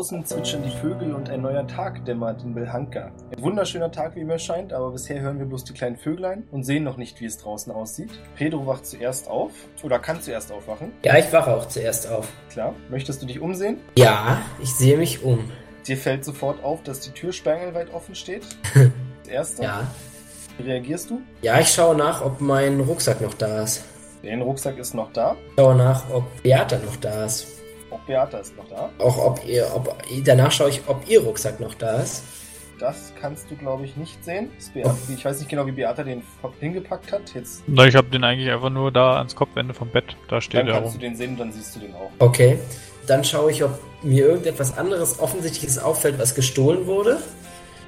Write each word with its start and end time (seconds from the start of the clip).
Draußen 0.00 0.24
zwitschern 0.24 0.62
die 0.62 0.70
Vögel 0.70 1.14
und 1.14 1.28
ein 1.28 1.42
neuer 1.42 1.66
Tag 1.66 2.06
dämmert 2.06 2.42
in 2.42 2.54
Belhanka. 2.54 3.12
Ein 3.36 3.42
wunderschöner 3.42 3.92
Tag, 3.92 4.16
wie 4.16 4.24
mir 4.24 4.38
scheint, 4.38 4.72
aber 4.72 4.92
bisher 4.92 5.20
hören 5.20 5.38
wir 5.38 5.44
bloß 5.44 5.64
die 5.64 5.74
kleinen 5.74 5.98
Vöglein 5.98 6.44
und 6.50 6.64
sehen 6.64 6.84
noch 6.84 6.96
nicht, 6.96 7.20
wie 7.20 7.26
es 7.26 7.36
draußen 7.36 7.70
aussieht. 7.70 8.08
Pedro 8.34 8.66
wacht 8.66 8.86
zuerst 8.86 9.28
auf 9.28 9.50
oder 9.82 9.98
kann 9.98 10.22
zuerst 10.22 10.52
aufwachen. 10.52 10.92
Ja, 11.04 11.18
ich 11.18 11.30
wache 11.34 11.54
auch 11.54 11.68
zuerst 11.68 12.10
auf. 12.10 12.32
Klar. 12.48 12.74
Möchtest 12.88 13.20
du 13.20 13.26
dich 13.26 13.40
umsehen? 13.40 13.76
Ja, 13.98 14.40
ich 14.62 14.74
sehe 14.74 14.96
mich 14.96 15.22
um. 15.22 15.50
Dir 15.86 15.98
fällt 15.98 16.24
sofort 16.24 16.64
auf, 16.64 16.82
dass 16.82 17.00
die 17.00 17.10
Tür 17.10 17.34
sperrangelweit 17.34 17.92
offen 17.92 18.14
steht. 18.14 18.46
Das 19.24 19.28
erste. 19.28 19.62
Ja. 19.64 19.86
Wie 20.56 20.62
reagierst 20.62 21.10
du? 21.10 21.20
Ja, 21.42 21.60
ich 21.60 21.68
schaue 21.68 21.94
nach, 21.94 22.24
ob 22.24 22.40
mein 22.40 22.80
Rucksack 22.80 23.20
noch 23.20 23.34
da 23.34 23.64
ist. 23.64 23.84
Der 24.22 24.38
Rucksack 24.38 24.78
ist 24.78 24.94
noch 24.94 25.12
da. 25.12 25.36
Ich 25.50 25.62
schaue 25.62 25.74
nach, 25.74 26.08
ob 26.10 26.24
Beata 26.42 26.78
noch 26.78 26.96
da 26.96 27.26
ist. 27.26 27.59
Auch 28.10 28.24
Beata 28.24 28.38
ist 28.38 28.56
noch 28.56 28.68
da. 28.68 28.90
Auch 28.98 29.18
ob 29.18 29.46
ihr, 29.46 29.70
ob 29.74 29.96
danach 30.24 30.52
schaue 30.52 30.70
ich, 30.70 30.82
ob 30.86 31.08
ihr 31.08 31.22
Rucksack 31.22 31.60
noch 31.60 31.74
da 31.74 32.00
ist. 32.00 32.24
Das 32.78 33.12
kannst 33.20 33.50
du, 33.50 33.56
glaube 33.56 33.84
ich, 33.84 33.96
nicht 33.96 34.24
sehen. 34.24 34.50
Beata, 34.72 34.96
ich 35.14 35.24
weiß 35.24 35.38
nicht 35.38 35.50
genau, 35.50 35.66
wie 35.66 35.72
Beata 35.72 36.02
den 36.02 36.22
hingepackt 36.60 37.12
hat. 37.12 37.34
Jetzt 37.34 37.62
Na, 37.66 37.86
ich 37.86 37.94
habe 37.94 38.08
den 38.08 38.24
eigentlich 38.24 38.50
einfach 38.50 38.70
nur 38.70 38.90
da 38.90 39.18
ans 39.18 39.36
Kopfende 39.36 39.74
vom 39.74 39.88
Bett. 39.88 40.16
Da 40.28 40.40
steht 40.40 40.60
dann 40.60 40.68
er 40.68 40.74
kannst 40.74 40.94
du 40.94 40.98
rum. 40.98 41.00
den 41.00 41.16
sehen, 41.16 41.36
dann 41.36 41.52
siehst 41.52 41.76
du 41.76 41.80
den 41.80 41.94
auch. 41.94 42.10
Okay. 42.18 42.58
Dann 43.06 43.22
schaue 43.22 43.50
ich, 43.50 43.62
ob 43.62 43.78
mir 44.02 44.26
irgendetwas 44.26 44.78
anderes 44.78 45.20
Offensichtliches 45.20 45.78
auffällt, 45.78 46.18
was 46.18 46.34
gestohlen 46.34 46.86
wurde. 46.86 47.18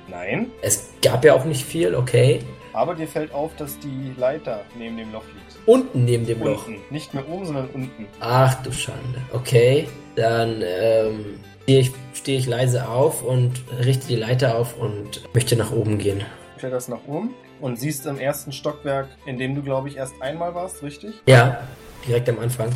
Nein. 0.09 0.50
Es 0.61 0.91
gab 1.03 1.25
ja 1.25 1.34
auch 1.34 1.45
nicht 1.45 1.65
viel, 1.65 1.95
okay. 1.95 2.41
Aber 2.73 2.95
dir 2.95 3.06
fällt 3.06 3.33
auf, 3.33 3.55
dass 3.56 3.78
die 3.78 4.12
Leiter 4.17 4.65
neben 4.78 4.97
dem 4.97 5.12
Loch 5.12 5.25
liegt. 5.34 5.59
Unten 5.67 6.05
neben 6.05 6.27
dem 6.27 6.42
Loch. 6.42 6.67
Unten. 6.67 6.81
Nicht 6.91 7.12
mehr 7.15 7.28
oben, 7.28 7.45
sondern 7.45 7.69
unten. 7.69 8.06
Ach 8.20 8.55
du 8.62 8.73
Schande. 8.73 9.20
Okay. 9.33 9.89
Dann 10.17 10.62
ähm, 10.65 11.39
stehe 11.62 11.81
ich, 11.81 11.93
stehe 12.15 12.39
ich 12.39 12.47
leise 12.47 12.89
auf 12.89 13.23
und 13.23 13.62
richte 13.84 14.09
die 14.09 14.17
Leiter 14.17 14.56
auf 14.56 14.78
und 14.78 15.23
möchte 15.34 15.56
nach 15.56 15.73
oben 15.73 15.98
gehen. 15.98 16.23
Kletterst 16.59 16.89
nach 16.89 17.06
oben 17.06 17.34
und 17.61 17.78
siehst 17.78 18.06
im 18.06 18.19
ersten 18.19 18.53
Stockwerk, 18.53 19.09
in 19.27 19.39
dem 19.39 19.55
du, 19.55 19.62
glaube 19.62 19.89
ich, 19.89 19.97
erst 19.97 20.20
einmal 20.20 20.55
warst, 20.55 20.83
richtig? 20.83 21.15
Ja, 21.27 21.62
direkt 22.06 22.28
am 22.28 22.39
Anfang. 22.39 22.70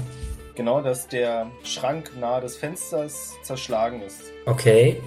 Genau, 0.55 0.81
dass 0.81 1.07
der 1.09 1.51
Schrank 1.65 2.13
nahe 2.19 2.41
des 2.41 2.57
Fensters 2.57 3.35
zerschlagen 3.43 4.01
ist. 4.03 4.23
Okay. 4.47 5.01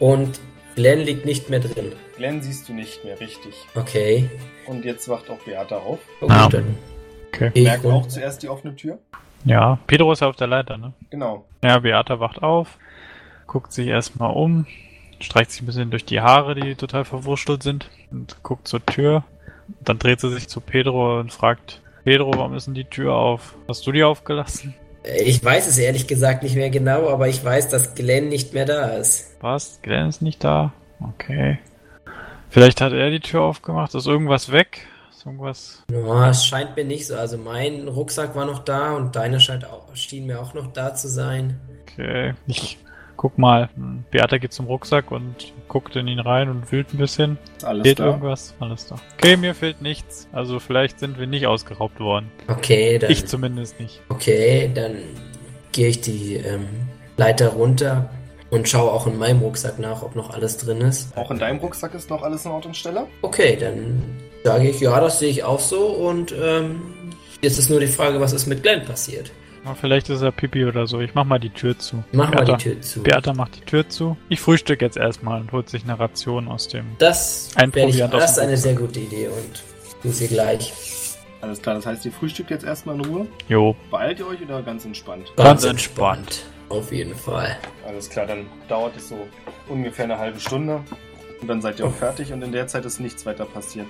Und 0.00 0.40
Glenn 0.76 1.00
liegt 1.00 1.24
nicht 1.24 1.48
mehr 1.50 1.60
drin. 1.60 1.92
Glenn 2.16 2.42
siehst 2.42 2.68
du 2.68 2.72
nicht 2.74 3.02
mehr 3.04 3.18
richtig. 3.18 3.54
Okay. 3.74 4.28
Und 4.66 4.84
jetzt 4.84 5.08
wacht 5.08 5.28
auch 5.30 5.38
Beata 5.38 5.76
auf. 5.78 5.98
Oh, 6.20 6.26
Ah. 6.28 6.44
gut, 6.44 6.54
dann 6.54 6.76
Okay. 7.32 7.50
ich 7.54 7.64
Merkt 7.64 7.84
auch 7.86 8.06
zuerst 8.08 8.42
die 8.42 8.48
offene 8.48 8.76
Tür. 8.76 8.98
Ja, 9.44 9.78
Pedro 9.86 10.12
ist 10.12 10.22
auf 10.22 10.36
der 10.36 10.46
Leiter, 10.46 10.76
ne? 10.78 10.92
Genau. 11.10 11.44
Ja, 11.62 11.78
Beata 11.80 12.18
wacht 12.20 12.42
auf, 12.42 12.78
guckt 13.46 13.72
sich 13.72 13.88
erstmal 13.88 14.32
um, 14.34 14.66
streicht 15.20 15.50
sich 15.50 15.62
ein 15.62 15.66
bisschen 15.66 15.90
durch 15.90 16.04
die 16.04 16.20
Haare, 16.20 16.54
die 16.54 16.74
total 16.74 17.04
verwurschtelt 17.04 17.62
sind, 17.62 17.88
und 18.10 18.42
guckt 18.42 18.66
zur 18.68 18.84
Tür. 18.84 19.24
Dann 19.80 19.98
dreht 19.98 20.20
sie 20.20 20.30
sich 20.32 20.48
zu 20.48 20.60
Pedro 20.60 21.18
und 21.20 21.32
fragt, 21.32 21.80
Pedro, 22.04 22.32
warum 22.36 22.54
ist 22.54 22.66
denn 22.68 22.74
die 22.74 22.84
Tür 22.84 23.14
auf? 23.14 23.54
Hast 23.68 23.86
du 23.86 23.92
die 23.92 24.04
aufgelassen? 24.04 24.74
Ich 25.14 25.44
weiß 25.44 25.68
es 25.68 25.78
ehrlich 25.78 26.06
gesagt 26.06 26.42
nicht 26.42 26.56
mehr 26.56 26.70
genau, 26.70 27.08
aber 27.08 27.28
ich 27.28 27.44
weiß, 27.44 27.68
dass 27.68 27.94
Glenn 27.94 28.28
nicht 28.28 28.54
mehr 28.54 28.64
da 28.64 28.88
ist. 28.96 29.36
Was? 29.40 29.80
Glenn 29.82 30.08
ist 30.08 30.22
nicht 30.22 30.42
da? 30.42 30.72
Okay. 31.00 31.58
Vielleicht 32.48 32.80
hat 32.80 32.92
er 32.92 33.10
die 33.10 33.20
Tür 33.20 33.42
aufgemacht. 33.42 33.94
Ist 33.94 34.06
irgendwas 34.06 34.50
weg? 34.50 34.86
Ist 35.10 35.26
irgendwas... 35.26 35.84
Ja, 35.90 36.30
es 36.30 36.44
scheint 36.44 36.74
mir 36.76 36.84
nicht 36.84 37.06
so. 37.06 37.16
Also 37.16 37.38
mein 37.38 37.86
Rucksack 37.86 38.34
war 38.34 38.46
noch 38.46 38.60
da 38.60 38.94
und 38.94 39.14
deine 39.14 39.40
scheint 39.40 39.64
auch, 39.64 39.94
schien 39.94 40.26
mir 40.26 40.40
auch 40.40 40.54
noch 40.54 40.72
da 40.72 40.94
zu 40.94 41.08
sein. 41.08 41.60
Okay. 41.82 42.34
Ich 42.46 42.78
guck 43.16 43.38
mal. 43.38 43.68
Beata 44.10 44.38
geht 44.38 44.52
zum 44.52 44.66
Rucksack 44.66 45.10
und 45.10 45.52
guckt 45.68 45.96
in 45.96 46.08
ihn 46.08 46.20
rein 46.20 46.48
und 46.48 46.70
wühlt 46.72 46.92
ein 46.94 46.98
bisschen. 46.98 47.38
Alles 47.62 47.82
Fehlt 47.84 47.98
da. 48.00 48.06
irgendwas? 48.06 48.54
Alles 48.60 48.86
da. 48.86 48.96
Okay, 49.18 49.36
mir 49.36 49.54
fehlt 49.54 49.82
nichts. 49.82 50.28
Also 50.32 50.60
vielleicht 50.60 50.98
sind 51.00 51.18
wir 51.18 51.26
nicht 51.26 51.46
ausgeraubt 51.46 52.00
worden. 52.00 52.30
Okay, 52.48 52.98
dann, 52.98 53.10
Ich 53.10 53.26
zumindest 53.26 53.80
nicht. 53.80 54.00
okay, 54.08 54.70
dann 54.74 54.96
gehe 55.72 55.88
ich 55.88 56.00
die 56.00 56.36
ähm, 56.36 56.66
Leiter 57.16 57.48
runter 57.48 58.10
und 58.50 58.68
schaue 58.68 58.92
auch 58.92 59.06
in 59.06 59.18
meinem 59.18 59.40
Rucksack 59.40 59.78
nach, 59.78 60.02
ob 60.02 60.14
noch 60.14 60.30
alles 60.30 60.56
drin 60.56 60.80
ist. 60.80 61.16
Auch 61.16 61.30
in 61.30 61.38
deinem 61.38 61.58
Rucksack 61.58 61.94
ist 61.94 62.08
noch 62.10 62.22
alles 62.22 62.44
in 62.44 62.52
Ort 62.52 62.66
und 62.66 62.76
Stelle? 62.76 63.06
Okay, 63.22 63.56
dann 63.60 64.02
sage 64.44 64.68
ich, 64.70 64.80
ja, 64.80 65.00
das 65.00 65.18
sehe 65.18 65.30
ich 65.30 65.42
auch 65.42 65.58
so 65.58 65.86
und 65.86 66.32
ähm, 66.40 66.80
jetzt 67.42 67.58
ist 67.58 67.68
nur 67.68 67.80
die 67.80 67.88
Frage, 67.88 68.20
was 68.20 68.32
ist 68.32 68.46
mit 68.46 68.62
Glenn 68.62 68.84
passiert. 68.84 69.32
Na, 69.66 69.74
Vielleicht 69.74 70.08
ist 70.10 70.22
er 70.22 70.30
Pipi 70.30 70.64
oder 70.64 70.86
so. 70.86 71.00
Ich 71.00 71.14
mach 71.14 71.24
mal 71.24 71.40
die 71.40 71.50
Tür 71.50 71.76
zu. 71.76 72.04
Mach 72.12 72.30
mal 72.30 72.44
Beata, 72.44 72.56
die 72.56 72.62
Tür 72.62 72.80
zu. 72.80 73.02
Beata 73.02 73.34
macht 73.34 73.56
die 73.56 73.60
Tür 73.62 73.88
zu. 73.88 74.16
Ich 74.28 74.40
frühstück 74.40 74.80
jetzt 74.80 74.96
erstmal 74.96 75.40
und 75.40 75.50
holt 75.50 75.68
sich 75.68 75.82
eine 75.82 75.98
Ration 75.98 76.46
aus 76.46 76.68
dem. 76.68 76.84
Das, 76.98 77.50
ich, 77.74 77.98
das 77.98 78.30
ist 78.30 78.38
eine 78.38 78.56
sehr 78.56 78.74
gute 78.74 79.00
Idee 79.00 79.26
und 79.26 79.62
tu 80.02 80.10
sie 80.10 80.28
gleich. 80.28 80.72
Alles 81.40 81.60
klar, 81.60 81.74
das 81.74 81.86
heißt, 81.86 82.04
ihr 82.06 82.12
frühstückt 82.12 82.50
jetzt 82.50 82.64
erstmal 82.64 82.94
in 82.94 83.04
Ruhe. 83.04 83.26
Jo. 83.48 83.74
Beeilt 83.90 84.20
ihr 84.20 84.28
euch 84.28 84.40
oder 84.40 84.62
ganz 84.62 84.84
entspannt? 84.84 85.32
Ganz 85.36 85.64
entspannt. 85.64 86.44
Auf 86.68 86.92
jeden 86.92 87.14
Fall. 87.14 87.56
Alles 87.86 88.08
klar, 88.08 88.26
dann 88.26 88.46
dauert 88.68 88.96
es 88.96 89.08
so 89.08 89.18
ungefähr 89.68 90.04
eine 90.04 90.18
halbe 90.18 90.38
Stunde. 90.38 90.80
Und 91.40 91.48
dann 91.48 91.60
seid 91.60 91.80
ihr 91.80 91.86
auch 91.86 91.94
fertig 91.94 92.32
und 92.32 92.42
in 92.42 92.52
der 92.52 92.68
Zeit 92.68 92.84
ist 92.84 93.00
nichts 93.00 93.26
weiter 93.26 93.44
passiert. 93.44 93.88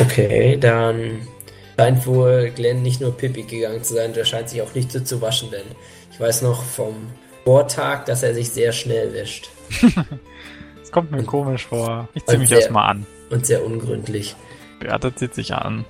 Okay, 0.00 0.56
dann 0.58 1.26
scheint 1.76 2.06
wohl 2.06 2.50
Glenn 2.54 2.82
nicht 2.82 3.00
nur 3.00 3.16
Pippi 3.16 3.42
gegangen 3.42 3.82
zu 3.82 3.94
sein, 3.94 4.12
der 4.12 4.24
scheint 4.24 4.48
sich 4.48 4.62
auch 4.62 4.74
nicht 4.74 4.92
so 4.92 5.00
zu 5.00 5.20
waschen, 5.20 5.50
denn 5.50 5.64
ich 6.12 6.20
weiß 6.20 6.42
noch 6.42 6.62
vom 6.62 6.94
Vortag, 7.44 8.04
dass 8.04 8.22
er 8.22 8.34
sich 8.34 8.50
sehr 8.50 8.72
schnell 8.72 9.12
wäscht. 9.12 9.50
Das 10.80 10.92
kommt 10.92 11.10
mir 11.10 11.18
Und- 11.18 11.26
komisch 11.26 11.66
vor. 11.66 12.08
Ich 12.14 12.24
zieh 12.24 12.34
und 12.34 12.40
mich 12.42 12.52
erstmal 12.52 12.90
an. 12.90 13.06
Und 13.30 13.44
sehr 13.46 13.64
ungründlich. 13.64 14.36
Beata 14.78 15.14
zieht 15.16 15.34
sich 15.34 15.52
an. 15.52 15.84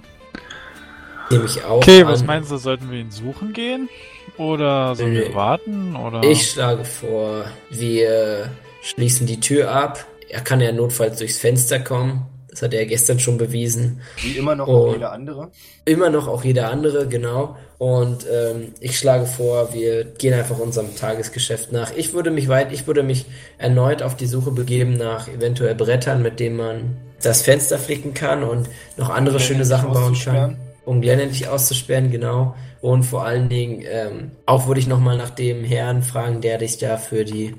Nämlich 1.30 1.62
auch. 1.64 1.78
Okay, 1.78 2.06
was 2.06 2.20
an. 2.20 2.26
meinst 2.26 2.50
du, 2.50 2.56
sollten 2.56 2.90
wir 2.90 3.00
ihn 3.00 3.10
suchen 3.10 3.52
gehen? 3.52 3.90
Oder 4.38 4.94
sollen 4.94 5.12
wir 5.12 5.34
warten? 5.34 5.94
Oder? 5.96 6.22
Ich 6.22 6.50
schlage 6.50 6.84
vor, 6.86 7.44
wir 7.70 8.50
schließen 8.82 9.26
die 9.26 9.40
Tür 9.40 9.72
ab. 9.72 10.06
Er 10.30 10.40
kann 10.40 10.60
ja 10.62 10.72
notfalls 10.72 11.18
durchs 11.18 11.38
Fenster 11.38 11.80
kommen. 11.80 12.24
Das 12.54 12.62
hat 12.62 12.72
er 12.72 12.86
gestern 12.86 13.18
schon 13.18 13.36
bewiesen. 13.36 14.00
Wie 14.22 14.38
immer 14.38 14.54
noch 14.54 14.68
auch 14.68 14.92
jeder 14.92 15.10
andere. 15.10 15.50
Immer 15.84 16.08
noch 16.08 16.28
auch 16.28 16.44
jeder 16.44 16.70
andere, 16.70 17.08
genau. 17.08 17.56
Und 17.78 18.24
ähm, 18.32 18.74
ich 18.78 18.96
schlage 18.96 19.26
vor, 19.26 19.74
wir 19.74 20.04
gehen 20.04 20.34
einfach 20.34 20.60
unserem 20.60 20.94
Tagesgeschäft 20.94 21.72
nach. 21.72 21.90
Ich 21.96 22.12
würde 22.12 22.30
mich 22.30 22.46
weit, 22.46 22.72
ich 22.72 22.86
würde 22.86 23.02
mich 23.02 23.26
erneut 23.58 24.04
auf 24.04 24.16
die 24.16 24.26
Suche 24.26 24.52
begeben 24.52 24.92
nach 24.92 25.26
eventuell 25.26 25.74
Brettern, 25.74 26.22
mit 26.22 26.38
denen 26.38 26.56
man 26.56 26.96
das 27.20 27.42
Fenster 27.42 27.76
flicken 27.76 28.14
kann 28.14 28.44
und 28.44 28.68
noch 28.96 29.10
andere 29.10 29.40
schöne 29.40 29.64
Sachen 29.64 29.92
bauen 29.92 30.14
kann. 30.14 30.56
Um 30.84 31.00
Glenn 31.00 31.18
endlich 31.18 31.48
auszusperren, 31.48 32.12
genau. 32.12 32.54
Und 32.80 33.02
vor 33.02 33.24
allen 33.24 33.48
Dingen, 33.48 33.82
ähm, 33.84 34.30
auch 34.46 34.68
würde 34.68 34.78
ich 34.78 34.86
nochmal 34.86 35.16
nach 35.16 35.30
dem 35.30 35.64
Herrn 35.64 36.04
fragen, 36.04 36.40
der 36.40 36.58
dich 36.58 36.78
da 36.78 36.98
für 36.98 37.24
die 37.24 37.56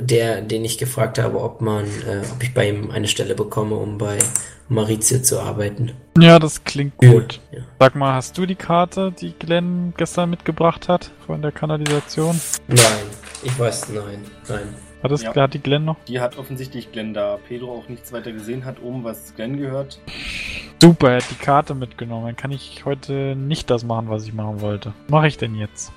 der, 0.00 0.42
den 0.42 0.64
ich 0.64 0.78
gefragt 0.78 1.18
habe, 1.18 1.40
ob 1.42 1.60
man, 1.60 1.84
äh, 1.84 2.22
ob 2.32 2.40
ich 2.42 2.54
bei 2.54 2.68
ihm 2.68 2.90
eine 2.92 3.08
Stelle 3.08 3.34
bekomme, 3.34 3.74
um 3.74 3.98
bei 3.98 4.16
Maurizio 4.68 5.20
zu 5.20 5.40
arbeiten. 5.40 5.90
Ja, 6.18 6.38
das 6.38 6.62
klingt 6.62 6.96
gut. 6.98 7.40
Ja. 7.50 7.58
Sag 7.80 7.96
mal, 7.96 8.14
hast 8.14 8.38
du 8.38 8.46
die 8.46 8.54
Karte, 8.54 9.10
die 9.10 9.32
Glenn 9.32 9.92
gestern 9.96 10.30
mitgebracht 10.30 10.88
hat 10.88 11.10
von 11.26 11.42
der 11.42 11.50
Kanalisation? 11.50 12.40
Nein, 12.68 12.78
ich 13.42 13.58
weiß, 13.58 13.88
nein, 13.88 14.24
nein. 14.48 14.74
Hat, 15.02 15.10
es, 15.10 15.22
Ja. 15.22 15.34
hat 15.34 15.54
die 15.54 15.58
Glenn 15.58 15.84
noch? 15.84 15.96
Die 16.06 16.20
hat 16.20 16.38
offensichtlich 16.38 16.92
Glenn 16.92 17.12
da 17.12 17.38
Pedro 17.48 17.72
auch 17.74 17.88
nichts 17.88 18.12
weiter 18.12 18.30
gesehen 18.30 18.64
hat, 18.64 18.80
oben 18.80 19.02
was 19.02 19.34
Glenn 19.34 19.56
gehört. 19.56 19.98
Super, 20.80 21.10
er 21.10 21.16
hat 21.16 21.30
die 21.30 21.42
Karte 21.42 21.74
mitgenommen. 21.74 22.26
Dann 22.26 22.36
kann 22.36 22.52
ich 22.52 22.84
heute 22.84 23.34
nicht 23.34 23.68
das 23.68 23.82
machen, 23.82 24.10
was 24.10 24.24
ich 24.26 24.32
machen 24.32 24.60
wollte. 24.60 24.92
Was 25.06 25.10
mache 25.10 25.26
ich 25.26 25.38
denn 25.38 25.56
jetzt? 25.56 25.90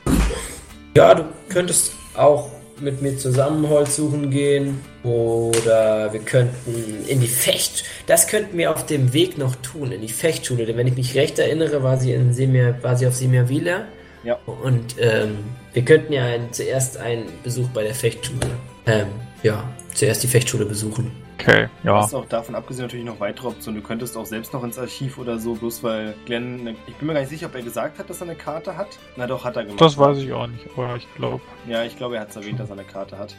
Ja, 0.96 1.14
du 1.14 1.26
könntest 1.50 1.94
auch 2.16 2.50
mit 2.84 3.02
mir 3.02 3.18
zusammen 3.18 3.68
Holz 3.70 3.96
suchen 3.96 4.30
gehen. 4.30 4.82
Oder 5.04 6.14
wir 6.14 6.20
könnten 6.20 7.06
in 7.08 7.20
die 7.20 7.28
Fecht. 7.28 7.84
Das 8.08 8.28
könnten 8.28 8.58
wir 8.58 8.72
auf 8.72 8.86
dem 8.86 9.14
Weg 9.14 9.38
noch 9.38 9.56
tun, 9.58 9.92
in 9.92 10.02
die 10.02 10.10
Fechtschule. 10.10 10.66
Denn 10.66 10.78
wenn 10.78 10.88
ich 10.88 10.96
mich 10.96 11.16
recht 11.16 11.40
erinnere, 11.40 11.84
war 11.84 11.98
sie, 11.98 12.14
in 12.14 12.34
Semir, 12.34 12.78
war 12.82 12.96
sie 12.96 13.08
auf 13.08 13.16
Semirvila. 13.16 13.86
Ja. 14.24 14.38
Und 14.46 14.96
ähm, 15.00 15.38
wir 15.74 15.84
könnten 15.84 16.14
ja 16.14 16.26
ein, 16.26 16.52
zuerst 16.52 16.98
einen 16.98 17.26
Besuch 17.44 17.68
bei 17.70 17.84
der 17.84 17.96
Fechtschule. 17.96 18.48
Ähm, 18.86 19.08
ja, 19.42 19.64
zuerst 19.94 20.24
die 20.24 20.28
Fechtschule 20.28 20.66
besuchen. 20.66 21.23
Okay, 21.38 21.68
Du 21.82 21.90
ja. 21.90 21.98
hast 21.98 22.14
auch 22.14 22.26
davon 22.26 22.56
abgesehen 22.56 22.86
natürlich 22.86 23.06
noch 23.06 23.20
weitere 23.20 23.48
Optionen. 23.48 23.82
Du 23.82 23.88
könntest 23.88 24.16
auch 24.18 24.26
selbst 24.26 24.54
noch 24.54 24.64
ins 24.64 24.78
Archiv 24.78 25.18
oder 25.18 25.40
so, 25.40 25.56
bloß 25.56 25.84
weil 25.84 26.14
Glenn, 26.26 26.62
eine, 26.62 26.76
ich 26.88 26.96
bin 26.96 27.08
mir 27.08 27.14
gar 27.14 27.22
nicht 27.22 27.30
sicher, 27.30 27.48
ob 27.48 27.56
er 27.56 27.62
gesagt 27.62 28.00
hat, 28.00 28.10
dass 28.10 28.22
er 28.22 28.28
eine 28.28 28.36
Karte 28.36 28.78
hat. 28.78 28.88
Na 29.16 29.28
doch, 29.28 29.44
hat 29.44 29.56
er 29.56 29.64
gemacht. 29.64 29.82
Das 29.82 29.98
weiß 29.98 30.18
ich 30.20 30.32
auch 30.32 30.48
nicht, 30.48 30.66
aber 30.76 30.96
ich 30.96 31.08
glaube. 31.16 31.42
Ja, 31.68 31.84
ich 31.84 31.98
glaube, 31.98 32.16
er 32.16 32.22
hat 32.22 32.30
es 32.30 32.36
erwähnt, 32.36 32.60
dass 32.60 32.70
er 32.70 32.74
eine 32.78 32.86
Karte 32.86 33.18
hat. 33.18 33.36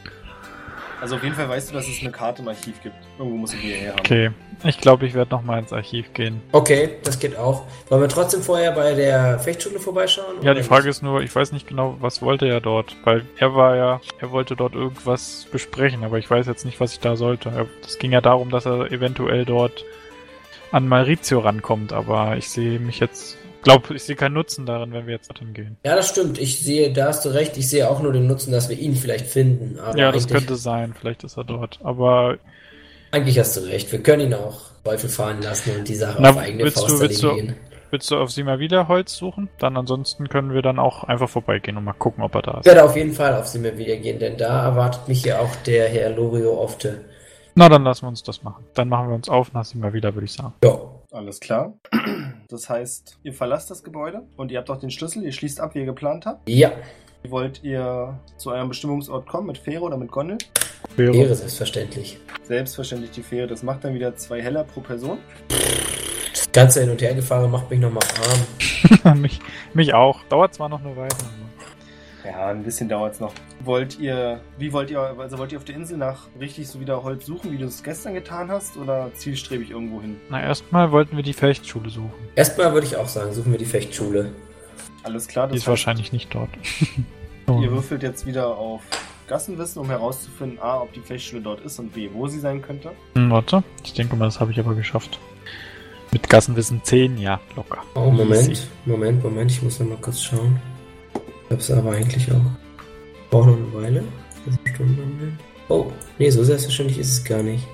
Also 1.01 1.15
auf 1.15 1.23
jeden 1.23 1.35
Fall 1.35 1.49
weißt 1.49 1.69
du, 1.69 1.73
dass 1.73 1.87
es 1.87 2.01
eine 2.01 2.11
Karte 2.11 2.41
im 2.41 2.47
Archiv 2.47 2.81
gibt. 2.81 2.95
Irgendwo 3.17 3.37
muss 3.37 3.51
sie 3.51 3.57
die 3.57 3.73
her 3.73 3.91
haben. 3.91 3.99
Okay. 3.99 4.31
Ich 4.63 4.79
glaube, 4.79 5.05
ich 5.05 5.13
werde 5.13 5.31
nochmal 5.31 5.59
ins 5.59 5.73
Archiv 5.73 6.13
gehen. 6.13 6.41
Okay, 6.51 6.91
das 7.03 7.19
geht 7.19 7.37
auch. 7.37 7.63
Wollen 7.89 8.01
wir 8.01 8.09
trotzdem 8.09 8.41
vorher 8.41 8.71
bei 8.71 8.93
der 8.93 9.37
Fechtschule 9.39 9.79
vorbeischauen? 9.79 10.41
Ja, 10.41 10.53
die 10.53 10.63
Frage 10.63 10.87
nicht? 10.87 10.97
ist 10.97 11.03
nur, 11.03 11.21
ich 11.21 11.35
weiß 11.35 11.51
nicht 11.51 11.67
genau, 11.67 11.97
was 11.99 12.21
wollte 12.21 12.47
er 12.47 12.61
dort, 12.61 12.95
weil 13.03 13.25
er 13.37 13.53
war 13.53 13.75
ja, 13.75 14.01
er 14.19 14.31
wollte 14.31 14.55
dort 14.55 14.73
irgendwas 14.73 15.45
besprechen, 15.51 16.03
aber 16.03 16.17
ich 16.17 16.29
weiß 16.29 16.47
jetzt 16.47 16.65
nicht, 16.65 16.79
was 16.79 16.93
ich 16.93 16.99
da 16.99 17.15
sollte. 17.15 17.67
Es 17.85 17.99
ging 17.99 18.13
ja 18.13 18.21
darum, 18.21 18.49
dass 18.49 18.65
er 18.65 18.91
eventuell 18.91 19.45
dort 19.45 19.83
an 20.71 20.87
Maurizio 20.87 21.39
rankommt, 21.39 21.93
aber 21.93 22.37
ich 22.37 22.49
sehe 22.49 22.79
mich 22.79 22.99
jetzt, 22.99 23.37
glaube, 23.65 23.93
ich 23.95 24.03
sehe 24.03 24.15
keinen 24.15 24.33
Nutzen 24.33 24.65
darin, 24.65 24.93
wenn 24.93 25.05
wir 25.07 25.13
jetzt 25.15 25.29
dorthin 25.29 25.53
gehen. 25.53 25.77
Ja, 25.85 25.95
das 25.95 26.07
stimmt. 26.09 26.37
Ich 26.39 26.59
sehe, 26.61 26.93
da 26.93 27.07
hast 27.07 27.25
du 27.25 27.29
recht. 27.29 27.57
Ich 27.57 27.69
sehe 27.69 27.89
auch 27.89 28.01
nur 28.01 28.13
den 28.13 28.25
Nutzen, 28.27 28.51
dass 28.53 28.69
wir 28.69 28.77
ihn 28.79 28.95
vielleicht 28.95 29.25
finden. 29.27 29.77
Aber 29.79 29.97
ja, 29.97 30.11
das 30.11 30.27
könnte 30.27 30.55
sein, 30.55 30.93
vielleicht 30.97 31.23
ist 31.25 31.37
er 31.37 31.43
dort, 31.43 31.79
aber 31.83 32.37
eigentlich 33.11 33.37
hast 33.37 33.57
du 33.57 33.61
recht. 33.61 33.91
Wir 33.91 34.01
können 34.01 34.27
ihn 34.27 34.33
auch 34.33 34.61
Teufel 34.83 35.09
fahren 35.09 35.41
lassen 35.41 35.71
und 35.77 35.87
die 35.87 35.95
Sache 35.95 36.17
Na, 36.21 36.29
auf 36.29 36.37
eigene 36.37 36.63
willst 36.63 36.79
Faust 36.79 36.89
du- 36.95 36.99
willst 37.01 37.23
erledigen. 37.23 37.55
willst 37.91 38.11
du 38.11 38.17
auf 38.17 38.31
sie 38.31 38.43
mal 38.43 38.59
wieder 38.59 38.87
Holz 38.87 39.15
suchen? 39.15 39.49
Dann 39.59 39.77
ansonsten 39.77 40.29
können 40.29 40.53
wir 40.53 40.61
dann 40.61 40.79
auch 40.79 41.03
einfach 41.05 41.29
vorbeigehen 41.29 41.75
und 41.77 41.83
mal 41.85 41.93
gucken, 41.93 42.23
ob 42.23 42.35
er 42.35 42.41
da 42.41 42.51
Ich 42.53 42.59
ist. 42.59 42.65
werde 42.65 42.83
auf 42.83 42.95
jeden 42.95 43.13
Fall 43.13 43.35
auf 43.35 43.47
sie 43.47 43.59
mir 43.59 43.77
wieder 43.77 43.95
gehen, 43.97 44.19
denn 44.19 44.37
da 44.37 44.63
erwartet 44.63 45.07
mich 45.07 45.23
ja 45.25 45.39
auch 45.39 45.55
der 45.65 45.87
Herr 45.89 46.09
Lorio 46.11 46.59
Ofte. 46.59 47.01
Na, 47.55 47.69
dann 47.69 47.83
lassen 47.85 48.03
wir 48.03 48.09
uns 48.09 48.21
das 48.21 48.43
machen. 48.43 48.65
Dann 48.73 48.89
machen 48.89 49.07
wir 49.07 49.15
uns 49.15 49.29
auf 49.29 49.53
nach 49.53 49.63
sie 49.63 49.77
mal 49.77 49.93
wieder, 49.93 50.13
würde 50.13 50.25
ich 50.25 50.33
sagen. 50.33 50.53
Ja. 50.63 50.77
Alles 51.15 51.39
klar. 51.39 51.73
Das 52.47 52.69
heißt, 52.69 53.17
ihr 53.23 53.33
verlasst 53.33 53.71
das 53.71 53.83
Gebäude 53.83 54.21
und 54.37 54.51
ihr 54.51 54.59
habt 54.59 54.69
auch 54.69 54.77
den 54.77 54.91
Schlüssel. 54.91 55.23
Ihr 55.23 55.31
schließt 55.31 55.59
ab, 55.59 55.73
wie 55.73 55.79
ihr 55.79 55.85
geplant 55.85 56.27
habt. 56.27 56.47
Ja, 56.47 56.71
Wollt 57.27 57.63
ihr 57.63 58.19
zu 58.37 58.51
eurem 58.51 58.67
Bestimmungsort 58.67 59.27
kommen 59.27 59.47
mit 59.47 59.57
Fähre 59.57 59.81
oder 59.81 59.97
mit 59.97 60.11
Gondel? 60.11 60.37
Wäre 60.95 61.33
selbstverständlich. 61.33 62.19
Selbstverständlich 62.43 63.09
die 63.11 63.23
Fähre. 63.23 63.47
Das 63.47 63.63
macht 63.63 63.83
dann 63.83 63.95
wieder 63.95 64.15
zwei 64.15 64.43
Heller 64.43 64.63
pro 64.63 64.81
Person. 64.81 65.17
Das 66.31 66.51
ganze 66.51 66.81
Hin- 66.81 66.91
und 66.91 67.01
Hergefahren 67.01 67.49
macht 67.49 67.71
mich 67.71 67.79
nochmal 67.79 68.03
arm. 69.03 69.21
mich, 69.21 69.39
mich 69.73 69.95
auch. 69.95 70.23
Dauert 70.29 70.53
zwar 70.53 70.69
noch 70.69 70.81
eine 70.81 70.95
Weile. 70.95 71.09
Ja, 72.25 72.47
ein 72.47 72.63
bisschen 72.63 72.89
dauert's 72.89 73.19
noch. 73.19 73.33
Wollt 73.63 73.99
ihr, 73.99 74.39
wie 74.57 74.73
wollt 74.73 74.89
ihr, 74.89 74.99
also 74.99 75.37
wollt 75.37 75.51
ihr 75.51 75.59
auf 75.59 75.63
der 75.65 75.75
Insel 75.75 75.97
nach 75.97 76.27
richtig 76.39 76.67
so 76.67 76.79
wieder 76.79 77.03
Holz 77.03 77.25
suchen, 77.25 77.51
wie 77.51 77.57
du 77.57 77.65
es 77.65 77.83
gestern 77.83 78.15
getan 78.15 78.49
hast, 78.49 78.77
oder 78.77 79.11
zielstrebig 79.13 79.69
irgendwo 79.69 80.01
hin? 80.01 80.17
Na, 80.29 80.41
erstmal 80.41 80.91
wollten 80.91 81.15
wir 81.15 81.23
die 81.23 81.33
Fechtschule 81.33 81.89
suchen. 81.89 82.11
Erstmal 82.35 82.73
würde 82.73 82.87
ich 82.87 82.97
auch 82.97 83.07
sagen, 83.07 83.31
suchen 83.31 83.51
wir 83.51 83.59
die 83.59 83.65
Fechtschule. 83.65 84.31
Alles 85.03 85.27
klar, 85.27 85.47
Die 85.47 85.51
das 85.51 85.57
ist 85.57 85.63
heißt, 85.63 85.69
wahrscheinlich 85.69 86.11
nicht 86.13 86.33
dort. 86.33 86.49
ihr 87.47 87.71
würfelt 87.71 88.01
jetzt 88.01 88.25
wieder 88.25 88.47
auf 88.47 88.81
Gassenwissen, 89.27 89.81
um 89.81 89.89
herauszufinden, 89.89 90.59
A, 90.59 90.81
ob 90.81 90.93
die 90.93 91.01
Fechtschule 91.01 91.43
dort 91.43 91.61
ist 91.61 91.77
und 91.77 91.93
B, 91.93 92.09
wo 92.11 92.27
sie 92.27 92.39
sein 92.39 92.61
könnte. 92.61 92.91
Hm, 93.13 93.29
warte, 93.29 93.63
ich 93.83 93.93
denke 93.93 94.15
mal, 94.15 94.25
das 94.25 94.39
habe 94.39 94.51
ich 94.51 94.59
aber 94.59 94.73
geschafft. 94.73 95.19
Mit 96.11 96.27
Gassenwissen 96.27 96.81
10, 96.83 97.19
ja, 97.19 97.39
locker. 97.55 97.83
Oh, 97.93 98.09
Moment. 98.09 98.67
Moment, 98.85 99.23
Moment, 99.23 99.51
ich 99.51 99.61
muss 99.61 99.79
noch 99.79 99.87
mal 99.87 99.97
kurz 99.97 100.21
schauen. 100.23 100.59
Ich 101.47 101.51
hab's 101.51 101.71
aber 101.71 101.91
eigentlich 101.91 102.31
auch. 102.31 102.35
Braucht 103.29 103.47
noch 103.47 103.57
eine 103.57 103.73
Weile. 103.73 104.03
Stunden 104.73 104.97
haben 104.97 105.19
wir. 105.19 105.75
Oh, 105.75 105.91
nee, 106.19 106.29
so 106.29 106.43
selbstverständlich 106.43 106.99
ist 106.99 107.09
es 107.11 107.23
gar 107.23 107.41
nicht. 107.41 107.65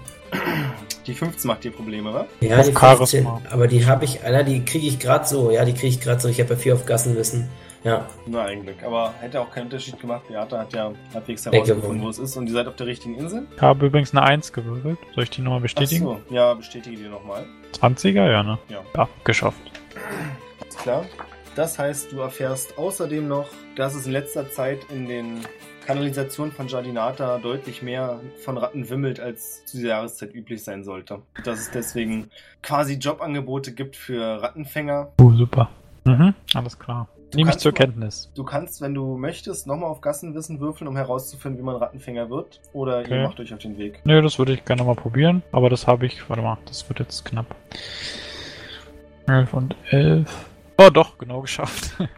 Die 1.06 1.14
15 1.14 1.48
macht 1.48 1.64
dir 1.64 1.72
Probleme, 1.72 2.14
wa? 2.14 2.26
Ja, 2.40 2.60
Auf 2.60 2.68
die 2.70 2.74
Charisma. 2.76 3.32
15, 3.38 3.52
aber 3.52 3.68
die 3.68 3.86
habe 3.86 4.06
ich, 4.06 4.24
Alter, 4.24 4.44
die 4.44 4.64
kriege 4.64 4.88
ich 4.88 5.00
gerade 5.00 5.28
so. 5.28 5.52
Ja, 5.52 5.66
die 5.66 5.74
kriege 5.74 5.88
ich 5.88 6.00
gerade 6.00 6.22
so. 6.22 6.30
Ich 6.30 6.40
habe 6.40 6.52
ja 6.52 6.56
vier 6.56 6.74
auf 6.76 6.86
Gassenwissen. 6.86 7.50
Ja, 7.84 8.06
Na, 8.28 8.46
ein 8.46 8.62
Glück. 8.62 8.84
Aber 8.86 9.14
hätte 9.20 9.42
auch 9.42 9.50
keinen 9.50 9.64
Unterschied 9.64 10.00
gemacht. 10.00 10.28
Beata 10.28 10.60
hat 10.60 10.72
ja 10.72 10.92
halbwegs 11.14 11.46
herausgefunden, 11.46 12.04
wo 12.04 12.10
es 12.10 12.20
ist. 12.20 12.38
Und 12.38 12.46
ihr 12.48 12.54
seid 12.54 12.68
auf 12.68 12.76
der 12.76 12.86
richtigen 12.86 13.16
Insel? 13.16 13.48
Ich 13.56 13.62
habe 13.62 13.88
übrigens 13.88 14.12
eine 14.12 14.22
1 14.22 14.54
gewürfelt. 14.54 15.00
Soll 15.16 15.24
ich 15.24 15.32
die 15.32 15.42
nochmal 15.42 15.58
Ach 15.60 15.64
bestätigen? 15.64 16.06
so. 16.06 16.22
Ja, 16.30 16.54
bestätige 16.54 16.96
die 16.96 17.10
nochmal. 17.10 17.46
20er, 17.82 18.32
ja, 18.32 18.44
ne? 18.44 18.60
Ja. 18.70 18.82
Ja, 18.96 19.10
geschafft. 19.24 19.60
Ist 20.70 20.78
klar. 20.78 21.06
Das 21.56 21.78
heißt, 21.78 22.12
du 22.12 22.20
erfährst 22.22 22.78
außerdem 22.78 23.28
noch, 23.28 23.50
dass 23.76 23.94
es 23.94 24.06
in 24.06 24.14
letzter 24.14 24.50
Zeit 24.52 24.80
in 24.90 25.08
den 25.08 25.42
Kanalisationen 25.86 26.54
von 26.54 26.68
Jardinata 26.68 27.40
deutlich 27.40 27.82
mehr 27.82 28.20
von 28.44 28.58
Ratten 28.58 28.90
wimmelt, 28.90 29.20
als 29.20 29.66
zu 29.66 29.78
dieser 29.78 29.90
Jahreszeit 29.90 30.34
üblich 30.34 30.64
sein 30.64 30.84
sollte. 30.84 31.22
Dass 31.44 31.60
es 31.60 31.72
deswegen 31.72 32.30
quasi 32.64 32.94
Jobangebote 32.94 33.74
gibt 33.74 33.96
für 33.98 34.42
Rattenfänger. 34.42 35.12
Oh, 35.20 35.32
super. 35.32 35.70
Mhm, 36.06 36.34
alles 36.54 36.80
klar. 36.80 37.10
Nehme 37.34 37.50
ich 37.52 37.58
zur 37.58 37.74
Kenntnis. 37.74 38.30
Du 38.36 38.44
kannst, 38.44 38.82
wenn 38.82 38.94
du 38.94 39.18
möchtest, 39.18 39.66
nochmal 39.66 39.90
auf 39.90 40.02
Gassenwissen 40.02 40.60
würfeln, 40.60 40.88
um 40.88 40.96
herauszufinden, 40.98 41.60
wie 41.60 41.66
man 41.66 41.78
Rattenfänger 41.78 42.30
wird. 42.30 42.60
Oder 42.74 43.00
Okay. 43.00 43.16
ihr 43.22 43.24
macht 43.28 43.40
euch 43.40 43.54
auf 43.54 43.60
den 43.60 43.78
Weg. 43.78 44.02
Nö, 44.04 44.22
das 44.22 44.38
würde 44.38 44.54
ich 44.54 44.64
gerne 44.66 44.84
mal 44.84 44.96
probieren, 44.96 45.42
aber 45.52 45.70
das 45.70 45.88
habe 45.88 46.06
ich, 46.06 46.30
warte 46.30 46.42
mal, 46.44 46.58
das 46.66 46.88
wird 46.90 47.00
jetzt 47.00 47.24
knapp. 47.26 47.56
11 49.28 49.54
und 49.54 49.76
11. 49.90 50.48
Oh, 50.78 50.90
doch, 50.90 51.18
genau 51.18 51.42
geschafft. 51.42 51.96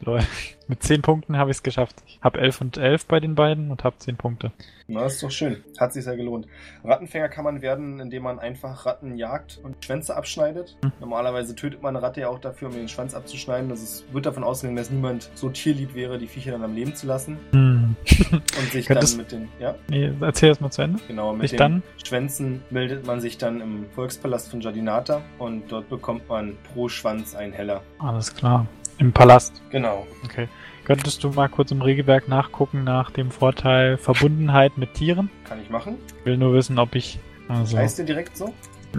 Lol. 0.00 0.20
Mit 0.70 0.82
10 0.82 1.00
Punkten 1.00 1.38
habe 1.38 1.50
ich 1.50 1.56
es 1.56 1.62
geschafft. 1.62 1.96
Ich 2.06 2.18
habe 2.20 2.38
11 2.40 2.60
und 2.60 2.76
11 2.76 3.06
bei 3.06 3.20
den 3.20 3.34
beiden 3.34 3.70
und 3.70 3.84
habe 3.84 3.96
10 3.98 4.16
Punkte. 4.16 4.52
Na, 4.86 5.06
ist 5.06 5.22
doch 5.22 5.30
schön. 5.30 5.64
Hat 5.80 5.94
sich 5.94 6.04
ja 6.04 6.14
gelohnt. 6.14 6.46
Rattenfänger 6.84 7.30
kann 7.30 7.44
man 7.44 7.62
werden, 7.62 7.98
indem 8.00 8.22
man 8.24 8.38
einfach 8.38 8.84
Ratten 8.84 9.16
jagt 9.16 9.58
und 9.62 9.82
Schwänze 9.82 10.14
abschneidet. 10.14 10.76
Hm. 10.82 10.92
Normalerweise 11.00 11.54
tötet 11.54 11.82
man 11.82 11.96
eine 11.96 12.04
Ratte 12.04 12.20
ja 12.20 12.28
auch 12.28 12.38
dafür, 12.38 12.68
um 12.68 12.74
den 12.74 12.86
Schwanz 12.88 13.14
abzuschneiden. 13.14 13.70
Das 13.70 13.80
ist, 13.82 14.12
wird 14.12 14.26
davon 14.26 14.44
ausgehen, 14.44 14.76
dass 14.76 14.90
niemand 14.90 15.30
so 15.34 15.48
tierlieb 15.48 15.94
wäre, 15.94 16.18
die 16.18 16.26
Viecher 16.26 16.52
dann 16.52 16.62
am 16.64 16.74
Leben 16.74 16.94
zu 16.94 17.06
lassen 17.06 17.38
Hm. 17.52 17.96
und 18.30 18.70
sich 18.70 18.86
Könntest- 18.86 19.14
dann 19.14 19.18
mit 19.22 19.32
den, 19.32 19.48
ja, 19.58 19.74
Nee, 19.88 20.12
erzähl 20.20 20.50
erst 20.50 20.60
mal 20.60 20.70
zu 20.70 20.82
Ende. 20.82 21.00
genau, 21.08 21.32
mit 21.32 21.42
Sich 21.42 21.50
den 21.52 21.58
dann? 21.58 21.82
Schwänzen 22.04 22.62
meldet 22.68 23.06
man 23.06 23.20
sich 23.22 23.38
dann 23.38 23.62
im 23.62 23.86
Volkspalast 23.94 24.50
von 24.50 24.60
Jardinata 24.60 25.22
und 25.38 25.72
dort 25.72 25.88
bekommt 25.88 26.28
man 26.28 26.58
pro 26.74 26.90
Schwanz 26.90 27.34
einen 27.34 27.54
Heller. 27.54 27.80
Alles 28.00 28.34
klar. 28.34 28.66
Im 28.98 29.12
Palast. 29.12 29.62
Genau. 29.70 30.06
Okay. 30.24 30.48
Könntest 30.84 31.22
du 31.22 31.30
mal 31.30 31.48
kurz 31.48 31.70
im 31.70 31.82
Regelwerk 31.82 32.28
nachgucken 32.28 32.82
nach 32.82 33.10
dem 33.10 33.30
Vorteil 33.30 33.96
Verbundenheit 33.96 34.78
mit 34.78 34.94
Tieren? 34.94 35.30
Kann 35.44 35.60
ich 35.62 35.70
machen. 35.70 35.96
Ich 36.18 36.24
will 36.24 36.36
nur 36.36 36.54
wissen, 36.54 36.78
ob 36.78 36.94
ich. 36.94 37.18
Also, 37.48 37.76
Heißt 37.76 37.98
der 37.98 38.06
direkt 38.06 38.36
so? 38.36 38.52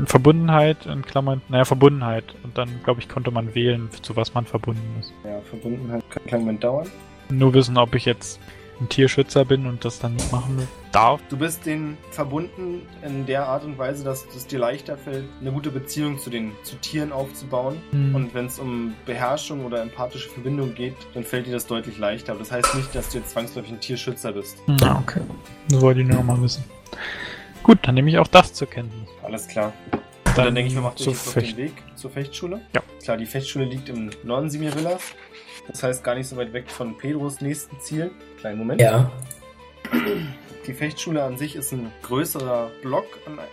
Verbundenheit 0.05 0.85
in 0.85 1.01
Klammern. 1.01 1.41
Naja, 1.49 1.65
Verbundenheit. 1.65 2.23
Und 2.43 2.57
dann, 2.57 2.69
glaube 2.83 3.01
ich, 3.01 3.09
konnte 3.09 3.31
man 3.31 3.55
wählen, 3.55 3.89
zu 4.01 4.15
was 4.15 4.33
man 4.33 4.45
verbunden 4.45 4.99
ist. 4.99 5.11
Ja, 5.25 5.41
Verbundenheit 5.41 6.03
kann 6.09 6.21
einen 6.21 6.27
kleinen 6.27 6.43
Moment 6.43 6.63
dauern. 6.63 6.87
Nur 7.29 7.53
wissen, 7.53 7.77
ob 7.77 7.95
ich 7.95 8.05
jetzt 8.05 8.39
ein 8.81 8.89
Tierschützer 8.89 9.45
bin 9.45 9.65
und 9.65 9.83
das 9.85 9.99
dann 9.99 10.13
nicht 10.13 10.31
machen 10.31 10.67
darf. 10.91 11.21
Du 11.29 11.37
bist 11.37 11.65
denen 11.65 11.97
verbunden 12.11 12.81
in 13.03 13.25
der 13.25 13.47
Art 13.47 13.63
und 13.63 13.77
Weise, 13.77 14.03
dass 14.03 14.25
es 14.35 14.47
dir 14.47 14.59
leichter 14.59 14.97
fällt, 14.97 15.25
eine 15.41 15.51
gute 15.51 15.69
Beziehung 15.69 16.17
zu 16.17 16.29
den 16.29 16.51
zu 16.63 16.75
Tieren 16.77 17.11
aufzubauen. 17.11 17.77
Hm. 17.91 18.15
Und 18.15 18.33
wenn 18.33 18.45
es 18.45 18.59
um 18.59 18.93
Beherrschung 19.05 19.65
oder 19.65 19.81
empathische 19.81 20.29
Verbindung 20.29 20.73
geht, 20.73 20.95
dann 21.13 21.23
fällt 21.23 21.47
dir 21.47 21.51
das 21.51 21.67
deutlich 21.67 21.97
leichter. 21.97 22.31
Aber 22.31 22.39
das 22.39 22.51
heißt 22.51 22.75
nicht, 22.75 22.93
dass 22.95 23.09
du 23.09 23.19
jetzt 23.19 23.31
zwangsläufig 23.31 23.71
ein 23.71 23.79
Tierschützer 23.79 24.31
bist. 24.31 24.57
Ah, 24.81 24.99
okay. 25.01 25.21
Das 25.69 25.81
wollte 25.81 26.01
ich 26.01 26.07
nur 26.07 26.17
noch 26.17 26.23
mal 26.23 26.41
wissen. 26.41 26.63
Gut, 27.63 27.79
dann 27.83 27.95
nehme 27.95 28.09
ich 28.09 28.17
auch 28.17 28.27
das 28.27 28.53
zur 28.53 28.69
Kenntnis. 28.69 29.07
Alles 29.21 29.47
klar. 29.47 29.73
Und 29.91 30.37
dann, 30.37 30.55
denke 30.55 30.69
ich, 30.69 30.75
wir 30.75 30.81
machen 30.81 30.97
zu 30.97 31.09
jetzt 31.09 31.27
auf 31.27 31.33
den 31.33 31.57
Weg 31.57 31.73
zur 31.95 32.09
Fechtschule. 32.11 32.61
Ja. 32.73 32.81
Klar, 33.03 33.17
die 33.17 33.25
Fechtschule 33.25 33.65
liegt 33.65 33.89
im 33.89 34.11
Norden 34.23 34.49
Simirvillas. 34.49 35.01
Das 35.69 35.83
heißt 35.83 36.03
gar 36.03 36.15
nicht 36.15 36.27
so 36.27 36.35
weit 36.35 36.53
weg 36.53 36.69
von 36.69 36.97
Pedros 36.97 37.41
nächsten 37.41 37.79
Ziel. 37.79 38.11
Kleinen 38.39 38.57
Moment. 38.57 38.81
Ja, 38.81 39.11
Die 40.67 40.73
Fechtschule 40.73 41.23
an 41.23 41.35
sich 41.35 41.55
ist 41.55 41.71
ein 41.71 41.91
größerer 42.03 42.69
Block 42.83 43.05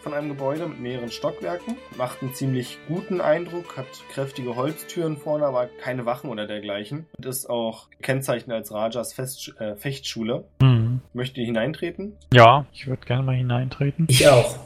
von 0.03 0.13
einem 0.13 0.29
Gebäude 0.29 0.67
mit 0.67 0.81
mehreren 0.81 1.11
Stockwerken. 1.11 1.77
Macht 1.97 2.21
einen 2.21 2.35
ziemlich 2.35 2.79
guten 2.89 3.23
Eindruck, 3.23 3.77
hat 3.77 3.87
kräftige 4.13 4.55
Holztüren 4.55 5.17
vorne, 5.17 5.47
aber 5.47 5.67
keine 5.83 6.05
Wachen 6.05 6.29
oder 6.29 6.47
dergleichen. 6.47 7.07
Und 7.17 7.25
ist 7.25 7.49
auch 7.49 7.89
gekennzeichnet 7.91 8.55
als 8.55 8.71
Rajas 8.71 9.15
Fest 9.15 9.55
äh, 9.59 9.77
Fechtschule. 9.77 10.45
Hm. 10.61 11.01
Möchte 11.15 11.41
ihr 11.41 11.47
hineintreten? 11.47 12.17
Ja, 12.35 12.67
ich 12.73 12.87
würde 12.87 13.07
gerne 13.07 13.23
mal 13.23 13.37
hineintreten. 13.37 14.07
ich 14.11 14.29
auch. 14.29 14.59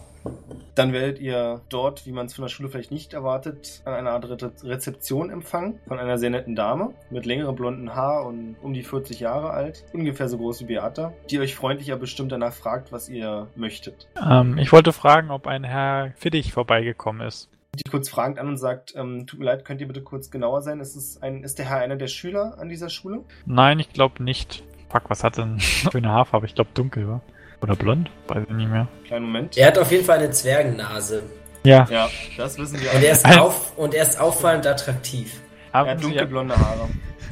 Dann 0.75 0.93
werdet 0.93 1.19
ihr 1.19 1.61
dort, 1.69 2.07
wie 2.07 2.12
man 2.12 2.27
es 2.27 2.35
von 2.35 2.43
der 2.43 2.49
Schule 2.49 2.69
vielleicht 2.69 2.93
nicht 2.93 3.12
erwartet, 3.12 3.83
an 3.85 3.95
einer 3.95 4.12
Art 4.12 4.29
Re 4.29 4.53
Rezeption 4.62 5.31
empfangen 5.31 5.79
von 5.87 5.99
einer 5.99 6.17
sehr 6.19 6.31
netten 6.31 6.55
Dame 6.55 6.95
mit 7.11 7.27
längerem 7.27 7.55
blonden 7.55 7.95
Haar 7.95 8.25
und 8.25 8.57
um 8.62 8.73
die 8.73 8.83
40 8.83 9.21
Jahre 9.21 9.50
alt, 9.50 9.85
ungefähr 9.93 10.29
so 10.29 10.39
groß 10.39 10.61
wie 10.61 10.67
Beata, 10.67 11.12
die 11.29 11.41
euch 11.41 11.55
freundlicher 11.55 11.97
bestimmt 11.97 12.33
danach 12.33 12.53
fragt, 12.53 12.93
was 12.93 13.09
ihr 13.09 13.49
möchtet. 13.57 14.09
Ähm, 14.21 14.59
ich 14.59 14.73
wollte 14.73 14.93
fragen, 14.93 15.31
ob 15.31 15.47
ein 15.47 15.65
Herr 15.65 16.12
Fittich 16.17 16.53
vorbeigekommen 16.53 17.27
ist. 17.27 17.50
Die 17.75 17.89
kurz 17.89 18.09
fragend 18.09 18.39
an 18.39 18.49
und 18.49 18.57
sagt, 18.57 18.95
ähm, 18.97 19.27
tut 19.27 19.39
mir 19.39 19.47
leid, 19.47 19.65
könnt 19.65 19.81
ihr 19.81 19.87
bitte 19.87 20.03
kurz 20.03 20.31
genauer 20.31 20.62
sein? 20.62 20.81
Ist, 20.81 20.97
es 20.97 21.23
ein, 21.23 21.45
ist 21.45 21.59
der 21.59 21.69
Herr 21.69 21.79
einer 21.79 21.97
der 21.97 22.09
Schüler 22.09 22.59
an 22.59 22.69
dieser 22.69 22.89
Schule? 22.89 23.25
Nein, 23.47 23.79
ich 23.79 23.93
glaube 23.93 24.23
nicht. 24.23 24.65
Fuck, 24.89 25.09
was 25.09 25.23
hat 25.23 25.39
denn 25.39 25.61
für 25.61 25.99
eine 25.99 26.11
Haarfarbe? 26.11 26.47
Ich 26.47 26.55
glaube 26.55 26.71
dunkel, 26.75 27.09
wa? 27.09 27.21
Oder 27.62 27.76
blond? 27.76 28.11
Weiß 28.29 28.43
ich 28.49 28.55
nicht 28.55 28.71
mehr. 28.71 28.88
Kleinen 29.07 29.26
Moment. 29.26 29.57
Er 29.57 29.67
hat 29.69 29.79
auf 29.79 29.90
jeden 29.90 30.05
Fall 30.05 30.19
eine 30.19 30.31
Zwergennase. 30.31 31.23
Ja. 31.62 31.87
Ja, 31.90 32.09
das 32.38 32.57
wissen 32.59 32.81
wir 32.81 32.95
Und 32.95 33.02
er 33.02 33.12
ist, 33.12 33.38
auf, 33.38 33.76
und 33.76 33.95
er 33.95 34.02
ist 34.02 34.19
auffallend 34.19 34.67
attraktiv. 34.67 35.40
Er 35.73 35.81
Haben 35.81 35.90
hat 35.90 35.99
Sie, 35.99 36.05
dunkelblonde 36.05 36.57
Haare. 36.57 36.88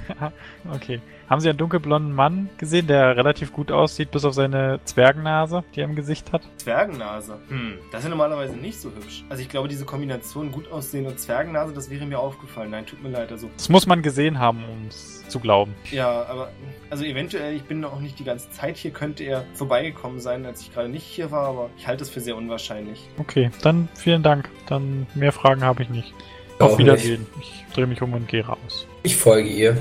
okay. 0.74 1.00
Haben 1.28 1.40
Sie 1.42 1.48
einen 1.50 1.58
dunkelblonden 1.58 2.14
Mann 2.14 2.48
gesehen, 2.56 2.86
der 2.86 3.14
relativ 3.16 3.52
gut 3.52 3.70
aussieht, 3.70 4.10
bis 4.10 4.24
auf 4.24 4.32
seine 4.32 4.80
Zwergennase, 4.84 5.62
die 5.74 5.80
er 5.80 5.84
im 5.84 5.94
Gesicht 5.94 6.32
hat? 6.32 6.40
Zwergennase. 6.56 7.38
Hm, 7.48 7.74
das 7.92 8.00
ist 8.00 8.04
ja 8.04 8.10
normalerweise 8.10 8.56
nicht 8.56 8.80
so 8.80 8.88
hübsch. 8.88 9.24
Also 9.28 9.42
ich 9.42 9.48
glaube, 9.50 9.68
diese 9.68 9.84
Kombination 9.84 10.50
gut 10.50 10.72
aussehen 10.72 11.06
und 11.06 11.20
Zwergennase, 11.20 11.74
das 11.74 11.90
wäre 11.90 12.06
mir 12.06 12.18
aufgefallen. 12.18 12.70
Nein, 12.70 12.86
tut 12.86 13.02
mir 13.02 13.10
leid. 13.10 13.30
Also 13.30 13.50
Das 13.56 13.68
muss 13.68 13.86
man 13.86 14.00
gesehen 14.00 14.38
haben, 14.38 14.64
um 14.64 14.86
es 14.88 15.26
zu 15.28 15.38
glauben. 15.40 15.74
ja, 15.90 16.08
aber 16.24 16.48
also 16.88 17.04
eventuell, 17.04 17.54
ich 17.54 17.64
bin 17.64 17.84
auch 17.84 18.00
nicht 18.00 18.18
die 18.18 18.24
ganze 18.24 18.50
Zeit 18.50 18.78
hier, 18.78 18.90
könnte 18.92 19.24
er 19.24 19.44
vorbeigekommen 19.52 20.20
sein, 20.20 20.46
als 20.46 20.62
ich 20.62 20.72
gerade 20.72 20.88
nicht 20.88 21.04
hier 21.04 21.30
war, 21.30 21.46
aber 21.48 21.70
ich 21.76 21.86
halte 21.86 22.02
es 22.04 22.08
für 22.08 22.20
sehr 22.20 22.36
unwahrscheinlich. 22.36 23.06
Okay, 23.18 23.50
dann 23.62 23.90
vielen 23.94 24.22
Dank. 24.22 24.48
Dann 24.66 25.06
mehr 25.14 25.32
Fragen 25.32 25.62
habe 25.62 25.82
ich 25.82 25.90
nicht. 25.90 26.14
Auf 26.58 26.78
Wiedersehen. 26.78 27.26
Ich 27.40 27.64
drehe 27.74 27.86
mich 27.86 28.00
um 28.00 28.14
und 28.14 28.26
gehe 28.28 28.46
raus. 28.46 28.86
Ich 29.02 29.16
folge 29.16 29.48
ihr. 29.48 29.76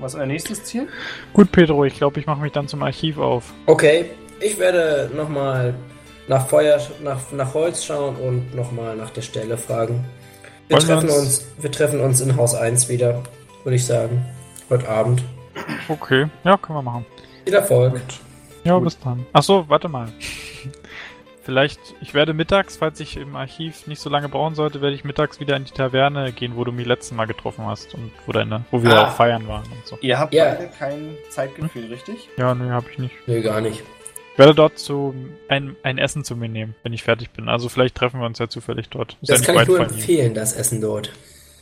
Was 0.00 0.14
ist 0.14 0.20
euer 0.20 0.26
nächstes 0.26 0.64
Ziel? 0.64 0.88
Gut, 1.32 1.52
Pedro, 1.52 1.84
ich 1.84 1.94
glaube, 1.94 2.18
ich 2.20 2.26
mache 2.26 2.40
mich 2.40 2.52
dann 2.52 2.66
zum 2.68 2.82
Archiv 2.82 3.18
auf. 3.18 3.52
Okay, 3.66 4.06
ich 4.40 4.58
werde 4.58 5.10
nochmal 5.14 5.74
nach 6.28 6.46
Feuer, 6.48 6.80
nach, 7.02 7.18
nach 7.32 7.54
Holz 7.54 7.84
schauen 7.84 8.16
und 8.16 8.54
nochmal 8.54 8.96
nach 8.96 9.10
der 9.10 9.22
Stelle 9.22 9.56
fragen. 9.58 10.04
Wir 10.68 10.76
Wollen 10.76 10.88
wir 10.88 10.94
treffen 10.94 11.10
uns- 11.10 11.18
uns, 11.18 11.46
wir 11.58 11.70
treffen 11.72 12.00
uns 12.00 12.20
in 12.20 12.36
Haus 12.36 12.54
1 12.54 12.88
wieder, 12.88 13.22
würde 13.64 13.76
ich 13.76 13.84
sagen. 13.84 14.24
Heute 14.70 14.88
Abend. 14.88 15.22
Okay, 15.88 16.26
ja, 16.44 16.56
können 16.56 16.78
wir 16.78 16.82
machen. 16.82 17.04
Viel 17.44 17.54
Erfolg. 17.54 18.00
Ja, 18.64 18.74
Gut. 18.74 18.84
bis 18.84 18.98
dann. 19.00 19.26
Ach 19.32 19.42
so, 19.42 19.64
warte 19.68 19.88
mal. 19.88 20.08
Vielleicht, 21.42 21.80
ich 22.02 22.12
werde 22.12 22.34
mittags, 22.34 22.76
falls 22.76 23.00
ich 23.00 23.16
im 23.16 23.34
Archiv 23.34 23.86
nicht 23.86 24.00
so 24.00 24.10
lange 24.10 24.28
brauchen 24.28 24.54
sollte, 24.54 24.82
werde 24.82 24.94
ich 24.94 25.04
mittags 25.04 25.40
wieder 25.40 25.56
in 25.56 25.64
die 25.64 25.72
Taverne 25.72 26.32
gehen, 26.32 26.52
wo 26.56 26.64
du 26.64 26.72
mich 26.72 26.86
letztes 26.86 27.12
Mal 27.16 27.24
getroffen 27.26 27.64
hast 27.66 27.94
und 27.94 28.10
wo 28.26 28.32
deine, 28.32 28.64
wo 28.70 28.82
wir 28.82 28.90
Ah. 28.94 29.08
auch 29.08 29.12
feiern 29.16 29.48
waren 29.48 29.64
und 29.64 29.86
so. 29.86 29.98
Ihr 30.02 30.18
habt 30.18 30.34
Ja. 30.34 30.50
beide 30.54 30.68
kein 30.78 31.16
Zeitgefühl, 31.30 31.86
richtig? 31.86 32.28
Ja, 32.36 32.54
nee, 32.54 32.70
habe 32.70 32.86
ich 32.92 32.98
nicht. 32.98 33.14
Nö, 33.26 33.40
gar 33.40 33.60
nicht. 33.60 33.82
Ich 34.34 34.38
werde 34.38 34.54
dort 34.54 34.78
zu 34.78 35.14
ein, 35.48 35.76
ein 35.82 35.98
Essen 35.98 36.24
zu 36.24 36.36
mir 36.36 36.48
nehmen, 36.48 36.74
wenn 36.82 36.92
ich 36.92 37.02
fertig 37.02 37.30
bin. 37.30 37.48
Also 37.48 37.68
vielleicht 37.68 37.94
treffen 37.94 38.20
wir 38.20 38.26
uns 38.26 38.38
ja 38.38 38.48
zufällig 38.48 38.88
dort. 38.90 39.16
Ist 39.22 39.30
Das 39.30 39.40
ja 39.46 39.46
kann 39.52 39.62
ich 39.62 39.68
nur 39.68 39.80
empfehlen, 39.80 40.34
das 40.34 40.52
Essen 40.54 40.80
dort. 40.80 41.10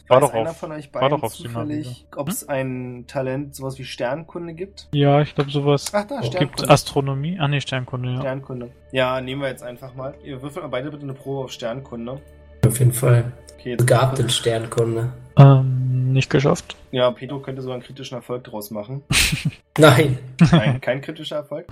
War 0.09 0.23
Weiß 0.23 0.31
doch 0.31 0.35
einer 0.37 0.51
auf- 0.51 0.57
von 0.57 0.73
euch 0.73 0.93
war 0.95 1.01
beiden 1.03 1.17
doch 1.19 1.23
auf 1.25 1.35
zufällig, 1.35 2.07
ob 2.17 2.29
es 2.29 2.49
ein 2.49 3.05
Talent, 3.07 3.55
sowas 3.55 3.79
wie 3.79 3.85
Sternkunde 3.85 4.55
gibt? 4.55 4.89
Ja, 4.93 5.21
ich 5.21 5.35
glaube 5.35 5.51
sowas. 5.51 5.93
Ach 5.95 6.07
da, 6.07 6.21
Gibt 6.21 6.35
Sternkunde. 6.35 6.71
Astronomie? 6.73 7.39
Ah 7.39 7.47
nee, 7.49 7.61
Sternkunde, 7.61 8.13
ja. 8.13 8.21
Sternkunde. 8.21 8.71
Ja, 8.93 9.21
nehmen 9.21 9.43
wir 9.43 9.49
jetzt 9.49 9.63
einfach 9.63 9.95
mal. 9.95 10.15
Ihr 10.25 10.41
würfelt 10.41 10.65
mal 10.65 10.71
beide 10.71 10.91
bitte 10.91 11.03
eine 11.03 11.15
Probe 11.15 11.45
auf 11.45 11.53
Sternkunde. 11.53 12.21
Auf 12.67 12.79
jeden 12.79 12.93
Fall. 12.93 13.33
Okay, 13.59 13.71
jetzt 13.73 13.79
Begabt 13.81 14.19
in 14.19 14.31
Sternkunde. 14.31 15.13
Ähm, 15.37 16.13
nicht 16.13 16.31
geschafft. 16.31 16.75
Ja, 16.91 17.11
Pedro 17.11 17.41
könnte 17.41 17.61
sogar 17.61 17.75
einen 17.75 17.85
kritischen 17.85 18.15
Erfolg 18.17 18.45
daraus 18.45 18.71
machen. 18.71 19.03
Nein. 19.79 20.19
Nein, 20.51 20.81
kein 20.81 21.01
kritischer 21.03 21.37
Erfolg. 21.37 21.67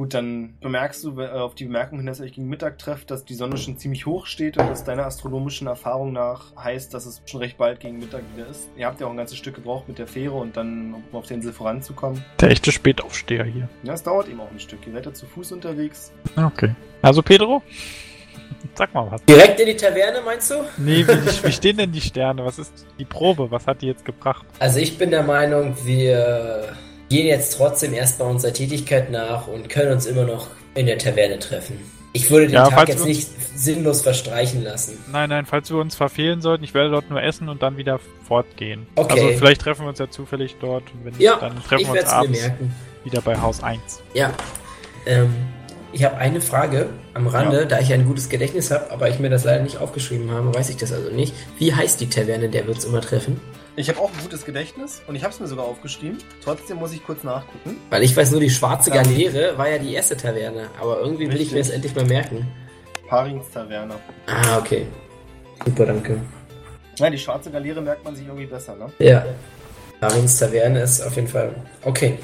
Gut, 0.00 0.14
dann 0.14 0.54
bemerkst 0.62 1.04
du 1.04 1.20
äh, 1.20 1.28
auf 1.28 1.54
die 1.54 1.66
Bemerkung 1.66 1.98
hin, 1.98 2.06
dass 2.06 2.20
ihr 2.20 2.24
euch 2.24 2.32
gegen 2.32 2.48
Mittag 2.48 2.78
trefft, 2.78 3.10
dass 3.10 3.26
die 3.26 3.34
Sonne 3.34 3.58
schon 3.58 3.76
ziemlich 3.76 4.06
hoch 4.06 4.24
steht 4.24 4.56
und 4.56 4.66
dass 4.66 4.82
deiner 4.82 5.04
astronomischen 5.04 5.66
Erfahrung 5.66 6.14
nach 6.14 6.56
heißt, 6.56 6.94
dass 6.94 7.04
es 7.04 7.20
schon 7.26 7.40
recht 7.40 7.58
bald 7.58 7.80
gegen 7.80 7.98
Mittag 7.98 8.22
wieder 8.34 8.46
ist. 8.46 8.70
Ihr 8.78 8.86
habt 8.86 8.98
ja 8.98 9.06
auch 9.06 9.10
ein 9.10 9.18
ganzes 9.18 9.36
Stück 9.36 9.56
gebraucht 9.56 9.88
mit 9.88 9.98
der 9.98 10.06
Fähre 10.06 10.36
und 10.36 10.56
dann, 10.56 10.94
um 10.94 11.18
auf 11.18 11.26
der 11.26 11.36
Insel 11.36 11.52
voranzukommen. 11.52 12.24
Der 12.40 12.48
echte 12.48 12.72
Spätaufsteher 12.72 13.44
hier. 13.44 13.68
Ja, 13.82 13.92
es 13.92 14.02
dauert 14.02 14.30
eben 14.30 14.40
auch 14.40 14.50
ein 14.50 14.58
Stück. 14.58 14.86
Ihr 14.86 14.94
seid 14.94 15.04
ja 15.04 15.12
zu 15.12 15.26
Fuß 15.26 15.52
unterwegs. 15.52 16.12
Okay. 16.34 16.74
Also 17.02 17.20
Pedro? 17.20 17.60
Sag 18.76 18.94
mal 18.94 19.06
was. 19.10 19.22
Direkt 19.26 19.60
in 19.60 19.66
die 19.66 19.76
Taverne, 19.76 20.22
meinst 20.24 20.50
du? 20.50 20.64
Nee, 20.78 21.06
wie, 21.06 21.08
wie 21.46 21.52
stehen 21.52 21.76
denn 21.76 21.92
die 21.92 22.00
Sterne? 22.00 22.42
Was 22.46 22.58
ist 22.58 22.86
die 22.98 23.04
Probe? 23.04 23.50
Was 23.50 23.66
hat 23.66 23.82
die 23.82 23.88
jetzt 23.88 24.06
gebracht? 24.06 24.46
Also 24.60 24.78
ich 24.78 24.96
bin 24.96 25.10
der 25.10 25.24
Meinung, 25.24 25.76
wir 25.84 26.74
gehen 27.10 27.26
jetzt 27.26 27.56
trotzdem 27.56 27.92
erstmal 27.92 28.30
unserer 28.30 28.52
Tätigkeit 28.54 29.10
nach 29.10 29.46
und 29.48 29.68
können 29.68 29.92
uns 29.92 30.06
immer 30.06 30.24
noch 30.24 30.46
in 30.74 30.86
der 30.86 30.96
Taverne 30.96 31.38
treffen. 31.38 31.78
Ich 32.12 32.30
würde 32.30 32.46
den 32.46 32.54
Ja, 32.54 32.68
Tag 32.68 32.88
jetzt 32.88 33.04
nicht 33.04 33.28
sinnlos 33.56 34.02
verstreichen 34.02 34.64
lassen. 34.64 34.98
Nein, 35.12 35.28
nein, 35.28 35.46
falls 35.46 35.70
wir 35.70 35.76
uns 35.76 35.94
verfehlen 35.94 36.40
sollten, 36.40 36.64
ich 36.64 36.74
werde 36.74 36.90
dort 36.90 37.08
nur 37.10 37.22
essen 37.22 37.48
und 37.48 37.62
dann 37.62 37.76
wieder 37.76 38.00
fortgehen. 38.26 38.86
Okay. 38.96 39.20
Also 39.20 39.38
vielleicht 39.38 39.60
treffen 39.60 39.82
wir 39.84 39.90
uns 39.90 39.98
ja 39.98 40.10
zufällig 40.10 40.56
dort 40.60 40.84
und 40.94 41.04
wenn 41.04 41.12
nicht, 41.12 41.20
Ja, 41.22 41.36
dann 41.38 41.62
treffen 41.62 41.92
wir 41.92 42.00
uns 42.00 42.10
abends 42.10 42.50
wieder 43.04 43.20
bei 43.20 43.38
Haus 43.40 43.62
1. 43.62 43.80
Ja. 44.14 44.32
Ähm, 45.06 45.32
ich 45.92 46.04
habe 46.04 46.16
eine 46.16 46.40
Frage 46.40 46.88
am 47.14 47.26
Rande, 47.26 47.60
Ja. 47.60 47.64
da 47.64 47.78
ich 47.80 47.92
ein 47.92 48.04
gutes 48.04 48.28
Gedächtnis 48.28 48.70
habe, 48.70 48.90
aber 48.90 49.08
ich 49.08 49.18
mir 49.18 49.30
das 49.30 49.44
leider 49.44 49.62
nicht 49.62 49.78
aufgeschrieben 49.78 50.30
habe, 50.30 50.52
weiß 50.54 50.68
ich 50.70 50.76
das 50.76 50.92
also 50.92 51.10
nicht. 51.10 51.34
Wie 51.58 51.74
heißt 51.74 52.00
die 52.00 52.08
Taverne, 52.08 52.48
der 52.48 52.66
wir 52.66 52.74
uns 52.74 52.84
immer 52.84 53.00
treffen? 53.00 53.40
Ich 53.76 53.88
habe 53.88 53.98
auch 54.00 54.10
ein 54.10 54.22
gutes 54.22 54.44
Gedächtnis 54.44 55.00
und 55.06 55.14
ich 55.14 55.22
habe 55.22 55.32
es 55.32 55.40
mir 55.40 55.46
sogar 55.46 55.64
aufgeschrieben. 55.64 56.18
Trotzdem 56.44 56.78
muss 56.78 56.92
ich 56.92 57.04
kurz 57.04 57.22
nachgucken. 57.24 57.76
Weil 57.88 58.02
ich 58.02 58.16
weiß 58.16 58.32
nur, 58.32 58.40
die 58.40 58.50
Schwarze 58.50 58.90
Ja. 58.90 58.96
Galeere 59.02 59.56
war 59.56 59.68
ja 59.68 59.78
die 59.78 59.94
erste 59.94 60.16
Taverne, 60.16 60.68
aber 60.80 61.00
irgendwie 61.00 61.28
will 61.30 61.40
ich 61.40 61.52
mir 61.52 61.58
Richtig. 61.58 61.66
das 61.66 61.70
endlich 61.70 61.94
mal 61.94 62.04
merken. 62.06 62.46
Parings 63.08 63.50
Taverne. 63.50 63.94
Ah, 64.26 64.58
okay. 64.58 64.86
Super, 65.64 65.86
danke. 65.86 66.20
Ja, 66.98 67.08
die 67.10 67.18
schwarze 67.18 67.50
Galeere 67.50 67.80
merkt 67.80 68.04
man 68.04 68.14
sich 68.14 68.26
irgendwie 68.26 68.46
besser, 68.46 68.74
ne? 68.76 68.92
Ja. 68.98 69.24
Darins 70.00 70.38
Taverne 70.38 70.80
ist 70.82 71.00
auf 71.02 71.14
jeden 71.16 71.28
Fall. 71.28 71.54
Okay. 71.84 72.18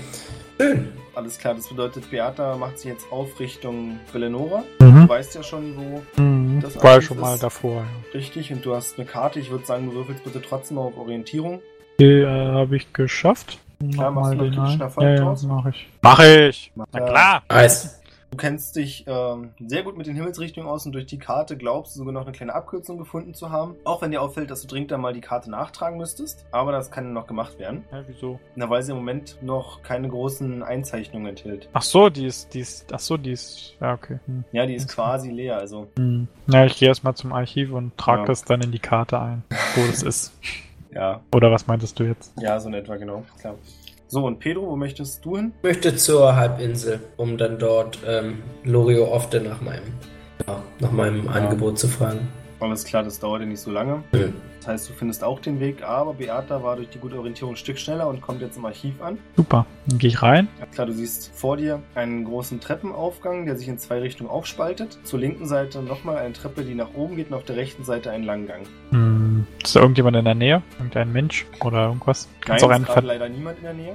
Schön. 0.60 0.92
Alles 1.14 1.38
klar, 1.38 1.54
das 1.54 1.68
bedeutet, 1.68 2.10
Beata 2.10 2.56
macht 2.56 2.78
sich 2.78 2.90
jetzt 2.90 3.06
auf 3.10 3.38
Richtung 3.40 3.98
Bellenora. 4.12 4.64
Mhm. 4.80 5.02
Du 5.02 5.08
weißt 5.08 5.34
ja 5.34 5.42
schon, 5.42 5.74
wo 5.76 6.20
Mhm. 6.22 6.35
Das 6.60 6.82
War 6.82 7.00
schon 7.00 7.20
mal 7.20 7.38
davor. 7.38 7.82
Ja. 7.82 7.86
richtig 8.14 8.52
und 8.52 8.64
du 8.64 8.75
hast 8.75 8.98
eine 8.98 9.06
Karte. 9.06 9.40
Ich 9.40 9.50
würde 9.50 9.64
sagen, 9.66 9.86
du 9.90 9.94
würfelst 9.94 10.25
bitte 10.25 10.40
trotzdem 10.42 10.78
auf 10.78 10.96
Orientierung. 10.96 11.60
Die 11.98 12.04
äh, 12.04 12.26
habe 12.26 12.76
ich 12.76 12.92
geschafft. 12.92 13.58
Klar, 13.92 14.10
machst 14.10 14.32
du 14.32 14.36
noch 14.36 14.44
den 14.44 14.54
kritischen. 14.54 14.80
Erfolg 14.80 15.04
Ja, 15.06 15.14
ja, 15.14 15.20
draus? 15.20 15.42
mach 15.44 15.66
ich. 15.66 15.88
Mach 16.02 16.18
ich! 16.20 16.72
Na 16.75 17.00
klar! 17.00 17.42
Nice. 17.50 18.00
Du 18.30 18.37
kennst 18.38 18.76
dich 18.76 19.04
ähm, 19.06 19.50
sehr 19.66 19.83
gut 19.83 19.97
mit 19.97 20.06
den 20.06 20.14
Himmelsrichtungen 20.16 20.68
aus 20.68 20.85
und 20.85 20.92
durch 20.92 21.06
die 21.06 21.18
Karte 21.18 21.56
glaubst 21.56 21.95
du 21.95 22.00
sogar 22.00 22.12
noch 22.12 22.23
eine 22.23 22.33
kleine 22.33 22.54
Abkürzung 22.54 22.99
gefunden 22.99 23.35
zu 23.35 23.50
haben. 23.50 23.76
Auch 23.85 24.02
wenn 24.02 24.11
dir 24.11 24.21
auffällt, 24.21 24.50
dass 24.50 24.61
du 24.62 24.66
dringend 24.68 24.92
einmal 24.92 25.12
die 25.14 25.21
Karte 25.21 25.50
nachtragen 25.50 25.97
müsstest. 25.97 26.45
Aber 26.50 26.73
das 26.73 26.90
kann 26.90 27.12
noch 27.12 27.26
gemacht 27.26 27.59
werden. 27.59 27.85
Ja, 27.92 28.02
wieso? 28.06 28.38
Na, 28.56 28.68
weil 28.68 28.83
sie 28.83 28.90
im 28.92 28.99
Moment 28.99 29.38
noch 29.42 29.83
keine 29.83 30.09
großen 30.09 30.62
Einzeichnungen 30.62 31.28
enthält. 31.28 31.68
Ach 31.73 31.83
so, 31.83 32.11
die 32.11 32.26
ist, 32.26 32.52
die 32.52 32.61
ist, 32.61 32.92
ach 32.92 32.99
so, 33.00 33.16
die 33.16 33.30
ist, 33.33 33.75
ja, 33.80 33.95
okay. 33.95 34.18
Hm. 34.26 34.45
Ja, 34.52 34.66
die 34.66 34.75
ist 34.75 34.88
quasi 34.88 35.30
leer, 35.30 35.56
also. 35.59 35.87
Hm. 35.97 36.26
Ja, 36.49 36.64
ich 36.66 36.76
gehe 36.78 36.88
erstmal 36.88 37.14
zum 37.14 37.33
Archiv 37.33 37.73
und 37.73 37.97
trage 37.97 38.23
Ja. 38.23 38.26
das 38.26 38.45
dann 38.45 38.61
in 38.61 38.73
die 38.73 38.78
Karte 38.80 39.21
ein, 39.21 39.45
wo 39.76 39.87
das 39.87 40.02
ist. 40.02 40.33
Ja, 40.92 41.21
Oder 41.35 41.50
was 41.50 41.66
meintest 41.66 42.00
du 42.00 42.04
jetzt? 42.04 42.33
ja, 42.40 42.59
so 42.59 42.68
in 42.68 42.75
etwa, 42.75 42.97
genau. 42.97 43.23
Klar. 43.38 43.56
So, 44.08 44.25
und 44.25 44.38
Pedro, 44.38 44.68
wo 44.68 44.76
möchtest 44.76 45.25
du 45.25 45.36
hin? 45.36 45.52
Ich 45.58 45.62
möchte 45.64 45.96
zur 45.96 46.36
Halbinsel, 46.36 47.00
um 47.16 47.36
dann 47.36 47.58
dort 47.58 47.98
ähm, 48.06 48.42
Lorio 48.62 49.10
Ofte 49.10 49.40
nach 49.40 49.60
meinem, 49.60 49.82
ja, 50.46 50.62
nach 50.78 50.92
meinem 50.92 51.28
Angebot 51.28 51.76
zu 51.76 51.88
fragen. 51.88 52.28
Alles 52.60 52.84
klar, 52.84 53.02
das 53.02 53.18
dauert 53.18 53.40
ja 53.40 53.46
nicht 53.46 53.60
so 53.60 53.70
lange. 53.70 54.04
Hm. 54.12 54.32
Das 54.58 54.68
heißt, 54.68 54.88
du 54.88 54.92
findest 54.94 55.25
auch 55.25 55.40
den 55.40 55.58
Weg, 55.60 55.82
aber 55.82 56.14
Beata 56.14 56.62
war 56.62 56.76
durch 56.76 56.88
die 56.88 56.98
gute 56.98 57.18
Orientierung 57.18 57.54
ein 57.54 57.56
Stück 57.56 57.78
schneller 57.78 58.08
und 58.08 58.20
kommt 58.20 58.40
jetzt 58.40 58.56
im 58.56 58.64
Archiv 58.64 59.02
an. 59.02 59.18
Super. 59.36 59.66
Dann 59.86 59.98
gehe 59.98 60.08
ich 60.08 60.22
rein. 60.22 60.48
Ja, 60.60 60.66
klar, 60.66 60.86
du 60.86 60.92
siehst 60.92 61.32
vor 61.34 61.56
dir 61.56 61.82
einen 61.94 62.25
großen 62.25 62.60
Treppenaufgang, 62.60 63.44
der 63.44 63.56
sich 63.56 63.68
in 63.68 63.78
zwei 63.78 63.98
Richtungen 63.98 64.30
aufspaltet. 64.30 64.98
Zur 65.02 65.18
linken 65.18 65.46
Seite 65.46 65.82
nochmal 65.82 66.18
eine 66.18 66.32
Treppe, 66.32 66.64
die 66.64 66.75
nach 66.75 66.94
oben 66.94 67.16
geht 67.16 67.28
und 67.28 67.34
auf 67.34 67.44
der 67.44 67.56
rechten 67.56 67.84
Seite 67.84 68.10
einen 68.10 68.25
langen 68.25 68.46
Gang. 68.46 68.66
Ist 69.62 69.74
da 69.74 69.80
irgendjemand 69.80 70.16
in 70.16 70.24
der 70.24 70.34
Nähe? 70.34 70.62
Irgendein 70.78 71.12
Mensch 71.12 71.44
oder 71.64 71.86
irgendwas? 71.88 72.28
Nein, 72.46 72.58
Kannst 72.60 72.64
auch 72.64 72.96
ist 72.96 73.04
leider 73.04 73.28
niemand 73.28 73.58
in 73.58 73.64
der 73.64 73.74
Nähe. 73.74 73.94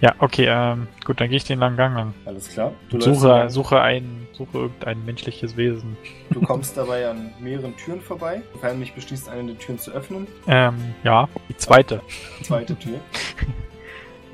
Ja, 0.00 0.14
okay, 0.18 0.46
ähm, 0.48 0.88
gut, 1.04 1.20
dann 1.20 1.28
gehe 1.28 1.36
ich 1.36 1.44
den 1.44 1.58
langen 1.58 1.76
Gang 1.76 1.94
lang. 1.94 2.14
Alles 2.24 2.48
klar. 2.48 2.72
Du, 2.88 3.00
suche, 3.00 3.50
suche 3.50 3.80
ein, 3.82 4.26
suche 4.32 4.56
irgendein 4.56 5.04
menschliches 5.04 5.56
Wesen. 5.56 5.96
du 6.30 6.40
kommst 6.40 6.76
dabei 6.76 7.08
an 7.08 7.32
mehreren 7.38 7.76
Türen 7.76 8.00
vorbei. 8.00 8.42
Sofern 8.54 8.78
mich 8.78 8.94
beschließt, 8.94 9.28
eine 9.28 9.44
der 9.44 9.58
Türen 9.58 9.78
zu 9.78 9.90
öffnen. 9.90 10.26
Ähm, 10.46 10.94
ja, 11.04 11.28
die 11.48 11.56
zweite. 11.56 12.00
Zweite 12.42 12.74
Tür. 12.76 12.98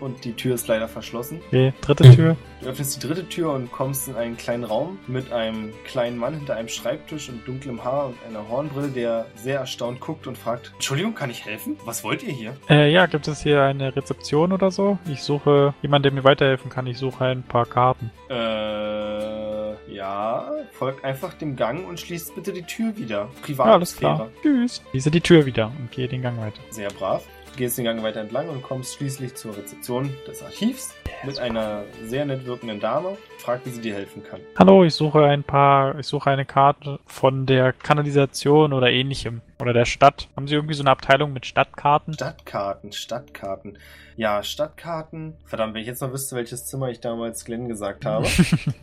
und 0.00 0.24
die 0.24 0.32
Tür 0.32 0.54
ist 0.54 0.68
leider 0.68 0.88
verschlossen. 0.88 1.40
Okay, 1.48 1.72
dritte 1.80 2.10
Tür. 2.14 2.36
Du 2.60 2.68
öffnest 2.68 2.96
die 2.96 3.06
dritte 3.06 3.28
Tür 3.28 3.52
und 3.52 3.70
kommst 3.70 4.08
in 4.08 4.16
einen 4.16 4.36
kleinen 4.36 4.64
Raum 4.64 4.98
mit 5.06 5.32
einem 5.32 5.72
kleinen 5.84 6.16
Mann 6.16 6.34
hinter 6.34 6.56
einem 6.56 6.68
Schreibtisch 6.68 7.28
und 7.28 7.46
dunklem 7.46 7.84
Haar 7.84 8.06
und 8.06 8.16
einer 8.28 8.48
Hornbrille, 8.48 8.88
der 8.88 9.26
sehr 9.34 9.60
erstaunt 9.60 10.00
guckt 10.00 10.26
und 10.26 10.38
fragt, 10.38 10.72
Entschuldigung, 10.74 11.14
kann 11.14 11.30
ich 11.30 11.44
helfen? 11.44 11.76
Was 11.84 12.02
wollt 12.02 12.22
ihr 12.22 12.32
hier? 12.32 12.56
Äh, 12.68 12.90
ja, 12.90 13.06
gibt 13.06 13.28
es 13.28 13.42
hier 13.42 13.62
eine 13.62 13.94
Rezeption 13.94 14.52
oder 14.52 14.70
so? 14.70 14.98
Ich 15.10 15.22
suche 15.22 15.74
jemanden, 15.82 16.04
der 16.04 16.12
mir 16.12 16.24
weiterhelfen 16.24 16.70
kann. 16.70 16.86
Ich 16.86 16.98
suche 16.98 17.24
ein 17.26 17.42
paar 17.42 17.66
Karten. 17.66 18.10
Äh, 18.30 19.92
ja, 19.92 20.50
folgt 20.72 21.04
einfach 21.04 21.34
dem 21.34 21.56
Gang 21.56 21.86
und 21.86 22.00
schließt 22.00 22.34
bitte 22.34 22.52
die 22.52 22.62
Tür 22.62 22.96
wieder. 22.96 23.28
Ja, 23.46 23.64
alles 23.64 23.96
klar. 23.96 24.28
Tschüss. 24.42 24.82
Schließe 24.90 25.10
die 25.10 25.20
Tür 25.20 25.46
wieder 25.46 25.72
und 25.78 25.90
gehe 25.90 26.08
den 26.08 26.22
Gang 26.22 26.38
weiter. 26.40 26.60
Sehr 26.70 26.88
brav. 26.88 27.24
Gehst 27.56 27.78
den 27.78 27.86
Gang 27.86 28.02
weiter 28.02 28.20
entlang 28.20 28.50
und 28.50 28.62
kommst 28.62 28.96
schließlich 28.96 29.34
zur 29.34 29.56
Rezeption 29.56 30.14
des 30.28 30.42
Archivs 30.42 30.94
mit 31.24 31.38
einer 31.38 31.84
sehr 32.04 32.26
nett 32.26 32.44
wirkenden 32.44 32.80
Dame. 32.80 33.16
Fragt, 33.38 33.64
wie 33.64 33.70
sie 33.70 33.80
dir 33.80 33.94
helfen 33.94 34.22
kann. 34.22 34.40
Hallo, 34.58 34.84
ich 34.84 34.92
suche 34.92 35.24
ein 35.24 35.42
paar, 35.42 35.98
ich 35.98 36.06
suche 36.06 36.30
eine 36.30 36.44
Karte 36.44 37.00
von 37.06 37.46
der 37.46 37.72
Kanalisation 37.72 38.74
oder 38.74 38.90
ähnlichem. 38.90 39.40
Oder 39.58 39.72
der 39.72 39.86
Stadt. 39.86 40.28
Haben 40.36 40.46
Sie 40.48 40.54
irgendwie 40.54 40.74
so 40.74 40.82
eine 40.82 40.90
Abteilung 40.90 41.32
mit 41.32 41.46
Stadtkarten? 41.46 42.12
Stadtkarten, 42.12 42.92
Stadtkarten. 42.92 43.78
Ja, 44.16 44.42
Stadtkarten. 44.42 45.38
Verdammt, 45.46 45.72
wenn 45.72 45.80
ich 45.80 45.86
jetzt 45.86 46.02
noch 46.02 46.12
wüsste, 46.12 46.36
welches 46.36 46.66
Zimmer 46.66 46.90
ich 46.90 47.00
damals 47.00 47.46
Glenn 47.46 47.68
gesagt 47.68 48.04
habe. 48.04 48.26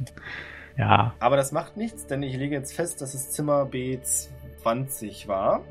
ja. 0.79 1.13
Aber 1.19 1.37
das 1.37 1.51
macht 1.51 1.77
nichts, 1.77 2.07
denn 2.07 2.23
ich 2.23 2.35
lege 2.35 2.55
jetzt 2.55 2.73
fest, 2.73 3.01
dass 3.01 3.13
es 3.13 3.29
Zimmer 3.29 3.65
B20 4.63 5.27
war. 5.27 5.61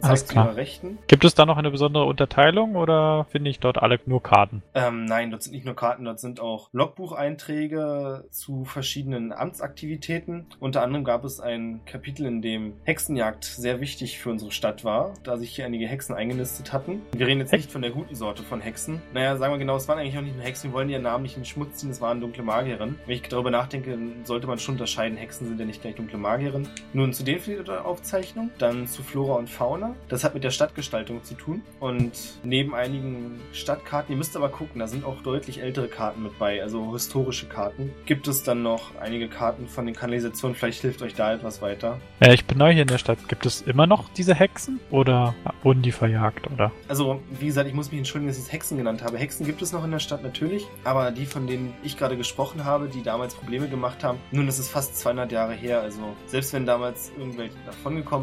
Zeigt 0.00 0.28
zu 0.28 0.34
ihrer 0.34 0.56
Rechten. 0.56 0.98
Gibt 1.06 1.24
es 1.24 1.34
da 1.34 1.46
noch 1.46 1.56
eine 1.56 1.70
besondere 1.70 2.04
Unterteilung 2.04 2.74
oder 2.74 3.26
finde 3.30 3.50
ich 3.50 3.60
dort 3.60 3.78
alle 3.78 4.00
nur 4.06 4.22
Karten? 4.22 4.62
Ähm, 4.74 5.04
nein, 5.04 5.30
dort 5.30 5.44
sind 5.44 5.52
nicht 5.52 5.64
nur 5.64 5.76
Karten, 5.76 6.04
dort 6.04 6.18
sind 6.18 6.40
auch 6.40 6.68
Logbucheinträge 6.72 8.24
zu 8.30 8.64
verschiedenen 8.64 9.32
Amtsaktivitäten. 9.32 10.46
Unter 10.58 10.82
anderem 10.82 11.04
gab 11.04 11.24
es 11.24 11.40
ein 11.40 11.80
Kapitel, 11.86 12.26
in 12.26 12.42
dem 12.42 12.74
Hexenjagd 12.84 13.44
sehr 13.44 13.80
wichtig 13.80 14.18
für 14.18 14.30
unsere 14.30 14.50
Stadt 14.50 14.84
war, 14.84 15.14
da 15.22 15.36
sich 15.36 15.54
hier 15.54 15.66
einige 15.66 15.86
Hexen 15.86 16.16
eingenistet 16.16 16.72
hatten. 16.72 17.02
Wir 17.16 17.26
reden 17.26 17.40
jetzt 17.40 17.52
nicht 17.52 17.70
von 17.70 17.82
der 17.82 17.92
guten 17.92 18.14
Sorte 18.14 18.42
von 18.42 18.60
Hexen. 18.60 19.00
Naja, 19.14 19.36
sagen 19.36 19.54
wir 19.54 19.58
genau, 19.58 19.76
es 19.76 19.86
waren 19.86 19.98
eigentlich 19.98 20.18
auch 20.18 20.22
nicht 20.22 20.36
nur 20.36 20.44
Hexen, 20.44 20.70
wir 20.70 20.74
wollen 20.74 20.88
ihren 20.88 21.02
Namen 21.02 21.22
nicht 21.22 21.36
in 21.36 21.42
den 21.42 21.46
Schmutz 21.46 21.76
ziehen, 21.76 21.90
es 21.90 22.00
waren 22.00 22.20
dunkle 22.20 22.42
Magierinnen. 22.42 22.98
Wenn 23.06 23.14
ich 23.14 23.22
darüber 23.22 23.50
nachdenke, 23.50 23.96
sollte 24.24 24.48
man 24.48 24.58
schon 24.58 24.74
unterscheiden, 24.74 25.16
Hexen 25.16 25.46
sind 25.46 25.60
ja 25.60 25.66
nicht 25.66 25.80
gleich 25.80 25.94
dunkle 25.94 26.18
Magierinnen. 26.18 26.68
Nun 26.92 27.12
zu 27.12 27.22
den 27.22 27.32
Aufzeichnung, 27.68 28.31
dann 28.58 28.86
zu 28.86 29.02
Flora 29.02 29.34
und 29.34 29.48
Fauna. 29.48 29.94
Das 30.08 30.24
hat 30.24 30.34
mit 30.34 30.44
der 30.44 30.50
Stadtgestaltung 30.50 31.22
zu 31.24 31.34
tun. 31.34 31.62
Und 31.80 32.12
neben 32.42 32.74
einigen 32.74 33.40
Stadtkarten, 33.52 34.12
ihr 34.12 34.18
müsst 34.18 34.36
aber 34.36 34.48
gucken, 34.48 34.80
da 34.80 34.86
sind 34.86 35.04
auch 35.04 35.22
deutlich 35.22 35.60
ältere 35.60 35.88
Karten 35.88 36.22
mit 36.22 36.38
bei, 36.38 36.62
also 36.62 36.92
historische 36.92 37.46
Karten. 37.46 37.92
Gibt 38.06 38.28
es 38.28 38.42
dann 38.42 38.62
noch 38.62 38.94
einige 39.00 39.28
Karten 39.28 39.68
von 39.68 39.86
den 39.86 39.94
Kanalisationen, 39.94 40.54
vielleicht 40.54 40.80
hilft 40.80 41.02
euch 41.02 41.14
da 41.14 41.34
etwas 41.34 41.62
weiter. 41.62 42.00
Äh, 42.20 42.34
ich 42.34 42.44
bin 42.44 42.58
neu 42.58 42.72
hier 42.72 42.82
in 42.82 42.88
der 42.88 42.98
Stadt. 42.98 43.28
Gibt 43.28 43.46
es 43.46 43.62
immer 43.62 43.86
noch 43.86 44.08
diese 44.10 44.34
Hexen? 44.34 44.80
Oder 44.90 45.34
wurden 45.62 45.82
die 45.82 45.92
verjagt? 45.92 46.50
Oder? 46.50 46.72
Also, 46.88 47.20
wie 47.38 47.46
gesagt, 47.46 47.68
ich 47.68 47.74
muss 47.74 47.90
mich 47.90 47.98
entschuldigen, 47.98 48.28
dass 48.28 48.38
ich 48.38 48.44
es 48.44 48.52
Hexen 48.52 48.78
genannt 48.78 49.02
habe. 49.02 49.18
Hexen 49.18 49.46
gibt 49.46 49.62
es 49.62 49.72
noch 49.72 49.84
in 49.84 49.90
der 49.90 49.98
Stadt 49.98 50.22
natürlich, 50.22 50.66
aber 50.84 51.10
die, 51.10 51.26
von 51.26 51.46
denen 51.46 51.74
ich 51.82 51.96
gerade 51.96 52.16
gesprochen 52.16 52.64
habe, 52.64 52.88
die 52.88 53.02
damals 53.02 53.34
Probleme 53.34 53.68
gemacht 53.68 54.04
haben, 54.04 54.18
nun, 54.30 54.48
es 54.48 54.58
ist 54.58 54.68
fast 54.68 54.98
200 54.98 55.32
Jahre 55.32 55.52
her, 55.52 55.80
also 55.80 56.16
selbst 56.26 56.52
wenn 56.52 56.66
damals 56.66 57.12
irgendwelche 57.18 57.54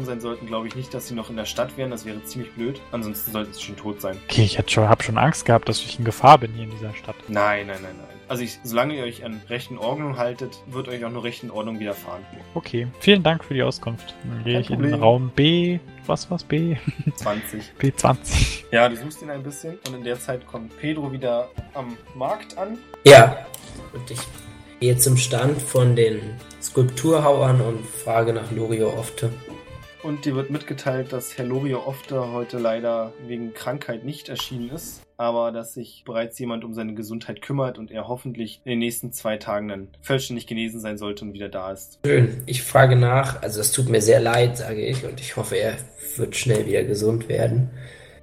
davongekommen 0.00 0.06
sein 0.06 0.20
sollten, 0.20 0.46
glaube 0.46 0.68
ich 0.68 0.76
nicht, 0.76 0.92
dass 0.94 1.08
sie 1.08 1.14
noch 1.14 1.30
in 1.30 1.36
der 1.36 1.44
Stadt 1.44 1.76
wären, 1.76 1.90
das 1.90 2.04
wäre 2.04 2.22
ziemlich 2.24 2.52
blöd. 2.52 2.80
Ansonsten 2.92 3.32
sollten 3.32 3.52
sie 3.52 3.62
schon 3.62 3.76
tot 3.76 4.00
sein. 4.00 4.16
Okay, 4.28 4.42
ich 4.42 4.70
schon, 4.70 4.88
hab 4.88 5.02
schon 5.02 5.18
Angst 5.18 5.44
gehabt, 5.44 5.68
dass 5.68 5.78
ich 5.78 5.98
in 5.98 6.04
Gefahr 6.04 6.38
bin 6.38 6.52
hier 6.52 6.64
in 6.64 6.70
dieser 6.70 6.94
Stadt. 6.94 7.16
Nein, 7.28 7.66
nein, 7.66 7.78
nein, 7.82 7.94
nein. 7.96 8.16
Also, 8.28 8.44
ich, 8.44 8.60
solange 8.62 8.94
ihr 8.94 9.02
euch 9.02 9.24
an 9.24 9.40
rechten 9.48 9.76
Ordnung 9.76 10.16
haltet, 10.16 10.56
wird 10.66 10.86
euch 10.88 11.04
auch 11.04 11.10
nur 11.10 11.24
rechten 11.24 11.50
Ordnung 11.50 11.80
widerfahren. 11.80 12.24
Okay, 12.54 12.86
vielen 13.00 13.24
Dank 13.24 13.44
für 13.44 13.54
die 13.54 13.62
Auskunft. 13.62 14.14
Dann 14.22 14.44
gehe 14.44 14.54
Kein 14.54 14.62
ich 14.62 14.70
in 14.70 14.82
den. 14.82 14.94
Raum 14.94 15.32
B. 15.34 15.80
Was 16.06 16.30
war's? 16.30 16.44
B? 16.44 16.76
20. 17.16 17.72
B20. 17.80 18.64
Ja, 18.70 18.88
du 18.88 18.96
suchst 18.96 19.22
ihn 19.22 19.30
ein 19.30 19.42
bisschen 19.42 19.78
und 19.86 19.94
in 19.96 20.04
der 20.04 20.18
Zeit 20.18 20.46
kommt 20.46 20.76
Pedro 20.78 21.10
wieder 21.10 21.48
am 21.74 21.96
Markt 22.14 22.56
an. 22.56 22.78
Ja, 23.04 23.46
und 23.92 24.08
ich 24.10 24.20
gehe 24.78 24.96
zum 24.96 25.16
Stand 25.16 25.60
von 25.60 25.96
den 25.96 26.20
Skulpturhauern 26.62 27.60
und 27.60 27.84
frage 27.84 28.32
nach 28.32 28.50
Lorio 28.52 28.90
Ofte. 28.96 29.30
Und 30.02 30.24
dir 30.24 30.34
wird 30.34 30.50
mitgeteilt, 30.50 31.12
dass 31.12 31.36
Herr 31.36 31.44
Lorio 31.44 31.86
Ofte 31.86 32.32
heute 32.32 32.58
leider 32.58 33.12
wegen 33.26 33.52
Krankheit 33.52 34.02
nicht 34.02 34.30
erschienen 34.30 34.70
ist, 34.70 35.02
aber 35.18 35.52
dass 35.52 35.74
sich 35.74 36.04
bereits 36.06 36.38
jemand 36.38 36.64
um 36.64 36.72
seine 36.72 36.94
Gesundheit 36.94 37.42
kümmert 37.42 37.78
und 37.78 37.90
er 37.90 38.08
hoffentlich 38.08 38.62
in 38.64 38.70
den 38.70 38.78
nächsten 38.78 39.12
zwei 39.12 39.36
Tagen 39.36 39.68
dann 39.68 39.88
vollständig 40.00 40.46
genesen 40.46 40.80
sein 40.80 40.96
sollte 40.96 41.26
und 41.26 41.34
wieder 41.34 41.50
da 41.50 41.72
ist. 41.72 41.98
Schön. 42.06 42.42
Ich 42.46 42.62
frage 42.62 42.96
nach, 42.96 43.42
also 43.42 43.60
es 43.60 43.72
tut 43.72 43.90
mir 43.90 44.00
sehr 44.00 44.20
leid, 44.20 44.56
sage 44.56 44.80
ich, 44.80 45.04
und 45.04 45.20
ich 45.20 45.36
hoffe, 45.36 45.56
er 45.56 45.76
wird 46.16 46.34
schnell 46.34 46.66
wieder 46.66 46.84
gesund 46.84 47.28
werden. 47.28 47.68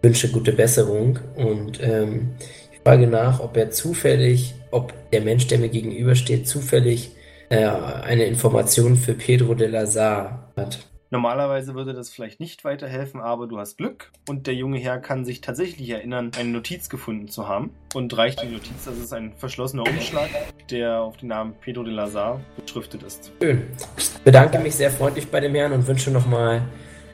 Wünsche 0.02 0.32
gute 0.32 0.54
Besserung 0.54 1.20
und 1.36 1.80
ähm, 1.84 2.34
ich 2.72 2.80
frage 2.80 3.06
nach, 3.06 3.40
ob 3.40 3.56
er 3.56 3.70
zufällig, 3.70 4.56
ob 4.72 4.94
der 5.12 5.22
Mensch, 5.22 5.46
der 5.46 5.60
mir 5.60 5.70
gegenübersteht, 5.70 6.48
zufällig 6.48 7.12
äh, 7.50 7.66
eine 7.66 8.26
Information 8.26 8.96
für 8.96 9.14
Pedro 9.14 9.54
de 9.54 9.68
Lazar 9.68 10.52
hat. 10.56 10.80
Normalerweise 11.10 11.74
würde 11.74 11.94
das 11.94 12.10
vielleicht 12.10 12.42
nicht 12.42 12.66
weiterhelfen, 12.66 13.22
aber 13.22 13.48
du 13.48 13.58
hast 13.58 13.78
Glück 13.78 14.12
und 14.28 14.46
der 14.46 14.56
junge 14.56 14.78
Herr 14.78 15.00
kann 15.00 15.24
sich 15.24 15.40
tatsächlich 15.40 15.90
erinnern, 15.90 16.32
eine 16.38 16.50
Notiz 16.50 16.90
gefunden 16.90 17.30
zu 17.30 17.48
haben 17.48 17.72
und 17.96 18.16
reicht 18.18 18.42
die 18.42 18.48
Notiz. 18.48 18.84
Das 18.86 18.98
ist 18.98 19.14
ein 19.14 19.32
verschlossener 19.38 19.84
Umschlag, 19.84 20.30
der 20.70 21.00
auf 21.02 21.16
den 21.16 21.30
Namen 21.30 21.54
Pedro 21.62 21.84
de 21.84 21.94
Lazar 21.94 22.42
beschriftet 22.60 23.04
ist. 23.04 23.32
Schön. 23.42 23.64
Ich 23.98 24.10
bedanke 24.24 24.60
mich 24.60 24.76
sehr 24.76 24.92
freundlich 24.92 25.30
bei 25.30 25.40
dem 25.40 25.56
Herrn 25.56 25.72
und 25.72 25.88
wünsche 25.88 26.12
nochmal 26.12 26.62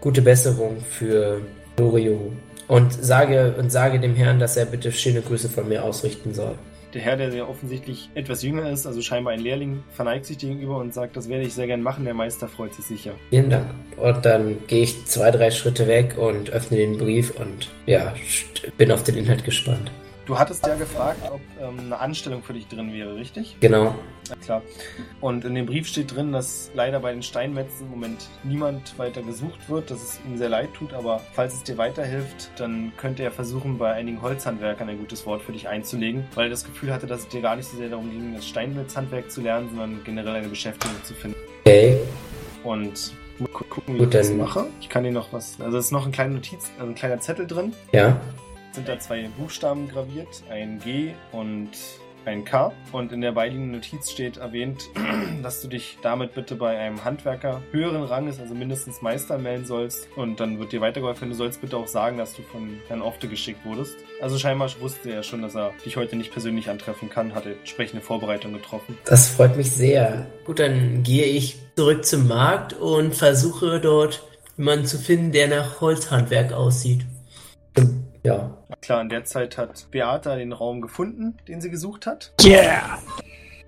gute 0.01 0.23
Besserung 0.23 0.81
für 0.81 1.41
Lorio. 1.77 2.31
Und 2.67 2.93
sage, 2.93 3.55
und 3.59 3.71
sage 3.71 3.99
dem 3.99 4.15
Herrn, 4.15 4.39
dass 4.39 4.57
er 4.57 4.65
bitte 4.65 4.91
schöne 4.91 5.21
Grüße 5.21 5.49
von 5.49 5.67
mir 5.67 5.83
ausrichten 5.83 6.33
soll. 6.33 6.55
Der 6.93 7.01
Herr, 7.01 7.17
der 7.17 7.31
sehr 7.31 7.49
offensichtlich 7.49 8.09
etwas 8.13 8.43
jünger 8.43 8.69
ist, 8.69 8.85
also 8.85 9.01
scheinbar 9.01 9.33
ein 9.33 9.39
Lehrling, 9.39 9.83
verneigt 9.89 10.25
sich 10.25 10.37
gegenüber 10.37 10.77
und 10.77 10.93
sagt, 10.93 11.17
das 11.17 11.27
werde 11.27 11.43
ich 11.43 11.53
sehr 11.53 11.65
gern 11.65 11.81
machen, 11.81 12.05
der 12.05 12.13
Meister 12.13 12.47
freut 12.47 12.73
sich 12.75 12.85
sicher. 12.85 13.13
Vielen 13.31 13.49
Dank. 13.49 13.65
Und 13.97 14.23
dann 14.25 14.57
gehe 14.67 14.83
ich 14.83 15.05
zwei, 15.05 15.31
drei 15.31 15.49
Schritte 15.49 15.87
weg 15.87 16.15
und 16.17 16.51
öffne 16.51 16.77
den 16.77 16.97
Brief 16.99 17.31
und 17.31 17.69
ja, 17.87 18.13
bin 18.77 18.91
auf 18.91 19.03
den 19.03 19.17
Inhalt 19.17 19.43
gespannt. 19.43 19.91
Du 20.25 20.39
hattest 20.39 20.65
ja 20.65 20.75
gefragt, 20.75 21.19
ob 21.33 21.41
ähm, 21.61 21.79
eine 21.79 21.99
Anstellung 21.99 22.43
für 22.43 22.53
dich 22.53 22.65
drin 22.69 22.93
wäre, 22.93 23.13
richtig? 23.15 23.57
Genau. 23.59 23.93
Ja, 24.29 24.35
klar. 24.41 24.61
Und 25.19 25.43
in 25.43 25.53
dem 25.53 25.65
Brief 25.65 25.85
steht 25.85 26.15
drin, 26.15 26.31
dass 26.31 26.71
leider 26.73 27.01
bei 27.01 27.11
den 27.11 27.21
Steinmetzen 27.21 27.87
im 27.87 27.91
Moment 27.91 28.29
niemand 28.43 28.97
weiter 28.97 29.21
gesucht 29.21 29.67
wird, 29.69 29.91
dass 29.91 30.01
es 30.01 30.19
ihm 30.25 30.37
sehr 30.37 30.47
leid 30.47 30.73
tut, 30.75 30.93
aber 30.93 31.19
falls 31.33 31.55
es 31.55 31.63
dir 31.63 31.77
weiterhilft, 31.77 32.51
dann 32.55 32.93
könnte 32.95 33.21
er 33.23 33.31
versuchen, 33.31 33.77
bei 33.77 33.91
einigen 33.91 34.21
Holzhandwerkern 34.21 34.87
ein 34.87 34.97
gutes 34.97 35.25
Wort 35.25 35.41
für 35.41 35.51
dich 35.51 35.67
einzulegen, 35.67 36.23
weil 36.35 36.45
er 36.45 36.51
das 36.51 36.63
Gefühl 36.63 36.93
hatte, 36.93 37.05
dass 37.05 37.21
es 37.21 37.27
dir 37.27 37.41
gar 37.41 37.57
nicht 37.57 37.67
so 37.67 37.75
sehr 37.75 37.89
darum 37.89 38.09
ging, 38.09 38.33
das 38.33 38.47
Steinmetzhandwerk 38.47 39.29
zu 39.29 39.41
lernen, 39.41 39.67
sondern 39.71 39.99
generell 40.05 40.35
eine 40.35 40.47
Beschäftigung 40.47 40.95
zu 41.03 41.13
finden. 41.15 41.35
Okay. 41.65 41.97
Und 42.63 43.11
mal 43.39 43.47
gu- 43.51 43.65
gucken, 43.65 43.95
wie 43.95 43.99
Gut, 43.99 44.07
ich 44.15 44.21
das 44.21 44.31
mache. 44.31 44.67
Ich 44.79 44.87
kann 44.87 45.03
dir 45.03 45.11
noch 45.11 45.33
was. 45.33 45.59
Also 45.59 45.77
es 45.77 45.85
ist 45.87 45.91
noch 45.91 46.05
ein 46.05 46.13
kleiner 46.13 46.35
Notiz, 46.35 46.71
also 46.79 46.89
ein 46.89 46.95
kleiner 46.95 47.19
Zettel 47.19 47.45
drin. 47.45 47.73
Ja. 47.91 48.21
Sind 48.73 48.89
da 48.89 48.97
zwei 48.97 49.29
Buchstaben 49.37 49.87
graviert, 49.87 50.43
ein 50.49 50.79
G 50.79 51.13
und 51.31 51.69
ein 52.25 52.43
K. 52.43 52.71
Und 52.91 53.11
in 53.11 53.21
der 53.21 53.31
beiliegenden 53.31 53.71
Notiz 53.73 54.09
steht 54.09 54.37
erwähnt, 54.37 54.89
dass 55.43 55.61
du 55.61 55.67
dich 55.67 55.99
damit 56.01 56.33
bitte 56.33 56.55
bei 56.55 56.75
einem 56.77 57.03
Handwerker 57.03 57.61
höheren 57.71 58.01
Ranges, 58.01 58.39
also 58.39 58.55
mindestens 58.55 59.03
Meister, 59.03 59.37
melden 59.37 59.67
sollst. 59.67 60.07
Und 60.15 60.39
dann 60.39 60.57
wird 60.57 60.71
dir 60.71 60.81
weitergeholfen. 60.81 61.29
Du 61.29 61.35
sollst 61.35 61.61
bitte 61.61 61.77
auch 61.77 61.87
sagen, 61.87 62.17
dass 62.17 62.33
du 62.33 62.41
von 62.41 62.79
Herrn 62.87 63.03
Ofte 63.03 63.27
geschickt 63.27 63.63
wurdest. 63.63 63.95
Also 64.21 64.39
scheinbar 64.39 64.71
wusste 64.79 65.11
er 65.11 65.21
schon, 65.21 65.43
dass 65.43 65.55
er 65.55 65.71
dich 65.85 65.95
heute 65.95 66.15
nicht 66.15 66.31
persönlich 66.31 66.69
antreffen 66.69 67.11
kann, 67.11 67.35
hat 67.35 67.45
er 67.45 67.53
entsprechende 67.53 68.01
Vorbereitung 68.01 68.53
getroffen. 68.53 68.97
Das 69.05 69.29
freut 69.29 69.55
mich 69.55 69.69
sehr. 69.69 70.25
Gut, 70.45 70.57
dann 70.57 71.03
gehe 71.03 71.25
ich 71.25 71.57
zurück 71.75 72.05
zum 72.05 72.27
Markt 72.27 72.73
und 72.73 73.13
versuche 73.13 73.79
dort 73.79 74.23
jemanden 74.57 74.87
zu 74.87 74.97
finden, 74.97 75.31
der 75.31 75.47
nach 75.47 75.79
Holzhandwerk 75.79 76.53
aussieht. 76.53 77.05
Ja. 78.23 78.57
Klar, 78.81 79.01
in 79.01 79.09
der 79.09 79.23
Zeit 79.23 79.57
hat 79.57 79.87
Beata 79.91 80.35
den 80.35 80.51
Raum 80.51 80.81
gefunden, 80.81 81.37
den 81.47 81.61
sie 81.61 81.69
gesucht 81.69 82.05
hat. 82.05 82.33
Yeah! 82.43 82.99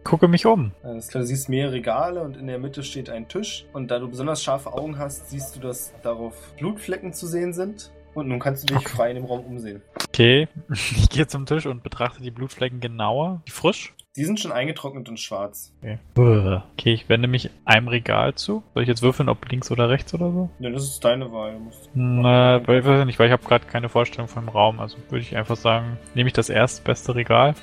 Gucke 0.03 0.27
mich 0.27 0.45
um. 0.45 0.71
Alles 0.83 1.07
klar, 1.07 1.21
du 1.21 1.27
siehst 1.27 1.49
mehrere 1.49 1.73
Regale 1.73 2.21
und 2.21 2.37
in 2.37 2.45
der 2.45 2.59
Mitte 2.59 2.83
steht 2.83 3.09
ein 3.09 3.27
Tisch. 3.27 3.65
Und 3.73 3.89
da 3.89 3.97
du 3.97 4.07
besonders 4.07 4.43
scharfe 4.43 4.71
Augen 4.71 4.99
hast, 4.99 5.31
siehst 5.31 5.55
du, 5.55 5.59
dass 5.59 5.93
darauf 6.03 6.35
Blutflecken 6.57 7.11
zu 7.11 7.25
sehen 7.25 7.53
sind. 7.53 7.91
Und 8.15 8.27
nun 8.29 8.39
kannst 8.39 8.67
du 8.69 8.73
dich 8.75 8.87
frei 8.89 9.09
in 9.11 9.15
dem 9.17 9.25
Raum 9.25 9.41
umsehen. 9.45 9.81
Okay, 10.07 10.47
ich 10.71 11.09
gehe 11.09 11.27
zum 11.27 11.45
Tisch 11.45 11.65
und 11.67 11.83
betrachte 11.83 12.21
die 12.23 12.31
Blutflecken 12.31 12.79
genauer. 12.79 13.41
Die 13.47 13.51
frisch? 13.51 13.93
Die 14.15 14.23
sind 14.23 14.39
schon 14.39 14.53
eingetrocknet 14.53 15.09
und 15.09 15.19
schwarz. 15.19 15.73
Okay. 15.81 15.99
Okay, 16.15 16.93
ich 16.93 17.09
wende 17.09 17.27
mich 17.27 17.49
einem 17.65 17.89
Regal 17.89 18.33
zu. 18.33 18.63
Soll 18.73 18.83
ich 18.83 18.87
jetzt 18.89 19.01
würfeln, 19.01 19.27
ob 19.27 19.45
links 19.51 19.69
oder 19.71 19.89
rechts 19.89 20.13
oder 20.13 20.31
so? 20.31 20.49
Ja, 20.59 20.69
das 20.69 20.83
ist 20.83 21.03
deine 21.03 21.33
Wahl. 21.33 21.51
Du 21.55 21.59
musst- 21.59 21.89
Na, 21.93 22.65
weil 22.65 22.79
ich 22.79 22.85
weiß 22.85 23.05
nicht, 23.05 23.19
weil 23.19 23.27
ich 23.27 23.33
habe 23.33 23.43
gerade 23.43 23.65
keine 23.65 23.89
Vorstellung 23.89 24.29
vom 24.29 24.47
Raum. 24.47 24.79
Also 24.79 24.95
würde 25.09 25.19
ich 25.21 25.35
einfach 25.35 25.57
sagen, 25.57 25.97
nehme 26.13 26.27
ich 26.27 26.33
das 26.33 26.49
erstbeste 26.49 27.13
Regal. 27.13 27.55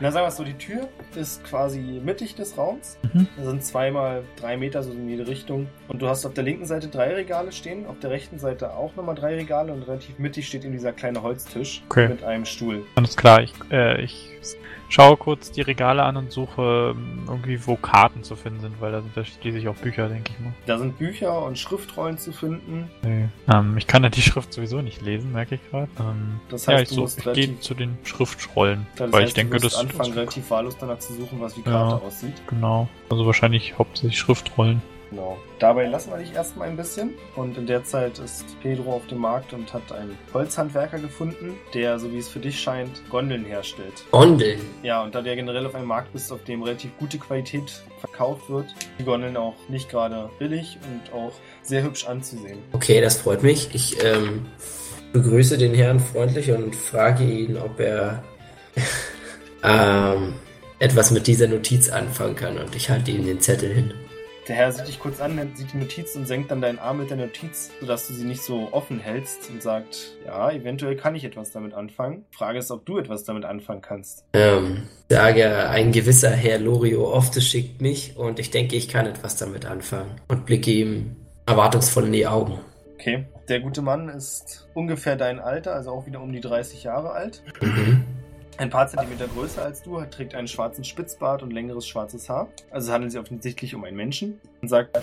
Na, 0.00 0.10
sagen 0.10 0.24
wir 0.24 0.28
es 0.28 0.36
so, 0.36 0.44
die 0.44 0.58
Tür 0.58 0.88
ist 1.14 1.42
quasi 1.44 2.00
mittig 2.04 2.34
des 2.34 2.58
Raums. 2.58 2.98
Mhm. 3.14 3.26
Da 3.36 3.44
sind 3.44 3.64
zweimal 3.64 4.24
drei 4.38 4.56
Meter 4.58 4.82
so 4.82 4.92
in 4.92 5.08
jede 5.08 5.26
Richtung. 5.26 5.68
Und 5.88 6.02
du 6.02 6.08
hast 6.08 6.26
auf 6.26 6.34
der 6.34 6.44
linken 6.44 6.66
Seite 6.66 6.88
drei 6.88 7.14
Regale 7.14 7.50
stehen, 7.50 7.86
auf 7.86 7.98
der 8.00 8.10
rechten 8.10 8.38
Seite 8.38 8.74
auch 8.74 8.94
nochmal 8.96 9.14
drei 9.14 9.36
Regale 9.36 9.72
und 9.72 9.82
relativ 9.84 10.18
mittig 10.18 10.48
steht 10.48 10.64
eben 10.64 10.72
dieser 10.72 10.92
kleine 10.92 11.22
Holztisch 11.22 11.82
Okay. 11.88 12.08
mit 12.08 12.22
einem 12.24 12.44
Stuhl. 12.44 12.84
Alles 12.96 13.16
klar, 13.16 13.42
ich, 13.42 13.54
äh, 13.70 14.02
ich 14.02 14.35
schaue 14.88 15.16
kurz 15.16 15.50
die 15.50 15.62
Regale 15.62 16.02
an 16.04 16.16
und 16.16 16.30
suche 16.30 16.94
ähm, 16.96 17.24
irgendwie, 17.26 17.66
wo 17.66 17.76
Karten 17.76 18.22
zu 18.22 18.36
finden 18.36 18.60
sind, 18.60 18.80
weil 18.80 18.92
da 18.92 19.00
sind 19.02 19.16
ja 19.16 19.24
schließlich 19.24 19.66
auch 19.68 19.74
Bücher, 19.74 20.08
denke 20.08 20.32
ich 20.32 20.44
mal. 20.44 20.52
Da 20.66 20.78
sind 20.78 20.98
Bücher 20.98 21.42
und 21.44 21.58
Schriftrollen 21.58 22.18
zu 22.18 22.32
finden. 22.32 22.90
Nee. 23.02 23.28
Ähm, 23.52 23.76
ich 23.76 23.86
kann 23.86 24.02
ja 24.04 24.08
die 24.10 24.22
Schrift 24.22 24.52
sowieso 24.52 24.82
nicht 24.82 25.02
lesen, 25.02 25.32
merke 25.32 25.56
ich 25.56 25.70
gerade. 25.70 25.88
Ähm, 25.98 26.40
Das 26.48 26.66
ja, 26.66 26.74
heißt, 26.74 26.90
ich, 26.92 26.96
du 26.96 27.02
musst 27.02 27.18
ich 27.26 27.32
gehe 27.32 27.60
zu 27.60 27.74
den 27.74 27.98
Schriftrollen, 28.04 28.86
das 28.96 29.12
weil 29.12 29.22
heißt, 29.22 29.28
ich 29.30 29.34
denke, 29.34 29.58
das 29.58 29.74
anfangen, 29.74 30.12
relativ 30.12 30.48
wahllos 30.50 30.76
danach 30.78 30.98
zu 30.98 31.14
suchen, 31.14 31.40
was 31.40 31.56
wie 31.56 31.62
Karte 31.62 31.96
Ja. 31.96 32.06
aussieht. 32.06 32.34
Genau. 32.46 32.88
Also 33.10 33.26
wahrscheinlich 33.26 33.76
hauptsächlich 33.78 34.18
Schriftrollen. 34.18 34.82
Genau. 35.10 35.38
Dabei 35.58 35.86
lassen 35.86 36.10
wir 36.10 36.18
dich 36.18 36.34
erstmal 36.34 36.68
ein 36.68 36.76
bisschen. 36.76 37.14
Und 37.36 37.56
in 37.56 37.66
der 37.66 37.84
Zeit 37.84 38.18
ist 38.18 38.44
Pedro 38.60 38.94
auf 38.94 39.06
dem 39.06 39.18
Markt 39.18 39.52
und 39.52 39.72
hat 39.72 39.92
einen 39.92 40.18
Holzhandwerker 40.34 40.98
gefunden, 40.98 41.54
der, 41.74 41.98
so 41.98 42.12
wie 42.12 42.18
es 42.18 42.28
für 42.28 42.40
dich 42.40 42.60
scheint, 42.60 43.02
Gondeln 43.10 43.44
herstellt. 43.44 44.04
Gondeln. 44.10 44.60
Ja, 44.82 45.02
und 45.02 45.14
da 45.14 45.22
du 45.22 45.28
ja 45.28 45.36
generell 45.36 45.66
auf 45.66 45.74
einem 45.74 45.86
Markt 45.86 46.12
bist, 46.12 46.32
auf 46.32 46.42
dem 46.44 46.62
relativ 46.62 46.90
gute 46.98 47.18
Qualität 47.18 47.82
verkauft 48.00 48.50
wird, 48.50 48.66
die 48.98 49.04
Gondeln 49.04 49.36
auch 49.36 49.54
nicht 49.68 49.88
gerade 49.88 50.28
billig 50.38 50.78
und 50.90 51.12
auch 51.12 51.32
sehr 51.62 51.82
hübsch 51.82 52.06
anzusehen. 52.06 52.58
Okay, 52.72 53.00
das 53.00 53.18
freut 53.18 53.42
mich. 53.42 53.74
Ich 53.74 54.02
ähm, 54.04 54.46
begrüße 55.12 55.56
den 55.56 55.74
Herrn 55.74 56.00
freundlich 56.00 56.50
und 56.50 56.74
frage 56.74 57.24
ihn, 57.24 57.56
ob 57.56 57.78
er 57.80 58.24
ähm, 59.62 60.34
etwas 60.78 61.10
mit 61.10 61.26
dieser 61.26 61.46
Notiz 61.46 61.88
anfangen 61.88 62.36
kann. 62.36 62.58
Und 62.58 62.74
ich 62.74 62.90
halte 62.90 63.10
ihm 63.10 63.24
den 63.24 63.40
Zettel 63.40 63.72
hin. 63.72 63.94
Der 64.48 64.54
Herr 64.54 64.70
sieht 64.70 64.86
dich 64.86 65.00
kurz 65.00 65.20
an, 65.20 65.36
sieht 65.54 65.72
die 65.72 65.78
Notiz 65.78 66.14
und 66.14 66.28
senkt 66.28 66.52
dann 66.52 66.60
deinen 66.60 66.78
Arm 66.78 66.98
mit 66.98 67.10
der 67.10 67.16
Notiz, 67.16 67.72
sodass 67.80 68.06
du 68.06 68.14
sie 68.14 68.24
nicht 68.24 68.42
so 68.42 68.68
offen 68.70 69.00
hältst 69.00 69.50
und 69.50 69.60
sagt, 69.60 70.12
ja, 70.24 70.52
eventuell 70.52 70.94
kann 70.94 71.16
ich 71.16 71.24
etwas 71.24 71.50
damit 71.50 71.74
anfangen. 71.74 72.24
Frage 72.30 72.60
ist, 72.60 72.70
ob 72.70 72.86
du 72.86 72.98
etwas 72.98 73.24
damit 73.24 73.44
anfangen 73.44 73.82
kannst. 73.82 74.24
Ähm, 74.34 74.86
sage, 75.10 75.68
ein 75.68 75.90
gewisser 75.90 76.30
Herr 76.30 76.60
Lorio 76.60 77.12
Ofte 77.12 77.40
schickt 77.40 77.82
mich 77.82 78.16
und 78.16 78.38
ich 78.38 78.52
denke, 78.52 78.76
ich 78.76 78.88
kann 78.88 79.06
etwas 79.06 79.36
damit 79.36 79.66
anfangen. 79.66 80.20
Und 80.28 80.46
blicke 80.46 80.70
ihm 80.70 81.16
erwartungsvoll 81.46 82.04
in 82.04 82.12
die 82.12 82.26
Augen. 82.28 82.60
Okay. 82.94 83.26
Der 83.48 83.60
gute 83.60 83.82
Mann 83.82 84.08
ist 84.08 84.68
ungefähr 84.74 85.16
dein 85.16 85.38
Alter, 85.38 85.74
also 85.74 85.90
auch 85.90 86.06
wieder 86.06 86.20
um 86.20 86.32
die 86.32 86.40
30 86.40 86.82
Jahre 86.84 87.12
alt. 87.12 87.42
Mhm. 87.60 88.04
Ein 88.58 88.70
paar 88.70 88.88
Zentimeter 88.88 89.26
größer 89.28 89.62
als 89.62 89.82
du, 89.82 90.00
trägt 90.10 90.34
einen 90.34 90.48
schwarzen 90.48 90.82
Spitzbart 90.82 91.42
und 91.42 91.52
längeres 91.52 91.86
schwarzes 91.86 92.28
Haar. 92.28 92.48
Also 92.70 92.88
es 92.88 92.94
handelt 92.94 93.12
sich 93.12 93.20
offensichtlich 93.20 93.74
um 93.74 93.84
einen 93.84 93.96
Menschen. 93.96 94.40
Und 94.62 94.68
sagt, 94.68 94.98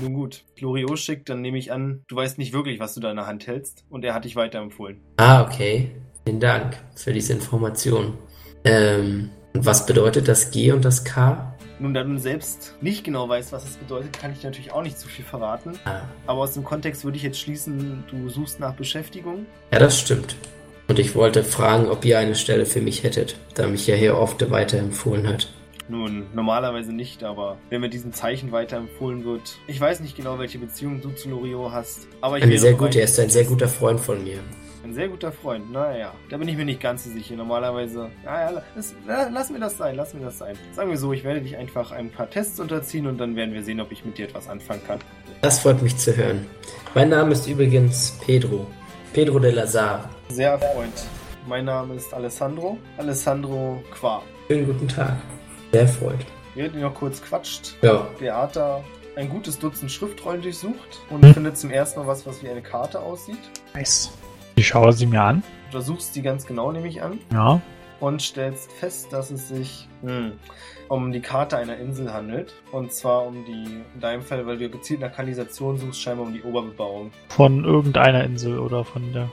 nun 0.00 0.14
gut, 0.14 0.44
Loriot 0.58 0.98
schickt, 0.98 1.28
dann 1.28 1.42
nehme 1.42 1.58
ich 1.58 1.70
an, 1.70 2.02
du 2.08 2.16
weißt 2.16 2.38
nicht 2.38 2.52
wirklich, 2.54 2.80
was 2.80 2.94
du 2.94 3.00
da 3.00 3.10
in 3.10 3.16
der 3.16 3.26
Hand 3.26 3.46
hältst. 3.46 3.84
Und 3.90 4.04
er 4.04 4.14
hat 4.14 4.24
dich 4.24 4.36
weiterempfohlen. 4.36 5.00
Ah, 5.18 5.42
okay. 5.42 5.90
Vielen 6.24 6.40
Dank 6.40 6.78
für 6.96 7.12
diese 7.12 7.34
Information. 7.34 8.16
Ähm, 8.64 9.30
und 9.52 9.66
was 9.66 9.84
bedeutet 9.84 10.26
das 10.26 10.50
G 10.50 10.72
und 10.72 10.84
das 10.84 11.04
K? 11.04 11.54
Nun, 11.78 11.92
da 11.92 12.02
du 12.04 12.16
selbst 12.16 12.74
nicht 12.80 13.04
genau 13.04 13.28
weißt, 13.28 13.52
was 13.52 13.64
es 13.64 13.76
bedeutet, 13.76 14.18
kann 14.18 14.32
ich 14.32 14.42
natürlich 14.42 14.72
auch 14.72 14.82
nicht 14.82 14.98
zu 14.98 15.08
viel 15.08 15.24
verraten. 15.24 15.72
Ah, 15.84 16.00
Aber 16.26 16.40
aus 16.40 16.54
dem 16.54 16.64
Kontext 16.64 17.04
würde 17.04 17.18
ich 17.18 17.22
jetzt 17.22 17.38
schließen, 17.38 18.04
du 18.10 18.30
suchst 18.30 18.60
nach 18.60 18.74
Beschäftigung. 18.74 19.44
ja, 19.70 19.78
das 19.78 20.00
stimmt. 20.00 20.36
Und 20.88 20.98
ich 20.98 21.14
wollte 21.14 21.42
fragen, 21.44 21.88
ob 21.88 22.04
ihr 22.04 22.18
eine 22.18 22.34
Stelle 22.34 22.66
für 22.66 22.80
mich 22.80 23.02
hättet, 23.04 23.36
da 23.54 23.66
mich 23.66 23.86
ja 23.86 23.94
Herr 23.96 24.18
Ofte 24.18 24.50
weiterempfohlen 24.50 25.26
hat. 25.26 25.48
Nun, 25.88 26.26
normalerweise 26.34 26.92
nicht, 26.94 27.24
aber 27.24 27.58
wenn 27.68 27.80
mir 27.82 27.90
diesem 27.90 28.12
Zeichen 28.12 28.52
weiterempfohlen 28.52 29.24
wird. 29.24 29.56
Ich 29.66 29.78
weiß 29.80 30.00
nicht 30.00 30.16
genau, 30.16 30.38
welche 30.38 30.58
Beziehung 30.58 31.00
du 31.02 31.10
zu 31.10 31.28
Loriot 31.28 31.72
hast, 31.72 32.08
aber 32.22 32.38
ich 32.38 32.42
Eine 32.44 32.58
sehr 32.58 32.72
gute, 32.74 32.98
er 32.98 33.04
ist 33.04 33.18
ein 33.20 33.28
sehr 33.30 33.44
guter 33.44 33.68
Freund 33.68 34.00
von 34.00 34.24
mir. 34.24 34.38
Ein 34.82 34.92
sehr 34.94 35.08
guter 35.08 35.32
Freund, 35.32 35.72
naja, 35.72 36.12
da 36.30 36.36
bin 36.36 36.46
ich 36.48 36.56
mir 36.56 36.64
nicht 36.66 36.80
ganz 36.80 37.04
so 37.04 37.10
sicher. 37.10 37.36
Normalerweise, 37.36 38.10
naja, 38.24 38.62
lass, 38.76 38.94
la- 39.06 39.28
lass 39.32 39.50
mir 39.50 39.58
das 39.58 39.78
sein, 39.78 39.96
lass 39.96 40.12
mir 40.12 40.20
das 40.20 40.38
sein. 40.38 40.56
Sagen 40.74 40.90
wir 40.90 40.98
so, 40.98 41.12
ich 41.14 41.24
werde 41.24 41.40
dich 41.40 41.56
einfach 41.56 41.90
ein 41.92 42.10
paar 42.10 42.28
Tests 42.28 42.60
unterziehen 42.60 43.06
und 43.06 43.16
dann 43.18 43.34
werden 43.36 43.54
wir 43.54 43.62
sehen, 43.62 43.80
ob 43.80 43.92
ich 43.92 44.04
mit 44.04 44.18
dir 44.18 44.26
etwas 44.26 44.48
anfangen 44.48 44.82
kann. 44.86 44.98
Das 45.40 45.60
freut 45.60 45.80
mich 45.82 45.96
zu 45.96 46.14
hören. 46.16 46.46
Mein 46.94 47.08
Name 47.10 47.32
ist 47.32 47.46
übrigens 47.46 48.18
Pedro. 48.24 48.66
Pedro 49.14 49.38
de 49.38 49.52
Lazar. 49.52 50.10
Sehr 50.28 50.52
erfreut. 50.52 50.92
Mein 51.46 51.64
Name 51.66 51.94
ist 51.94 52.12
Alessandro. 52.14 52.78
Alessandro 52.96 53.82
Qua. 53.92 54.22
Schönen 54.48 54.66
guten 54.66 54.88
Tag. 54.88 55.16
Sehr 55.72 55.82
erfreut. 55.82 56.18
Während 56.54 56.74
ihr 56.76 56.82
noch 56.82 56.94
kurz 56.94 57.20
quatscht, 57.22 57.74
Ja. 57.82 58.06
Beata 58.18 58.82
ein 59.16 59.28
gutes 59.28 59.58
Dutzend 59.58 59.90
Schriftrollen 59.92 60.42
durchsucht 60.42 61.00
und 61.10 61.24
Hm. 61.24 61.34
findet 61.34 61.58
zum 61.58 61.70
ersten 61.70 62.00
Mal 62.00 62.06
was, 62.06 62.26
was 62.26 62.42
wie 62.42 62.48
eine 62.48 62.62
Karte 62.62 63.00
aussieht. 63.00 63.38
Nice. 63.74 64.10
Ich 64.56 64.66
schaue 64.68 64.92
sie 64.92 65.06
mir 65.06 65.20
an. 65.22 65.42
Du 65.70 65.78
untersuchst 65.78 66.14
die 66.16 66.22
ganz 66.22 66.46
genau, 66.46 66.70
nehme 66.72 66.88
ich 66.88 67.02
an. 67.02 67.18
Ja. 67.32 67.60
und 68.00 68.20
stellst 68.20 68.70
fest, 68.72 69.12
dass 69.12 69.30
es 69.30 69.48
sich 69.48 69.88
hm, 70.02 70.32
um 70.88 71.10
die 71.12 71.20
Karte 71.20 71.56
einer 71.56 71.78
Insel 71.78 72.12
handelt. 72.12 72.52
Und 72.70 72.92
zwar 72.92 73.24
um 73.24 73.44
die, 73.46 73.82
in 73.94 74.00
deinem 74.00 74.20
Fall, 74.20 74.46
weil 74.46 74.58
du 74.58 74.68
gezielt 74.68 75.00
nach 75.00 75.12
Kanalisation 75.12 75.78
suchst, 75.78 76.02
scheinbar 76.02 76.26
um 76.26 76.32
die 76.34 76.42
Oberbebauung. 76.42 77.12
Von 77.30 77.64
irgendeiner 77.64 78.24
Insel 78.24 78.58
oder 78.58 78.84
von 78.84 79.10
der. 79.14 79.30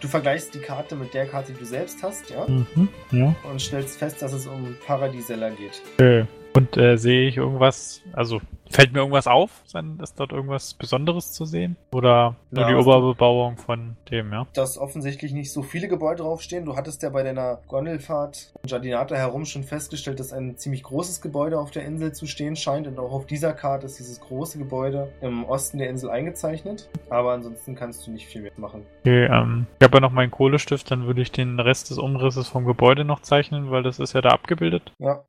Du 0.00 0.08
vergleichst 0.08 0.54
die 0.54 0.60
Karte 0.60 0.96
mit 0.96 1.12
der 1.12 1.26
Karte, 1.26 1.52
die 1.52 1.58
du 1.58 1.66
selbst 1.66 2.02
hast, 2.02 2.30
ja? 2.30 2.46
Mhm. 2.46 2.88
Ja. 3.10 3.34
Und 3.42 3.60
stellst 3.60 3.98
fest, 3.98 4.22
dass 4.22 4.32
es 4.32 4.46
um 4.46 4.76
Paradiesella 4.86 5.50
geht. 5.50 5.82
Okay. 5.98 6.26
Und 6.54 6.76
äh, 6.76 6.96
sehe 6.96 7.28
ich 7.28 7.36
irgendwas, 7.36 8.02
also 8.12 8.40
fällt 8.68 8.92
mir 8.92 8.98
irgendwas 9.00 9.26
auf? 9.28 9.62
Ist 10.02 10.18
dort 10.18 10.32
irgendwas 10.32 10.74
Besonderes 10.74 11.32
zu 11.32 11.44
sehen? 11.44 11.76
Oder 11.92 12.34
nur 12.50 12.62
Ja, 12.62 12.68
die 12.68 12.74
also- 12.74 12.90
Oberbebauung 12.90 13.56
von 13.56 13.96
dem, 14.10 14.32
ja? 14.32 14.46
Dass 14.54 14.76
offensichtlich 14.76 15.32
nicht 15.32 15.52
so 15.52 15.62
viele 15.62 15.86
Gebäude 15.88 16.22
draufstehen. 16.22 16.64
Du 16.64 16.76
hattest 16.76 17.02
ja 17.02 17.10
bei 17.10 17.22
deiner 17.22 17.60
Gondelfahrt 17.68 18.52
in 18.62 18.68
Giardinata 18.68 19.14
herum 19.14 19.44
schon 19.44 19.62
festgestellt, 19.62 20.18
dass 20.18 20.32
ein 20.32 20.56
ziemlich 20.56 20.82
großes 20.82 21.20
Gebäude 21.20 21.58
auf 21.58 21.70
der 21.70 21.84
Insel 21.84 22.12
zu 22.12 22.26
stehen 22.26 22.56
scheint. 22.56 22.88
Und 22.88 22.98
auch 22.98 23.12
auf 23.12 23.26
dieser 23.26 23.52
Karte 23.52 23.86
ist 23.86 23.98
dieses 24.00 24.20
große 24.20 24.58
Gebäude 24.58 25.12
im 25.20 25.44
Osten 25.44 25.78
der 25.78 25.88
Insel 25.88 26.10
eingezeichnet. 26.10 26.88
Aber 27.10 27.32
ansonsten 27.32 27.76
kannst 27.76 28.06
du 28.06 28.10
nicht 28.10 28.26
viel 28.26 28.42
mehr 28.42 28.52
machen. 28.56 28.84
Okay, 29.02 29.26
ähm, 29.26 29.66
ich 29.78 29.84
habe 29.84 29.96
ja 29.98 30.00
noch 30.00 30.12
meinen 30.12 30.30
Kohlestift, 30.32 30.90
dann 30.90 31.06
würde 31.06 31.22
ich 31.22 31.30
den 31.30 31.60
Rest 31.60 31.90
des 31.90 31.98
Umrisses 31.98 32.48
vom 32.48 32.64
Gebäude 32.64 33.04
noch 33.04 33.20
zeichnen, 33.20 33.70
weil 33.70 33.82
das 33.84 34.00
ist 34.00 34.12
ja 34.14 34.20
da 34.20 34.30
abgebildet. 34.30 34.92
Ja, 34.98 35.22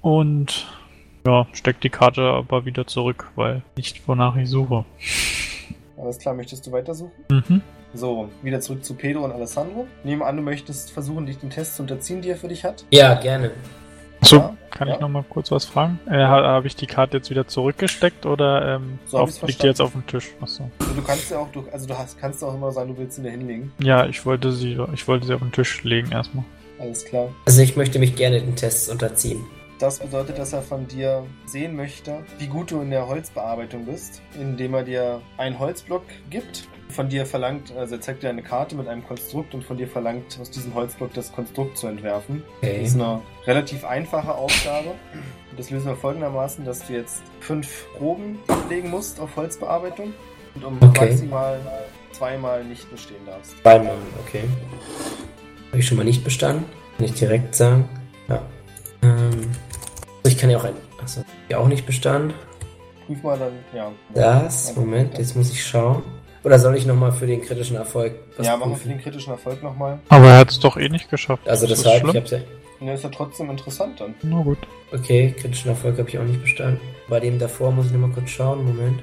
Und 0.00 0.66
ja, 1.26 1.46
steck 1.52 1.80
die 1.80 1.90
Karte 1.90 2.22
aber 2.22 2.64
wieder 2.64 2.86
zurück, 2.86 3.28
weil 3.36 3.62
nicht 3.76 4.06
wonach 4.08 4.36
ich 4.36 4.48
suche. 4.48 4.84
alles 5.98 6.18
klar. 6.18 6.34
Möchtest 6.34 6.66
du 6.66 6.72
weitersuchen? 6.72 7.12
Mhm. 7.30 7.60
So, 7.92 8.28
wieder 8.42 8.60
zurück 8.60 8.84
zu 8.84 8.94
Pedro 8.94 9.24
und 9.24 9.32
Alessandro. 9.32 9.86
Nehmen 10.04 10.22
an, 10.22 10.36
du 10.36 10.42
möchtest 10.42 10.92
versuchen, 10.92 11.26
dich 11.26 11.38
den 11.38 11.50
Test 11.50 11.76
zu 11.76 11.82
unterziehen, 11.82 12.22
die 12.22 12.30
er 12.30 12.36
für 12.36 12.48
dich 12.48 12.64
hat. 12.64 12.84
Ja, 12.92 13.14
gerne. 13.14 13.50
So, 14.22 14.36
Ja, 14.36 14.56
kann 14.70 14.86
ja. 14.88 14.94
ich 14.94 15.00
noch 15.00 15.08
mal 15.08 15.24
kurz 15.28 15.50
was 15.50 15.64
fragen? 15.64 15.98
Äh, 16.06 16.18
ha- 16.18 16.42
Habe 16.44 16.66
ich 16.68 16.76
die 16.76 16.86
Karte 16.86 17.16
jetzt 17.16 17.30
wieder 17.30 17.48
zurückgesteckt 17.48 18.26
oder 18.26 18.76
ähm, 18.76 18.98
So 19.06 19.18
auf, 19.18 19.42
liegt 19.42 19.62
die 19.62 19.66
jetzt 19.66 19.80
auf 19.80 19.92
dem 19.92 20.06
Tisch? 20.06 20.28
Achso. 20.40 20.70
Also 20.78 20.94
du 20.94 21.02
kannst 21.02 21.30
ja 21.30 21.38
auch, 21.38 21.48
du, 21.50 21.64
also 21.72 21.86
du 21.88 21.98
hast, 21.98 22.18
kannst 22.18 22.44
auch 22.44 22.54
immer 22.54 22.70
sagen, 22.70 22.94
du 22.94 22.98
willst 22.98 23.16
sie 23.16 23.22
da 23.22 23.30
hinlegen. 23.30 23.72
Ja, 23.82 24.06
ich 24.06 24.24
wollte 24.24 24.52
sie, 24.52 24.78
ich 24.94 25.08
wollte 25.08 25.26
sie 25.26 25.34
auf 25.34 25.40
den 25.40 25.52
Tisch 25.52 25.82
legen 25.84 26.12
erstmal. 26.12 26.44
Alles 26.78 27.04
klar. 27.04 27.28
Also 27.46 27.60
ich 27.62 27.76
möchte 27.76 27.98
mich 27.98 28.14
gerne 28.14 28.40
den 28.40 28.54
Tests 28.56 28.88
unterziehen. 28.88 29.40
Das 29.80 29.98
bedeutet, 29.98 30.38
dass 30.38 30.52
er 30.52 30.60
von 30.60 30.86
dir 30.86 31.24
sehen 31.46 31.74
möchte, 31.74 32.18
wie 32.38 32.46
gut 32.48 32.70
du 32.70 32.82
in 32.82 32.90
der 32.90 33.08
Holzbearbeitung 33.08 33.86
bist, 33.86 34.20
indem 34.38 34.74
er 34.74 34.82
dir 34.82 35.22
einen 35.38 35.58
Holzblock 35.58 36.02
gibt. 36.28 36.68
Von 36.90 37.08
dir 37.08 37.24
verlangt, 37.24 37.72
also 37.74 37.94
er 37.94 38.00
zeigt 38.02 38.22
dir 38.22 38.28
eine 38.28 38.42
Karte 38.42 38.76
mit 38.76 38.88
einem 38.88 39.06
Konstrukt 39.06 39.54
und 39.54 39.64
von 39.64 39.78
dir 39.78 39.88
verlangt, 39.88 40.38
aus 40.38 40.50
diesem 40.50 40.74
Holzblock 40.74 41.14
das 41.14 41.32
Konstrukt 41.32 41.78
zu 41.78 41.86
entwerfen. 41.86 42.42
Das 42.60 42.70
Okay. 42.70 42.82
ist 42.84 42.94
eine 42.96 43.22
relativ 43.46 43.84
einfache 43.86 44.34
Aufgabe. 44.34 44.90
Und 45.50 45.58
Das 45.58 45.70
lösen 45.70 45.86
wir 45.86 45.96
folgendermaßen, 45.96 46.64
dass 46.66 46.86
du 46.86 46.92
jetzt 46.92 47.22
fünf 47.40 47.86
Proben 47.96 48.38
ablegen 48.48 48.90
musst 48.90 49.18
auf 49.18 49.34
Holzbearbeitung 49.36 50.12
und 50.56 50.64
um 50.64 50.76
Okay. 50.82 51.06
maximal 51.06 51.58
zweimal 52.12 52.64
nicht 52.64 52.90
bestehen 52.90 53.24
darfst. 53.24 53.56
Zweimal, 53.62 53.96
okay. 54.26 54.42
Habe 55.70 55.78
ich 55.78 55.86
schon 55.86 55.96
mal 55.96 56.04
nicht 56.04 56.22
bestanden? 56.22 56.66
Kann 56.98 57.06
ich 57.06 57.14
direkt 57.14 57.54
sagen. 57.54 57.88
Ja. 58.28 58.42
Ähm, 59.02 59.50
ich 60.24 60.38
kann 60.38 60.50
ja 60.50 60.58
auch 60.58 60.64
ein. 60.64 60.74
Achso, 61.02 61.20
hab 61.20 61.26
ich 61.48 61.56
auch 61.56 61.68
nicht 61.68 61.86
bestanden. 61.86 62.34
Prüf 63.06 63.22
mal 63.22 63.38
dann, 63.38 63.52
ja. 63.74 63.90
Das, 64.14 64.74
Moment, 64.76 65.18
jetzt 65.18 65.36
muss 65.36 65.50
ich 65.50 65.64
schauen. 65.64 66.02
Oder 66.42 66.58
soll 66.58 66.76
ich 66.76 66.86
nochmal 66.86 67.12
für 67.12 67.26
den 67.26 67.42
kritischen 67.42 67.76
Erfolg 67.76 68.14
was 68.36 68.46
ja, 68.46 68.56
machen 68.56 68.70
wir 68.70 68.76
für 68.76 68.88
den 68.88 69.00
kritischen 69.00 69.32
Erfolg 69.32 69.62
nochmal. 69.62 69.98
Aber 70.08 70.28
er 70.28 70.38
hat 70.38 70.50
es 70.50 70.58
doch 70.58 70.76
eh 70.78 70.88
nicht 70.88 71.10
geschafft. 71.10 71.46
Also 71.46 71.66
Ist 71.66 71.72
das 71.72 71.82
deshalb, 71.82 72.08
ich 72.08 72.16
hab's 72.16 72.30
ja. 72.30 72.38
Ne, 72.80 72.94
ist 72.94 73.04
ja 73.04 73.10
trotzdem 73.10 73.50
interessant 73.50 74.00
dann. 74.00 74.14
Na 74.22 74.42
gut. 74.42 74.56
Okay, 74.90 75.34
kritischen 75.38 75.70
Erfolg 75.70 75.98
habe 75.98 76.08
ich 76.08 76.18
auch 76.18 76.24
nicht 76.24 76.40
bestanden. 76.40 76.80
Bei 77.08 77.20
dem 77.20 77.38
davor 77.38 77.70
muss 77.72 77.86
ich 77.86 77.92
nochmal 77.92 78.10
kurz 78.10 78.30
schauen. 78.30 78.64
Moment. 78.64 79.00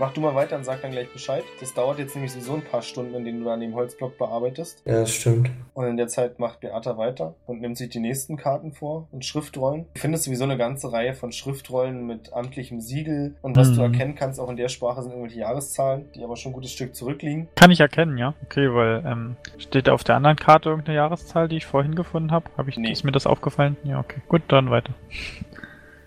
Mach 0.00 0.14
du 0.14 0.22
mal 0.22 0.34
weiter 0.34 0.56
und 0.56 0.64
sag 0.64 0.80
dann 0.80 0.92
gleich 0.92 1.12
Bescheid. 1.12 1.44
Das 1.60 1.74
dauert 1.74 1.98
jetzt 1.98 2.14
nämlich 2.14 2.32
sowieso 2.32 2.54
ein 2.54 2.62
paar 2.64 2.80
Stunden, 2.80 3.14
in 3.14 3.22
denen 3.26 3.44
du 3.44 3.50
an 3.50 3.60
dem 3.60 3.74
Holzblock 3.74 4.16
bearbeitest. 4.16 4.82
Ja, 4.86 5.00
das 5.00 5.10
stimmt. 5.10 5.50
Und 5.74 5.84
in 5.88 5.98
der 5.98 6.08
Zeit 6.08 6.38
macht 6.38 6.60
Beata 6.60 6.96
weiter 6.96 7.34
und 7.46 7.60
nimmt 7.60 7.76
sich 7.76 7.90
die 7.90 8.00
nächsten 8.00 8.38
Karten 8.38 8.72
vor 8.72 9.08
und 9.12 9.26
Schriftrollen. 9.26 9.84
Du 9.92 10.00
findest 10.00 10.24
sowieso 10.24 10.44
eine 10.44 10.56
ganze 10.56 10.90
Reihe 10.90 11.12
von 11.12 11.32
Schriftrollen 11.32 12.06
mit 12.06 12.32
amtlichem 12.32 12.80
Siegel. 12.80 13.34
Und 13.42 13.58
was 13.58 13.68
Mhm. 13.72 13.74
du 13.76 13.82
erkennen 13.82 14.14
kannst, 14.14 14.40
auch 14.40 14.48
in 14.48 14.56
der 14.56 14.70
Sprache 14.70 15.02
sind 15.02 15.12
irgendwelche 15.12 15.40
Jahreszahlen, 15.40 16.10
die 16.14 16.24
aber 16.24 16.36
schon 16.36 16.52
ein 16.52 16.54
gutes 16.54 16.72
Stück 16.72 16.94
zurückliegen. 16.96 17.48
Kann 17.54 17.70
ich 17.70 17.80
erkennen, 17.80 18.16
ja. 18.16 18.32
Okay, 18.44 18.72
weil 18.72 19.04
ähm, 19.04 19.36
steht 19.58 19.86
da 19.86 19.92
auf 19.92 20.02
der 20.02 20.16
anderen 20.16 20.36
Karte 20.36 20.70
irgendeine 20.70 20.96
Jahreszahl, 20.96 21.46
die 21.46 21.58
ich 21.58 21.66
vorhin 21.66 21.94
gefunden 21.94 22.30
habe? 22.32 22.46
Habe 22.56 22.70
ich 22.70 22.78
Nee. 22.78 22.90
ist 22.90 23.04
mir 23.04 23.12
das 23.12 23.26
aufgefallen? 23.26 23.76
Ja, 23.84 24.00
okay. 24.00 24.22
Gut, 24.28 24.40
dann 24.48 24.70
weiter. 24.70 24.94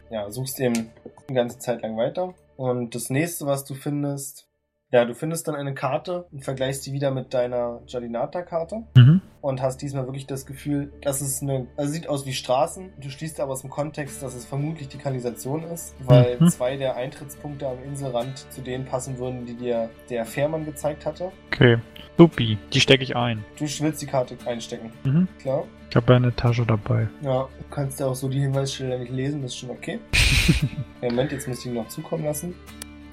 Ja, 0.09 0.31
suchst 0.31 0.59
eben 0.59 0.89
die 1.29 1.33
ganze 1.35 1.59
Zeit 1.59 1.83
lang 1.83 1.95
weiter. 1.95 2.33
Und 2.55 2.95
das 2.95 3.09
nächste, 3.09 3.45
was 3.45 3.65
du 3.65 3.73
findest, 3.73 4.47
ja, 4.93 5.03
du 5.05 5.13
findest 5.15 5.47
dann 5.47 5.55
eine 5.55 5.73
Karte 5.73 6.25
und 6.31 6.43
vergleichst 6.43 6.85
die 6.85 6.93
wieder 6.93 7.09
mit 7.11 7.33
deiner 7.33 7.81
Jalinata-Karte. 7.87 8.83
Mhm. 8.95 9.21
und 9.41 9.61
hast 9.61 9.81
diesmal 9.81 10.05
wirklich 10.05 10.25
das 10.25 10.45
Gefühl, 10.45 10.93
dass 11.01 11.19
es 11.19 11.41
eine, 11.41 11.67
also 11.75 11.91
sieht 11.91 12.07
aus 12.07 12.25
wie 12.25 12.31
Straßen. 12.31 12.93
Du 13.01 13.09
schließt 13.09 13.41
aber 13.41 13.51
aus 13.51 13.59
dem 13.59 13.69
Kontext, 13.69 14.23
dass 14.23 14.35
es 14.35 14.45
vermutlich 14.45 14.87
die 14.87 14.97
Kanalisation 14.97 15.63
ist, 15.65 15.93
weil 15.99 16.37
Mhm. 16.39 16.47
zwei 16.47 16.77
der 16.77 16.95
Eintrittspunkte 16.95 17.67
am 17.67 17.83
Inselrand 17.83 18.49
zu 18.53 18.61
denen 18.61 18.85
passen 18.85 19.17
würden, 19.17 19.45
die 19.45 19.55
dir 19.55 19.89
der 20.09 20.23
Fährmann 20.25 20.63
gezeigt 20.63 21.05
hatte. 21.05 21.31
Okay. 21.47 21.77
Supi, 22.17 22.57
die 22.71 22.79
stecke 22.79 23.03
ich 23.03 23.17
ein. 23.17 23.43
Du 23.57 23.65
willst 23.65 24.01
die 24.01 24.05
Karte 24.05 24.37
einstecken, 24.45 24.93
Mhm. 25.03 25.27
klar? 25.39 25.65
Ich 25.89 25.95
habe 25.97 26.15
eine 26.15 26.33
Tasche 26.33 26.65
dabei. 26.65 27.07
Ja, 27.21 27.41
du 27.43 27.65
kannst 27.69 27.99
ja 27.99 28.05
auch 28.05 28.15
so 28.15 28.29
die 28.29 28.39
Hinweisschilder 28.39 28.97
nicht 28.97 29.11
lesen, 29.11 29.41
das 29.41 29.51
ist 29.51 29.57
schon 29.57 29.71
okay. 29.71 29.99
Ja, 31.01 31.09
Moment, 31.09 31.31
jetzt 31.33 31.47
muss 31.49 31.59
ich 31.59 31.65
ihn 31.65 31.73
noch 31.73 31.87
zukommen 31.89 32.23
lassen. 32.23 32.53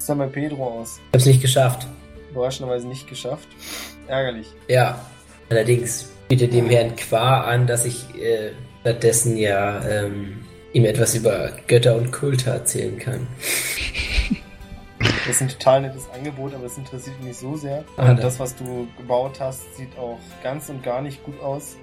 Sah 0.05 0.13
bei 0.15 0.27
Pedro 0.27 0.79
aus? 0.81 0.99
Ich 1.09 1.13
hab's 1.13 1.25
nicht 1.25 1.41
geschafft. 1.41 1.87
Überraschenderweise 2.31 2.87
nicht 2.87 3.07
geschafft. 3.07 3.47
Ärgerlich. 4.07 4.47
Ja, 4.67 4.99
allerdings 5.49 6.09
bietet 6.27 6.53
dem 6.53 6.69
Herrn 6.69 6.95
Qua 6.95 7.41
an, 7.41 7.67
dass 7.67 7.85
ich 7.85 8.03
äh, 8.15 8.51
stattdessen 8.81 9.37
ja 9.37 9.83
ähm, 9.87 10.39
ihm 10.73 10.85
etwas 10.85 11.13
über 11.15 11.51
Götter 11.67 11.95
und 11.95 12.11
Kulte 12.11 12.49
erzählen 12.49 12.97
kann. 12.97 13.27
Das 15.27 15.35
ist 15.35 15.41
ein 15.41 15.49
total 15.49 15.81
nettes 15.81 16.09
Angebot, 16.13 16.53
aber 16.55 16.65
es 16.65 16.77
interessiert 16.77 17.21
mich 17.23 17.37
so 17.37 17.55
sehr. 17.55 17.83
Ah, 17.97 18.09
Und 18.11 18.17
da- 18.17 18.23
das, 18.23 18.39
was 18.39 18.55
du 18.55 18.87
gebaut 18.97 19.39
hast, 19.39 19.61
sieht 19.77 19.95
auch 19.97 20.17
ganz 20.43 20.69
und 20.69 20.83
gar 20.83 21.01
nicht 21.01 21.23
gut 21.23 21.39
aus. 21.41 21.75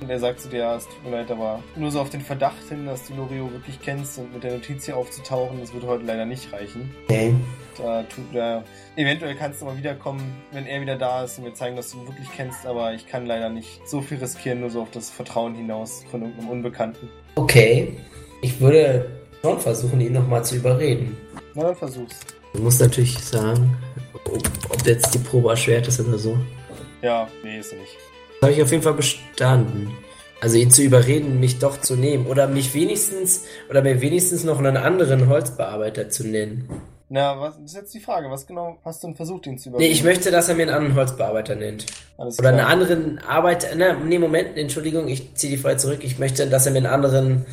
Und 0.00 0.10
er 0.10 0.18
sagt 0.18 0.40
zu 0.40 0.48
dir, 0.48 0.60
ja, 0.60 0.76
es 0.76 0.86
tut 0.86 1.04
mir 1.04 1.10
leid, 1.18 1.30
aber 1.30 1.62
nur 1.76 1.90
so 1.90 2.00
auf 2.00 2.10
den 2.10 2.20
Verdacht 2.20 2.68
hin, 2.68 2.86
dass 2.86 3.06
du 3.06 3.14
Lorio 3.14 3.52
wirklich 3.52 3.80
kennst 3.80 4.18
und 4.18 4.32
mit 4.32 4.42
der 4.42 4.54
Notiz 4.54 4.86
hier 4.86 4.96
aufzutauchen, 4.96 5.60
das 5.60 5.72
wird 5.72 5.84
heute 5.84 6.04
leider 6.04 6.24
nicht 6.24 6.52
reichen. 6.52 6.90
Okay. 7.04 7.34
Da 7.78 8.02
tut 8.02 8.34
er, 8.34 8.64
eventuell 8.96 9.34
kannst 9.34 9.60
du 9.60 9.66
mal 9.66 9.76
wiederkommen, 9.76 10.20
wenn 10.50 10.66
er 10.66 10.80
wieder 10.80 10.96
da 10.96 11.24
ist 11.24 11.38
und 11.38 11.44
wir 11.44 11.54
zeigen, 11.54 11.76
dass 11.76 11.92
du 11.92 11.98
ihn 11.98 12.06
wirklich 12.08 12.28
kennst, 12.34 12.66
aber 12.66 12.94
ich 12.94 13.06
kann 13.06 13.26
leider 13.26 13.48
nicht 13.48 13.86
so 13.86 14.00
viel 14.00 14.18
riskieren, 14.18 14.60
nur 14.60 14.70
so 14.70 14.82
auf 14.82 14.90
das 14.90 15.10
Vertrauen 15.10 15.54
hinaus 15.54 16.04
von 16.10 16.22
irgendeinem 16.22 16.50
Unbekannten. 16.50 17.08
Okay. 17.36 17.96
Ich 18.42 18.60
würde 18.60 19.08
schon 19.40 19.60
versuchen, 19.60 20.00
ihn 20.00 20.12
nochmal 20.12 20.44
zu 20.44 20.56
überreden. 20.56 21.16
Na, 21.54 21.64
dann 21.64 21.76
versuch's. 21.76 22.18
Du 22.52 22.60
musst 22.60 22.80
natürlich 22.80 23.18
sagen, 23.18 23.76
ob, 24.14 24.36
ob 24.70 24.86
jetzt 24.86 25.14
die 25.14 25.18
Probe 25.18 25.50
erschwert 25.50 25.86
ist 25.86 26.00
oder 26.00 26.18
so. 26.18 26.36
Ja, 27.02 27.28
nee, 27.42 27.58
ist 27.58 27.72
er 27.72 27.78
nicht. 27.78 27.96
Das 28.42 28.48
habe 28.48 28.56
ich 28.58 28.62
auf 28.64 28.72
jeden 28.72 28.82
Fall 28.82 28.94
bestanden. 28.94 29.92
Also 30.40 30.56
ihn 30.56 30.72
zu 30.72 30.82
überreden, 30.82 31.38
mich 31.38 31.60
doch 31.60 31.80
zu 31.80 31.94
nehmen. 31.94 32.26
Oder 32.26 32.48
mich 32.48 32.74
wenigstens, 32.74 33.44
oder 33.70 33.82
mir 33.82 34.00
wenigstens 34.00 34.42
noch 34.42 34.58
einen 34.58 34.76
anderen 34.76 35.28
Holzbearbeiter 35.28 36.10
zu 36.10 36.26
nennen. 36.26 36.68
Na, 37.08 37.38
was 37.38 37.54
das 37.54 37.66
ist 37.66 37.74
jetzt 37.76 37.94
die 37.94 38.00
Frage, 38.00 38.28
was 38.32 38.44
genau 38.48 38.78
hast 38.84 39.00
du 39.04 39.06
denn 39.06 39.14
versucht, 39.14 39.46
ihn 39.46 39.58
zu 39.58 39.68
Nee, 39.68 39.74
überreden? 39.76 39.92
ich 39.92 40.02
möchte, 40.02 40.32
dass 40.32 40.48
er 40.48 40.56
mir 40.56 40.62
einen 40.62 40.72
anderen 40.74 40.96
Holzbearbeiter 40.96 41.54
nennt. 41.54 41.86
Alles 42.18 42.40
Oder 42.40 42.48
einen 42.48 42.58
klar. 42.58 42.70
anderen 42.70 43.18
Arbeiter. 43.20 43.68
Na, 43.76 43.92
nee, 43.92 44.18
Moment, 44.18 44.58
Entschuldigung, 44.58 45.06
ich 45.06 45.32
ziehe 45.36 45.52
die 45.56 45.62
Frage 45.62 45.76
zurück. 45.76 46.00
Ich 46.02 46.18
möchte, 46.18 46.44
dass 46.48 46.66
er 46.66 46.72
mir 46.72 46.78
einen 46.78 46.86
anderen 46.86 47.46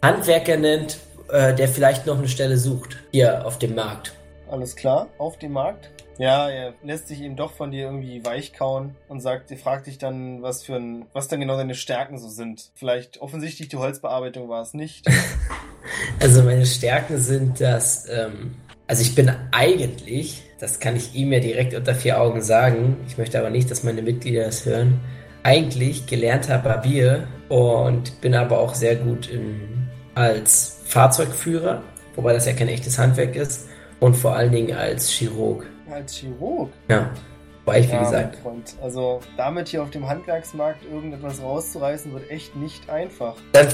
Handwerker 0.00 0.56
nennt, 0.58 0.98
äh, 1.28 1.54
der 1.56 1.66
vielleicht 1.66 2.06
noch 2.06 2.18
eine 2.18 2.28
Stelle 2.28 2.56
sucht. 2.56 2.98
Hier 3.10 3.44
auf 3.44 3.58
dem 3.58 3.74
Markt. 3.74 4.12
Alles 4.48 4.76
klar, 4.76 5.08
auf 5.18 5.40
dem 5.40 5.50
Markt. 5.54 5.90
Ja, 6.18 6.48
er 6.48 6.74
lässt 6.82 7.08
sich 7.08 7.20
eben 7.20 7.36
doch 7.36 7.52
von 7.52 7.70
dir 7.70 7.84
irgendwie 7.84 8.24
weichkauen 8.24 8.94
und 9.08 9.20
sagt, 9.20 9.50
er 9.50 9.58
fragt 9.58 9.86
dich 9.86 9.98
dann, 9.98 10.42
was 10.42 10.64
für 10.64 10.76
ein, 10.76 11.06
was 11.12 11.28
dann 11.28 11.40
genau 11.40 11.56
deine 11.56 11.74
Stärken 11.74 12.18
so 12.18 12.28
sind. 12.28 12.70
Vielleicht 12.74 13.20
offensichtlich 13.20 13.68
die 13.68 13.76
Holzbearbeitung 13.76 14.48
war 14.48 14.62
es 14.62 14.74
nicht. 14.74 15.06
Also 16.18 16.42
meine 16.42 16.66
Stärken 16.66 17.18
sind, 17.18 17.60
dass, 17.60 18.08
ähm, 18.08 18.56
also 18.88 19.02
ich 19.02 19.14
bin 19.14 19.30
eigentlich, 19.52 20.42
das 20.58 20.80
kann 20.80 20.96
ich 20.96 21.14
ihm 21.14 21.32
ja 21.32 21.38
direkt 21.38 21.74
unter 21.74 21.94
vier 21.94 22.20
Augen 22.20 22.42
sagen, 22.42 22.96
ich 23.06 23.18
möchte 23.18 23.38
aber 23.38 23.50
nicht, 23.50 23.70
dass 23.70 23.84
meine 23.84 24.02
Mitglieder 24.02 24.46
das 24.46 24.66
hören, 24.66 25.00
eigentlich 25.44 26.06
gelernter 26.06 26.58
Barbier 26.58 27.28
und 27.48 28.20
bin 28.20 28.34
aber 28.34 28.58
auch 28.58 28.74
sehr 28.74 28.96
gut 28.96 29.30
im, 29.30 29.86
als 30.16 30.80
Fahrzeugführer, 30.86 31.82
wobei 32.16 32.32
das 32.32 32.46
ja 32.46 32.52
kein 32.52 32.68
echtes 32.68 32.98
Handwerk 32.98 33.36
ist, 33.36 33.68
und 34.00 34.16
vor 34.16 34.34
allen 34.34 34.50
Dingen 34.50 34.76
als 34.76 35.08
Chirurg. 35.08 35.66
Als 35.90 36.16
Chirurg. 36.16 36.70
Ja, 36.88 37.10
weil 37.64 37.82
ich, 37.82 37.88
wie 37.88 37.94
ja, 37.94 38.02
gesagt, 38.04 38.36
Freund. 38.36 38.76
Also 38.82 39.20
damit 39.36 39.68
hier 39.68 39.82
auf 39.82 39.90
dem 39.90 40.08
Handwerksmarkt 40.08 40.84
irgendetwas 40.90 41.42
rauszureißen, 41.42 42.12
wird 42.12 42.30
echt 42.30 42.56
nicht 42.56 42.88
einfach. 42.88 43.36
Dann, 43.52 43.68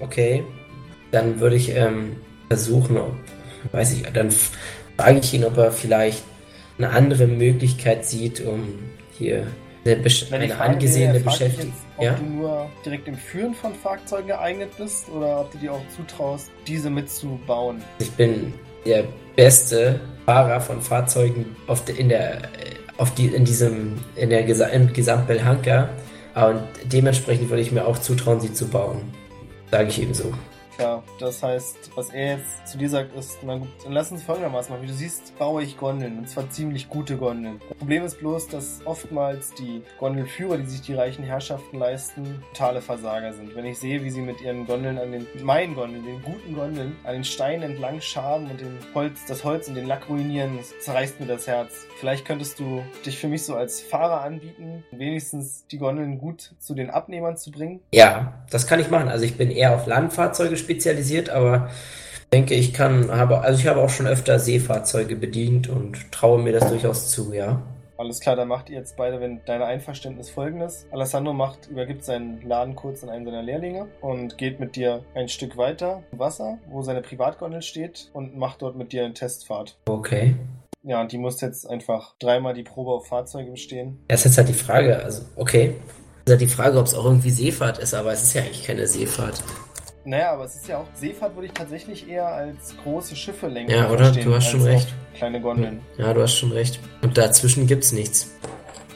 okay, 0.00 0.44
dann 1.10 1.40
würde 1.40 1.56
ich 1.56 1.74
ähm, 1.74 2.16
versuchen, 2.48 2.96
ob, 2.98 3.14
weiß 3.72 3.92
ich, 3.94 4.02
dann 4.12 4.30
frage 4.96 5.18
ich 5.18 5.34
ihn, 5.34 5.44
ob 5.44 5.56
er 5.56 5.72
vielleicht 5.72 6.22
eine 6.78 6.90
andere 6.90 7.26
Möglichkeit 7.26 8.04
sieht, 8.04 8.40
um 8.40 8.78
hier 9.18 9.46
eine, 9.84 9.96
eine 9.96 10.48
Frage 10.48 10.60
angesehene 10.60 11.20
Beschäftigung. 11.20 11.72
Ob 11.96 12.04
Ja? 12.04 12.14
du 12.14 12.24
nur 12.24 12.70
direkt 12.84 13.08
im 13.08 13.16
Führen 13.16 13.54
von 13.54 13.74
Fahrzeugen 13.74 14.28
geeignet 14.28 14.70
bist 14.78 15.08
oder 15.08 15.40
ob 15.40 15.52
du 15.52 15.58
dir 15.58 15.72
auch 15.72 15.82
zutraust, 15.96 16.50
diese 16.66 16.90
mitzubauen. 16.90 17.82
Ich 17.98 18.10
bin 18.12 18.54
der 18.84 19.04
beste 19.36 20.00
Fahrer 20.26 20.60
von 20.60 20.80
Fahrzeugen 20.80 21.56
auf 21.66 21.84
de, 21.84 21.96
in 21.96 22.08
der 22.08 22.42
auf 22.98 23.14
die 23.14 23.26
in 23.26 23.44
diesem 23.44 23.98
in 24.16 24.30
der 24.30 24.42
Gesa 24.44 24.66
im 24.66 24.92
Gesamtbelhanka 24.92 25.88
und 26.34 26.62
dementsprechend 26.84 27.50
würde 27.50 27.62
ich 27.62 27.72
mir 27.72 27.86
auch 27.86 27.98
zutrauen, 27.98 28.40
sie 28.40 28.52
zu 28.52 28.68
bauen. 28.68 29.00
Sage 29.70 29.88
ich 29.88 30.00
ihm 30.00 30.14
so. 30.14 30.32
Ja, 30.78 31.02
das 31.18 31.42
heißt, 31.42 31.90
was 31.94 32.10
er 32.10 32.36
jetzt 32.38 32.66
zu 32.66 32.78
dir 32.78 32.88
sagt, 32.88 33.14
ist, 33.14 33.38
na 33.42 33.58
gut, 33.58 33.68
dann 33.84 33.92
lass 33.92 34.10
uns 34.10 34.22
folgendermaßen 34.22 34.72
machen. 34.72 34.82
Wie 34.82 34.88
du 34.88 34.94
siehst, 34.94 35.38
baue 35.38 35.62
ich 35.62 35.76
Gondeln, 35.76 36.18
und 36.18 36.28
zwar 36.28 36.48
ziemlich 36.50 36.88
gute 36.88 37.16
Gondeln. 37.16 37.60
Das 37.68 37.78
Problem 37.78 38.04
ist 38.04 38.18
bloß, 38.18 38.48
dass 38.48 38.80
oftmals 38.84 39.52
die 39.54 39.82
Gondelführer, 39.98 40.56
die 40.56 40.66
sich 40.66 40.80
die 40.80 40.94
reichen 40.94 41.24
Herrschaften 41.24 41.78
leisten, 41.78 42.42
totale 42.52 42.80
Versager 42.80 43.32
sind. 43.32 43.54
Wenn 43.54 43.66
ich 43.66 43.78
sehe, 43.78 44.02
wie 44.02 44.10
sie 44.10 44.22
mit 44.22 44.40
ihren 44.40 44.66
Gondeln 44.66 44.98
an 44.98 45.12
den, 45.12 45.26
meinen 45.42 45.74
Gondeln, 45.74 46.04
den 46.04 46.22
guten 46.22 46.54
Gondeln, 46.54 46.96
an 47.04 47.14
den 47.14 47.24
Steinen 47.24 47.72
entlang 47.72 48.00
schaben 48.00 48.50
und 48.50 48.60
den 48.60 48.78
Holz, 48.94 49.26
das 49.26 49.44
Holz 49.44 49.68
und 49.68 49.74
den 49.74 49.86
Lack 49.86 50.08
ruinieren, 50.08 50.58
zerreißt 50.80 51.20
mir 51.20 51.26
das 51.26 51.46
Herz. 51.46 51.86
Vielleicht 51.98 52.24
könntest 52.24 52.58
du 52.58 52.82
dich 53.04 53.18
für 53.18 53.28
mich 53.28 53.44
so 53.44 53.54
als 53.54 53.80
Fahrer 53.80 54.22
anbieten, 54.22 54.84
wenigstens 54.90 55.66
die 55.66 55.78
Gondeln 55.78 56.18
gut 56.18 56.54
zu 56.58 56.74
den 56.74 56.90
Abnehmern 56.90 57.36
zu 57.36 57.50
bringen. 57.50 57.80
Ja, 57.92 58.42
das 58.50 58.66
kann 58.66 58.80
ich 58.80 58.90
machen. 58.90 59.08
Also 59.08 59.24
ich 59.24 59.36
bin 59.36 59.50
eher 59.50 59.74
auf 59.74 59.86
Landfahrzeuge 59.86 60.56
spezialisiert, 60.62 61.28
aber 61.28 61.70
denke, 62.32 62.54
ich 62.54 62.72
kann, 62.72 63.10
habe, 63.10 63.40
also 63.42 63.60
ich 63.60 63.66
habe 63.66 63.80
auch 63.80 63.90
schon 63.90 64.06
öfter 64.06 64.38
Seefahrzeuge 64.38 65.16
bedient 65.16 65.68
und 65.68 66.10
traue 66.12 66.40
mir 66.40 66.52
das 66.52 66.68
durchaus 66.68 67.10
zu, 67.10 67.32
ja. 67.34 67.62
Alles 67.98 68.18
klar, 68.18 68.34
dann 68.34 68.48
macht 68.48 68.68
ihr 68.68 68.78
jetzt 68.78 68.96
beide, 68.96 69.20
wenn 69.20 69.40
deine 69.44 69.66
Einverständnis 69.66 70.28
folgendes. 70.28 70.86
Alessandro 70.90 71.34
macht, 71.34 71.68
übergibt 71.70 72.04
seinen 72.04 72.42
Laden 72.42 72.74
kurz 72.74 73.04
an 73.04 73.10
einen 73.10 73.24
seiner 73.24 73.42
Lehrlinge 73.42 73.86
und 74.00 74.38
geht 74.38 74.58
mit 74.58 74.74
dir 74.74 75.04
ein 75.14 75.28
Stück 75.28 75.56
weiter 75.56 76.02
im 76.10 76.18
Wasser, 76.18 76.58
wo 76.68 76.82
seine 76.82 77.02
Privatgondel 77.02 77.62
steht 77.62 78.10
und 78.12 78.36
macht 78.36 78.62
dort 78.62 78.76
mit 78.76 78.92
dir 78.92 79.04
eine 79.04 79.14
Testfahrt. 79.14 79.76
Okay. 79.86 80.34
Ja, 80.82 81.00
und 81.00 81.12
die 81.12 81.18
muss 81.18 81.40
jetzt 81.40 81.64
einfach 81.68 82.16
dreimal 82.18 82.54
die 82.54 82.64
Probe 82.64 82.90
auf 82.90 83.06
Fahrzeuge 83.06 83.52
bestehen. 83.52 84.00
Das 84.08 84.20
ist 84.20 84.24
jetzt 84.24 84.38
halt 84.38 84.48
die 84.48 84.54
Frage, 84.54 85.00
also, 85.04 85.22
okay. 85.36 85.76
Das 86.24 86.34
ist 86.34 86.40
halt 86.40 86.40
die 86.40 86.54
Frage, 86.54 86.78
ob 86.78 86.86
es 86.86 86.94
auch 86.94 87.04
irgendwie 87.04 87.30
Seefahrt 87.30 87.78
ist, 87.78 87.94
aber 87.94 88.12
es 88.12 88.24
ist 88.24 88.34
ja 88.34 88.42
eigentlich 88.42 88.64
keine 88.64 88.88
Seefahrt. 88.88 89.44
Naja, 90.04 90.32
aber 90.32 90.44
es 90.44 90.56
ist 90.56 90.66
ja 90.68 90.78
auch, 90.78 90.86
Seefahrt 90.94 91.34
würde 91.36 91.46
ich 91.46 91.52
tatsächlich 91.52 92.08
eher 92.08 92.26
als 92.26 92.74
große 92.82 93.14
Schiffe 93.14 93.46
lenken. 93.48 93.70
Ja, 93.72 93.88
oder? 93.90 94.10
Du 94.10 94.34
hast 94.34 94.48
schon 94.50 94.62
recht. 94.62 94.92
Kleine 95.14 95.40
Gondeln. 95.40 95.80
Ja, 95.96 96.12
du 96.12 96.22
hast 96.22 96.36
schon 96.36 96.50
recht. 96.52 96.80
Und 97.02 97.16
dazwischen 97.16 97.66
gibt's 97.66 97.92
nichts. 97.92 98.34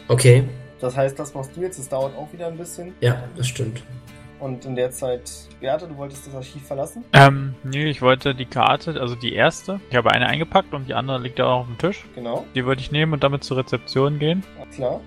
Okay, 0.09 0.45
Das 0.81 0.97
heißt, 0.97 1.19
das 1.19 1.33
machst 1.35 1.57
du 1.57 1.61
jetzt, 1.61 1.79
das 1.79 1.88
dauert 1.88 2.16
auch 2.16 2.33
wieder 2.33 2.47
ein 2.49 2.57
bisschen. 2.57 2.95
ja, 3.01 3.23
das 3.37 3.47
stimmt. 3.49 3.83
Und 4.38 4.66
in 4.66 4.77
der 4.77 4.90
Zeit, 4.90 5.31
Beate, 5.61 5.88
du 5.88 5.97
wolltest 5.97 6.27
das 6.27 6.35
Archiv 6.35 6.62
verlassen? 6.66 7.03
Ähm, 7.14 7.55
nee, 7.64 7.87
ich 7.87 8.03
wollte 8.03 8.35
die 8.35 8.45
Karte, 8.45 9.01
also 9.01 9.14
die 9.14 9.33
erste. 9.33 9.81
Ich 9.88 9.97
habe 9.97 10.11
eine 10.11 10.27
eingepackt 10.27 10.75
und 10.75 10.87
die 10.88 10.92
andere 10.95 11.19
liegt 11.19 11.38
ja 11.38 11.47
auch 11.47 11.61
auf 11.61 11.66
dem 11.66 11.79
Tisch. 11.79 12.05
Genau, 12.14 12.45
Die 12.55 12.66
wollte 12.66 12.83
ich 12.83 12.92
nehmen 12.92 13.14
und 13.14 13.25
damit 13.25 13.45
zur 13.45 13.57
Rezeption 13.57 14.19
gehen. 14.19 14.45
klar. 14.75 14.97
Und 14.97 15.03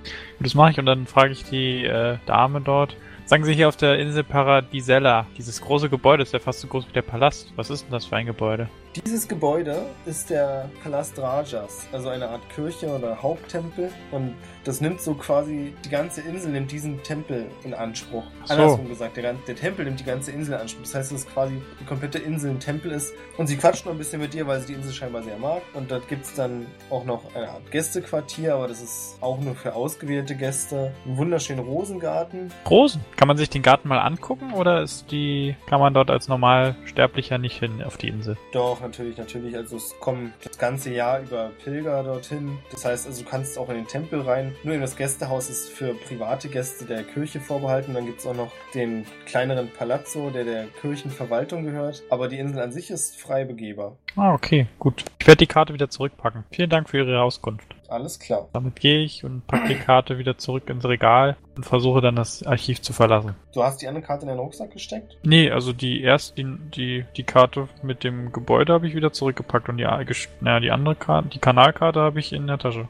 das 0.47 0.55
mache 0.55 0.71
ich 0.71 0.79
und 0.79 0.88
dann 0.88 1.05
frage 1.05 1.31
ich 1.33 1.43
die 1.45 1.85
äh, 1.85 2.17
Dame 2.25 2.59
dort. 2.62 2.97
Sagen 3.29 3.43
Sie 3.45 3.53
hier 3.53 3.67
auf 3.67 3.77
der 3.77 3.99
Insel 3.99 4.23
Paradisella, 4.23 5.27
dieses 5.37 5.61
große 5.61 5.87
Gebäude 5.87 6.23
ist 6.23 6.33
ja 6.33 6.39
fast 6.39 6.61
so 6.61 6.67
groß 6.67 6.87
wie 6.87 6.93
der 6.93 7.03
Palast. 7.03 7.53
Was 7.57 7.69
ist 7.69 7.83
denn 7.83 7.91
das 7.91 8.07
für 8.07 8.15
ein 8.15 8.25
Gebäude? 8.25 8.67
Dieses 8.95 9.28
Gebäude 9.28 9.84
ist 10.08 10.32
der 10.32 10.67
Palast 10.82 11.19
Rajas, 11.19 11.88
also 11.91 12.10
eine 12.10 12.28
Art 12.28 12.41
Kirche 12.49 12.88
oder 12.88 13.21
Haupttempel. 13.21 13.91
Und 14.12 14.34
das 14.63 14.82
nimmt 14.82 14.99
so 14.99 15.13
quasi, 15.13 15.73
die 15.86 15.89
ganze 15.89 16.21
Insel 16.21 16.52
nimmt 16.52 16.71
diesen 16.71 17.02
Tempel 17.04 17.52
in 17.63 17.75
Anspruch. 17.75 18.23
So. 18.45 18.54
Andersrum 18.54 18.89
gesagt, 18.89 19.15
der, 19.17 19.34
der 19.34 19.56
Tempel 19.56 19.86
nimmt 19.86 19.99
die 19.99 20.06
ganze 20.06 20.32
Insel 20.32 20.56
in 20.56 20.62
Anspruch. 20.62 20.82
Das 20.82 20.95
heißt, 20.95 21.12
dass 21.12 21.28
quasi 21.28 21.62
die 21.80 21.86
komplette 21.86 22.17
Insel 22.17 22.49
ein 22.49 22.60
Tempel 22.60 22.91
ist. 22.91 23.13
Und 23.38 23.45
sie 23.45 23.58
quatscht 23.58 23.86
noch 23.86 23.91
ein 23.91 23.99
bisschen 23.99 24.21
mit 24.21 24.34
dir, 24.34 24.47
weil 24.47 24.60
sie 24.62 24.67
die 24.67 24.73
Insel 24.73 24.91
scheinbar 24.91 25.21
sehr 25.21 25.38
mag. 25.38 25.62
Und 25.75 25.91
dort 25.91 26.08
gibt's 26.08 26.34
dann 26.34 26.65
auch 26.89 27.06
noch 27.06 27.36
eine 27.36 27.47
Art 27.47 27.69
Gästequartier, 27.69 28.56
aber 28.56 28.67
das 28.67 28.82
ist 28.82 29.17
auch 29.21 29.39
nur 29.39 29.54
für 29.54 29.75
ausgewählte 29.75 30.36
Gäste. 30.36 30.93
Einen 31.06 31.17
wunderschönen 31.17 31.63
Rosengarten. 31.63 32.52
Rosen. 32.67 33.06
Kann 33.15 33.28
man 33.28 33.38
sich 33.38 33.52
den 33.52 33.62
Garten 33.62 33.88
mal 33.88 33.99
angucken 33.99 34.54
oder 34.54 34.82
ist 34.82 35.12
die, 35.12 35.56
kann 35.67 35.80
man 35.80 35.93
dort 35.93 36.10
als 36.10 36.28
Normalsterblicher 36.28 37.38
nicht 37.38 37.60
hin 37.60 37.84
auf 37.84 37.97
die 37.97 38.08
Insel? 38.08 38.36
Doch, 38.52 38.78
natürlich, 38.81 39.17
natürlich. 39.17 39.55
Also 39.55 39.77
es 39.77 39.95
kommen 39.99 40.33
das 40.43 40.57
ganze 40.57 40.91
Jahr 40.91 41.21
über 41.21 41.51
Pilger 41.63 42.03
dorthin. 42.03 42.59
Das 42.71 42.85
heißt, 42.85 43.07
also 43.07 43.23
du 43.23 43.29
kannst 43.29 43.57
auch 43.57 43.69
in 43.69 43.75
den 43.75 43.87
Tempel 43.87 44.21
rein. 44.21 44.55
Nur 44.63 44.75
in 44.75 44.81
das 44.81 44.95
Gästehaus 44.95 45.49
ist 45.49 45.69
für 45.69 45.93
private 45.93 46.49
Gäste 46.49 46.85
der 46.85 47.03
Kirche 47.03 47.39
vorbehalten. 47.39 47.93
Dann 47.93 48.05
gibt's 48.05 48.25
auch 48.25 48.35
noch 48.35 48.51
den 48.73 49.05
kleineren 49.25 49.69
Palazzo, 49.71 50.29
der 50.29 50.43
der 50.43 50.67
Kirchenverwaltung 50.81 51.63
gehört. 51.63 52.03
Aber 52.09 52.27
die 52.27 52.39
Insel 52.39 52.59
an 52.59 52.71
sich 52.71 52.89
ist 52.91 53.19
frei 53.19 53.45
begehbar. 53.45 53.97
Ah, 54.19 54.34
okay, 54.34 54.67
gut. 54.79 55.05
Ich 55.19 55.25
werde 55.27 55.38
die 55.38 55.47
Karte 55.47 55.73
wieder 55.73 55.89
zurückpacken. 55.89 56.43
Vielen 56.51 56.69
Dank 56.69 56.89
für 56.89 56.97
Ihre 56.97 57.21
Auskunft. 57.21 57.65
Alles 57.88 58.19
klar. 58.19 58.49
Damit 58.53 58.79
gehe 58.79 58.99
ich 58.99 59.23
und 59.23 59.47
packe 59.47 59.69
die 59.69 59.75
Karte 59.79 60.17
wieder 60.17 60.38
zurück 60.38 60.69
ins 60.69 60.84
Regal 60.86 61.38
und 61.55 61.65
versuche 61.65 62.01
dann 62.01 62.15
das 62.17 62.43
Archiv 62.45 62.82
zu 62.82 62.91
verlassen. 62.93 63.36
Du 63.53 63.63
hast 63.63 63.82
die 63.82 63.88
andere 63.88 64.03
Karte 64.03 64.23
in 64.23 64.27
deinen 64.29 64.39
Rucksack 64.39 64.71
gesteckt? 64.71 65.17
Nee, 65.23 65.49
also 65.49 65.71
die 65.73 66.01
erste, 66.01 66.36
die, 66.43 66.58
die, 66.75 67.05
die 67.15 67.23
Karte 67.23 67.67
mit 67.82 68.03
dem 68.03 68.32
Gebäude 68.32 68.73
habe 68.73 68.88
ich 68.88 68.93
wieder 68.95 69.13
zurückgepackt 69.13 69.69
und 69.69 69.77
die, 69.77 69.86
gesch- 69.86 70.27
naja, 70.41 70.60
die 70.60 70.71
andere 70.71 70.95
Karte, 70.95 71.29
die 71.29 71.39
Kanalkarte 71.39 72.01
habe 72.01 72.19
ich 72.19 72.34
in 72.34 72.45
der 72.45 72.58
Tasche. 72.60 72.88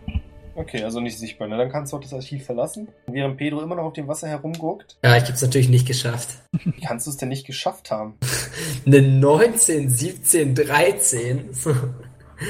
Okay, 0.59 0.83
also 0.83 0.99
nicht 0.99 1.17
sichtbar. 1.17 1.47
Na, 1.47 1.55
dann 1.55 1.71
kannst 1.71 1.93
du 1.93 1.97
auch 1.97 2.01
das 2.01 2.13
Archiv 2.13 2.45
verlassen. 2.45 2.89
Und 3.05 3.13
während 3.13 3.37
Pedro 3.37 3.61
immer 3.61 3.75
noch 3.75 3.85
auf 3.85 3.93
dem 3.93 4.09
Wasser 4.09 4.27
herumguckt, 4.27 4.97
Ja, 5.01 5.15
ich 5.15 5.23
habe 5.23 5.33
es 5.33 5.41
natürlich 5.41 5.69
nicht 5.69 5.87
geschafft. 5.87 6.31
wie 6.51 6.81
kannst 6.81 7.07
du 7.07 7.11
es 7.11 7.17
denn 7.17 7.29
nicht 7.29 7.47
geschafft 7.47 7.91
haben? 7.91 8.15
Eine 8.85 9.01
19, 9.01 9.89
17, 9.89 10.55
13. 10.55 11.53
So, 11.53 11.73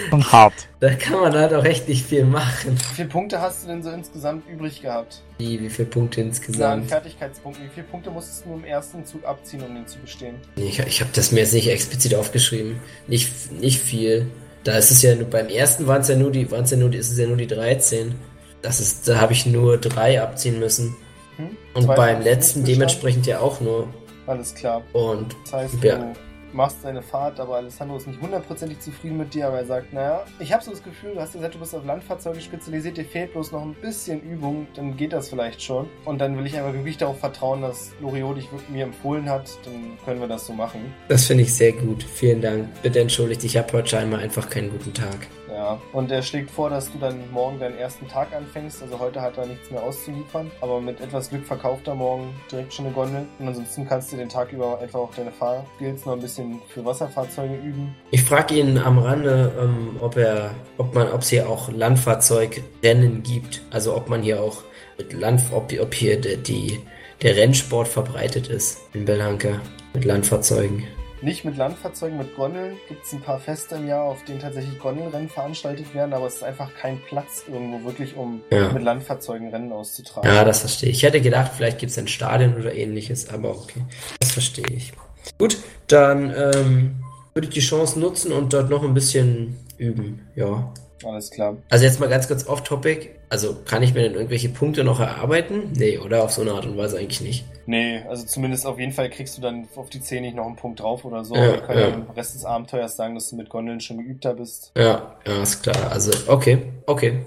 Schon 0.10 0.32
hart. 0.32 0.54
Da 0.80 0.95
kann 0.95 1.19
man 1.19 1.34
halt 1.34 1.54
auch 1.54 1.63
echt 1.63 1.88
nicht 1.88 2.04
viel 2.04 2.26
machen. 2.26 2.78
Wie 2.78 2.95
viele 2.95 3.10
Punkte 3.10 3.41
hast 3.41 3.63
du 3.63 3.67
denn 3.67 3.84
so 3.84 3.91
insgesamt 3.91 4.48
übrig 4.50 4.82
gehabt? 4.82 5.22
Wie, 5.38 5.60
wie 5.62 5.69
viele 5.69 5.88
Punkte 5.88 6.19
Na, 6.19 6.24
an 6.24 6.30
insgesamt? 6.30 6.89
Fertigkeitspunkten. 6.89 7.65
Wie 7.65 7.69
viele 7.69 7.86
Punkte 7.86 8.10
musstest 8.10 8.45
du 8.45 8.54
im 8.56 8.63
ersten 8.63 9.06
Zug 9.06 9.24
abziehen, 9.24 9.62
um 9.62 9.76
den 9.76 9.86
zu 9.88 10.00
bestehen? 10.00 10.36
Ich, 10.56 10.80
ich 10.80 11.02
habe 11.02 11.12
das 11.13 11.32
mir 11.32 11.41
jetzt 11.41 11.54
nicht 11.54 11.67
explizit 11.69 12.15
aufgeschrieben. 12.15 12.80
Nicht, 13.08 13.52
nicht 13.52 13.80
viel. 13.80 14.28
Da 14.63 14.78
ist 14.78 14.91
es 14.91 15.02
ja 15.02 15.15
nur, 15.15 15.26
beim 15.26 15.48
ersten 15.48 15.88
waren 15.88 16.02
es 16.02 16.08
ja 16.10 16.15
nur 16.15 16.32
die, 16.32 16.50
waren 16.52 16.63
es 16.63 16.72
ja 16.72 16.78
nur 16.78 16.89
die, 16.89 16.98
ist 16.98 17.12
es 17.12 17.17
ja 17.17 17.28
nur 17.28 17.38
die 17.38 17.48
13. 17.48 18.13
Das 18.62 18.80
ist, 18.80 19.08
da 19.08 19.19
habe 19.22 19.34
ich 19.34 19.45
nur 19.45 19.78
drei 19.78 20.22
abziehen 20.22 20.60
müssen. 20.60 20.95
Hm? 21.38 21.50
Und 21.74 21.84
Zwei 21.84 21.95
beim 21.95 22.22
letzten 22.22 22.65
dementsprechend 22.65 23.26
ja 23.26 23.39
auch 23.39 23.62
nur. 23.62 23.88
Alles 24.28 24.54
klar. 24.54 24.84
Und 24.93 25.36
Das 25.45 25.54
heißt, 25.54 25.84
Ja. 25.84 26.13
Machst 26.54 26.78
deine 26.84 27.02
Fahrt, 27.02 27.40
aber 27.40 27.58
Alessandro 27.58 27.98
ist 27.98 28.08
nicht 28.08 28.22
hundertprozentig 28.22 28.80
zufrieden 28.80 29.18
mit 29.18 29.34
dir, 29.34 29.48
aber 29.48 29.60
er 29.60 29.66
sagt, 29.66 29.94
naja, 29.94 30.26
ich 30.40 30.54
habe 30.54 30.64
so 30.64 30.72
das 30.72 30.84
Gefühl, 30.84 31.14
du 31.14 31.22
hast 31.22 31.34
gesagt, 31.34 31.56
du 31.56 31.60
bist 31.60 31.76
auf 31.76 31.86
Landfahrzeuge 31.86 32.42
spezialisiert, 32.42 32.98
dir 32.98 33.06
fehlt 33.06 33.34
bloß 33.34 33.52
noch 33.52 33.62
ein 33.62 33.76
bisschen 33.76 34.22
Übung, 34.22 34.68
dann 34.76 34.98
geht 34.98 35.14
das 35.14 35.30
vielleicht 35.30 35.62
schon. 35.62 35.88
Und 36.06 36.20
dann 36.20 36.38
will 36.38 36.46
ich 36.46 36.58
einfach 36.58 36.74
wirklich 36.74 36.98
darauf 36.98 37.20
vertrauen, 37.20 37.62
dass 37.62 37.92
Loriot 38.02 38.38
dich 38.38 38.48
mir 38.70 38.84
empfohlen 38.86 39.30
hat, 39.30 39.50
dann 39.66 39.98
können 40.06 40.20
wir 40.20 40.28
das 40.28 40.46
so 40.46 40.54
machen. 40.54 40.94
das 41.08 41.26
finde 41.26 41.44
ich 41.44 41.54
sehr 41.54 41.74
gut. 41.74 42.04
Vielen 42.04 42.42
Dank. 42.42 42.68
Bitte 42.82 43.00
entschuldigt, 43.00 43.44
ich 43.44 43.58
habe 43.58 43.72
heute 43.74 43.90
scheinbar 43.90 44.20
einfach 44.20 44.50
keinen 44.50 44.70
guten 44.72 44.94
Tag. 44.94 45.28
Ja, 45.54 45.80
und 45.94 46.12
er 46.12 46.22
schlägt 46.22 46.52
vor, 46.52 46.70
dass 46.70 46.92
du 46.92 47.00
dann 47.00 47.32
morgen 47.32 47.60
deinen 47.60 47.78
ersten 47.78 48.08
Tag 48.08 48.34
anfängst. 48.36 48.82
Also 48.84 49.00
heute 49.00 49.22
hat 49.22 49.38
er 49.38 49.46
nichts 49.46 49.72
mehr 49.72 49.82
auszuliefern, 49.82 50.52
aber 50.62 50.80
mit 50.80 51.02
etwas 51.02 51.30
Glück 51.30 51.46
verkauft 51.46 51.88
er 51.88 51.96
morgen 51.96 52.34
direkt 52.52 52.74
schon 52.74 52.86
eine 52.86 52.94
Gondel. 52.94 53.26
Und 53.40 53.48
ansonsten 53.48 53.88
kannst 53.88 54.12
du 54.12 54.18
den 54.18 54.30
Tag 54.30 54.52
über 54.52 54.80
einfach 54.80 55.00
auch 55.00 55.14
deine 55.16 55.32
Fahrskills 55.32 56.06
noch 56.06 56.14
ein 56.14 56.22
bisschen 56.22 56.62
für 56.70 56.86
Wasserfahrzeuge 56.86 57.56
üben. 57.56 57.96
Ich 58.12 58.24
frage 58.24 58.56
ihn 58.56 58.78
am 58.78 59.00
Rande, 59.00 59.52
ähm, 59.60 59.98
ob 60.00 60.18
er, 60.18 60.52
ob 60.78 60.94
man, 60.94 61.12
ob 61.12 61.22
es 61.22 61.30
hier 61.30 61.50
auch 61.50 61.72
Landfahrzeugrennen 61.72 63.24
gibt. 63.24 63.62
Also 63.72 63.96
ob 63.96 64.10
man 64.10 64.22
hier 64.22 64.42
auch 64.42 64.64
mit 64.98 65.14
Land, 65.14 65.42
ob, 65.52 65.72
ob 65.80 65.94
hier 65.94 66.22
der, 66.22 66.38
die, 66.38 66.80
der 67.22 67.36
Rennsport 67.36 67.88
verbreitet 67.88 68.48
ist 68.48 68.82
in 68.94 69.06
Belhanka 69.06 69.62
mit 69.94 70.06
Landfahrzeugen. 70.06 70.84
Nicht 71.22 71.44
mit 71.44 71.58
Landfahrzeugen, 71.58 72.18
mit 72.18 72.36
Gondeln. 72.36 72.78
Gibt 72.88 73.04
es 73.06 73.12
ein 73.12 73.20
paar 73.22 73.40
Feste 73.40 73.76
im 73.76 73.88
Jahr, 73.88 74.04
auf 74.06 74.24
denen 74.24 74.40
tatsächlich 74.40 74.80
Gondelrennen 74.80 75.28
veranstaltet 75.28 75.94
werden, 75.94 76.14
aber 76.14 76.28
es 76.28 76.36
ist 76.36 76.44
einfach 76.44 76.70
kein 76.80 77.02
Platz 77.10 77.44
irgendwo 77.48 77.84
wirklich, 77.86 78.16
um 78.16 78.42
Ja. 78.52 78.72
mit 78.72 78.84
Landfahrzeugen 78.84 79.50
Rennen 79.50 79.72
auszutragen. 79.74 80.30
Ja, 80.32 80.46
das 80.46 80.62
verstehe 80.62 80.90
ich. 80.90 80.98
Ich 80.98 81.04
hätte 81.04 81.20
gedacht, 81.22 81.52
vielleicht 81.56 81.80
gibt 81.80 81.92
es 81.92 81.98
ein 81.98 82.08
Stadion 82.08 82.56
oder 82.56 82.74
ähnliches, 82.74 83.30
aber 83.30 83.50
okay. 83.50 83.82
Das 84.20 84.32
verstehe 84.32 84.66
ich. 84.74 84.94
Gut, 85.38 85.58
dann 85.88 86.34
ähm, 86.36 87.04
würde 87.34 87.48
ich 87.50 87.54
die 87.54 87.60
Chance 87.60 88.00
nutzen 88.00 88.32
und 88.32 88.54
dort 88.54 88.70
noch 88.70 88.84
ein 88.84 88.94
bisschen 88.94 89.58
üben. 89.78 90.26
Ja. 90.36 90.74
Alles 91.04 91.32
klar. 91.32 91.58
Also 91.70 91.86
jetzt 91.86 92.00
mal 92.00 92.10
ganz 92.10 92.28
kurz 92.28 92.48
off-topic. 92.48 93.12
Also 93.30 93.56
kann 93.66 93.84
ich 93.84 93.94
mir 93.94 94.02
denn 94.02 94.14
irgendwelche 94.14 94.50
Punkte 94.50 94.84
noch 94.84 95.00
erarbeiten? 95.00 95.72
Nee, 95.76 95.98
oder 95.98 96.24
auf 96.24 96.32
so 96.32 96.42
eine 96.42 96.52
Art 96.52 96.66
und 96.66 96.78
Weise 96.78 96.98
eigentlich 96.98 97.22
nicht. 97.22 97.46
Nee, 97.66 98.02
also 98.10 98.26
zumindest 98.26 98.66
auf 98.66 98.80
jeden 98.80 98.92
Fall 98.92 99.10
kriegst 99.10 99.38
du 99.38 99.42
dann 99.42 99.68
auf 99.76 99.90
die 99.90 100.02
10 100.02 100.24
nicht 100.24 100.36
noch 100.36 100.48
einen 100.48 100.56
Punkt 100.56 100.80
drauf 100.80 101.06
oder 101.06 101.24
so. 101.24 101.36
Ja, 101.36 101.54
Wir 101.54 101.62
können 101.62 101.80
ja. 101.80 101.88
im 101.90 102.10
Rest 102.10 102.36
des 102.36 102.44
Abenteuers 102.46 102.96
sagen, 102.96 103.16
dass 103.16 103.30
du 103.30 103.36
mit 103.36 103.50
Gondeln 103.50 103.80
schon 103.80 103.98
geübter 104.00 104.34
bist. 104.34 104.72
Ja, 104.76 105.16
ja, 105.28 105.44
ist 105.44 105.62
klar. 105.62 105.92
Also, 105.92 106.12
okay, 106.28 106.64
okay. 106.88 107.20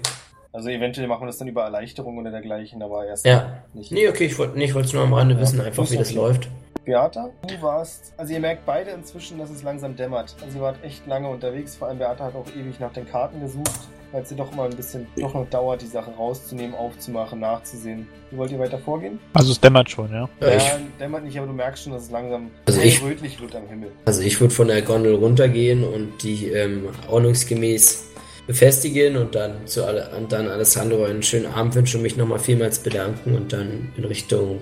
Also 0.55 0.69
eventuell 0.69 1.07
machen 1.07 1.23
wir 1.23 1.27
das 1.27 1.37
dann 1.39 1.47
über 1.47 1.63
Erleichterung 1.63 2.17
oder 2.19 2.29
dergleichen, 2.29 2.81
aber 2.83 3.07
erst 3.07 3.25
Ja. 3.25 3.63
nicht. 3.73 3.91
Nee, 3.91 4.07
okay, 4.07 4.25
ich 4.25 4.37
wollte 4.37 4.55
nee, 4.55 4.65
ich 4.65 4.75
wollte 4.75 4.87
es 4.87 4.93
nur 4.93 5.01
am 5.03 5.13
Rande 5.13 5.33
Ja, 5.33 5.41
wissen, 5.41 5.59
einfach 5.59 5.89
wie 5.89 5.97
das 5.97 6.09
okay. 6.09 6.17
läuft. 6.17 6.47
Beata, 6.85 7.29
du 7.47 7.61
warst, 7.61 8.13
also 8.17 8.33
ihr 8.33 8.39
merkt 8.39 8.65
beide 8.65 8.91
inzwischen, 8.91 9.39
dass 9.39 9.49
es 9.49 9.63
langsam 9.63 9.95
dämmert. 9.95 10.35
Also 10.45 10.57
ihr 10.59 10.61
wart 10.63 10.75
echt 10.83 11.07
lange 11.07 11.27
unterwegs, 11.29 11.75
vor 11.75 11.87
allem 11.87 11.97
Beata 11.97 12.25
hat 12.25 12.35
auch 12.35 12.45
ewig 12.55 12.79
nach 12.79 12.91
den 12.93 13.07
Karten 13.09 13.39
gesucht, 13.39 13.71
weil 14.11 14.21
es 14.21 14.29
ihr 14.31 14.37
doch 14.37 14.51
immer 14.51 14.65
ein 14.65 14.75
bisschen, 14.75 15.07
doch 15.15 15.33
noch 15.33 15.49
dauert, 15.49 15.81
die 15.81 15.87
Sache 15.87 16.11
rauszunehmen, 16.11 16.75
aufzumachen, 16.75 17.39
nachzusehen. 17.39 18.07
Wie 18.29 18.37
wollt 18.37 18.51
ihr 18.51 18.59
weiter 18.59 18.77
vorgehen? 18.77 19.17
Also 19.33 19.53
es 19.53 19.59
dämmert 19.61 19.89
schon, 19.89 20.11
ja. 20.11 20.29
Ja, 20.41 20.55
ich, 20.55 20.67
ja, 20.67 20.77
dämmert 20.99 21.23
nicht, 21.23 21.37
aber 21.37 21.47
du 21.47 21.53
merkst 21.53 21.83
schon, 21.85 21.93
dass 21.93 22.03
es 22.03 22.11
langsam 22.11 22.51
Also 22.67 22.81
ich- 22.81 23.01
rötlich 23.01 23.41
wird 23.41 23.55
am 23.55 23.67
Himmel. 23.69 23.89
also 24.05 24.21
ich 24.21 24.39
würde 24.41 24.53
von 24.53 24.67
der 24.67 24.81
Gondel 24.83 25.15
runtergehen 25.15 25.83
und 25.85 26.21
die 26.21 26.49
ähm, 26.49 26.89
ordnungsgemäß 27.09 28.09
befestigen 28.47 29.17
und 29.17 29.35
dann 29.35 29.67
zu 29.67 29.85
alle, 29.85 30.09
und 30.17 30.31
dann 30.31 30.49
Alessandro 30.49 31.05
einen 31.05 31.23
schönen 31.23 31.47
Abend 31.47 31.75
wünschen 31.75 31.97
und 31.97 32.03
mich 32.03 32.17
nochmal 32.17 32.39
vielmals 32.39 32.79
bedanken 32.79 33.35
und 33.35 33.53
dann 33.53 33.91
in 33.95 34.05
Richtung 34.05 34.61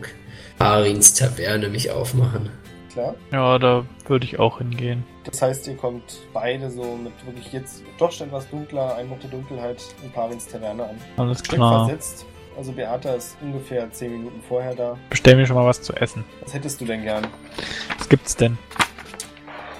Arins 0.60 1.13
Taverne 1.15 1.70
mich 1.70 1.91
aufmachen. 1.91 2.50
Klar? 2.91 3.15
Ja, 3.32 3.58
da 3.58 3.86
würde 4.08 4.26
ich 4.26 4.38
auch 4.38 4.58
hingehen. 4.58 5.04
Das 5.24 5.41
heißt, 5.41 5.67
ihr 5.67 5.76
kommt 5.76 6.20
beide 6.34 6.70
so 6.70 6.84
mit 6.98 7.13
wirklich 7.26 7.52
jetzt 7.54 7.84
doch 7.98 8.12
schon 8.12 8.28
etwas 8.28 8.50
dunkler, 8.50 8.96
Einbruch 8.96 9.20
der 9.20 9.30
Dunkelheit 9.30 9.78
in 10.04 10.12
Parins 10.12 10.48
Taverne 10.48 10.84
an. 10.84 10.98
Alles 11.17 11.41
klar. 11.41 11.86
versetzt. 11.88 12.26
Also 12.58 12.74
Beata 12.74 13.13
ist 13.13 13.38
ungefähr 13.41 13.89
10 13.89 14.12
Minuten 14.12 14.41
vorher 14.48 14.76
da. 14.76 14.98
Bestell 15.10 15.38
mir 15.38 15.46
schon 15.46 15.56
mal 15.56 15.65
was 15.65 15.82
zu 15.82 15.94
essen. 15.94 16.26
Was 16.41 16.54
hättest 16.54 16.82
du 16.82 16.86
denn 16.86 17.02
gern? 17.04 17.26
Was 17.98 18.10
gibt's 18.10 18.36
denn? 18.36 18.58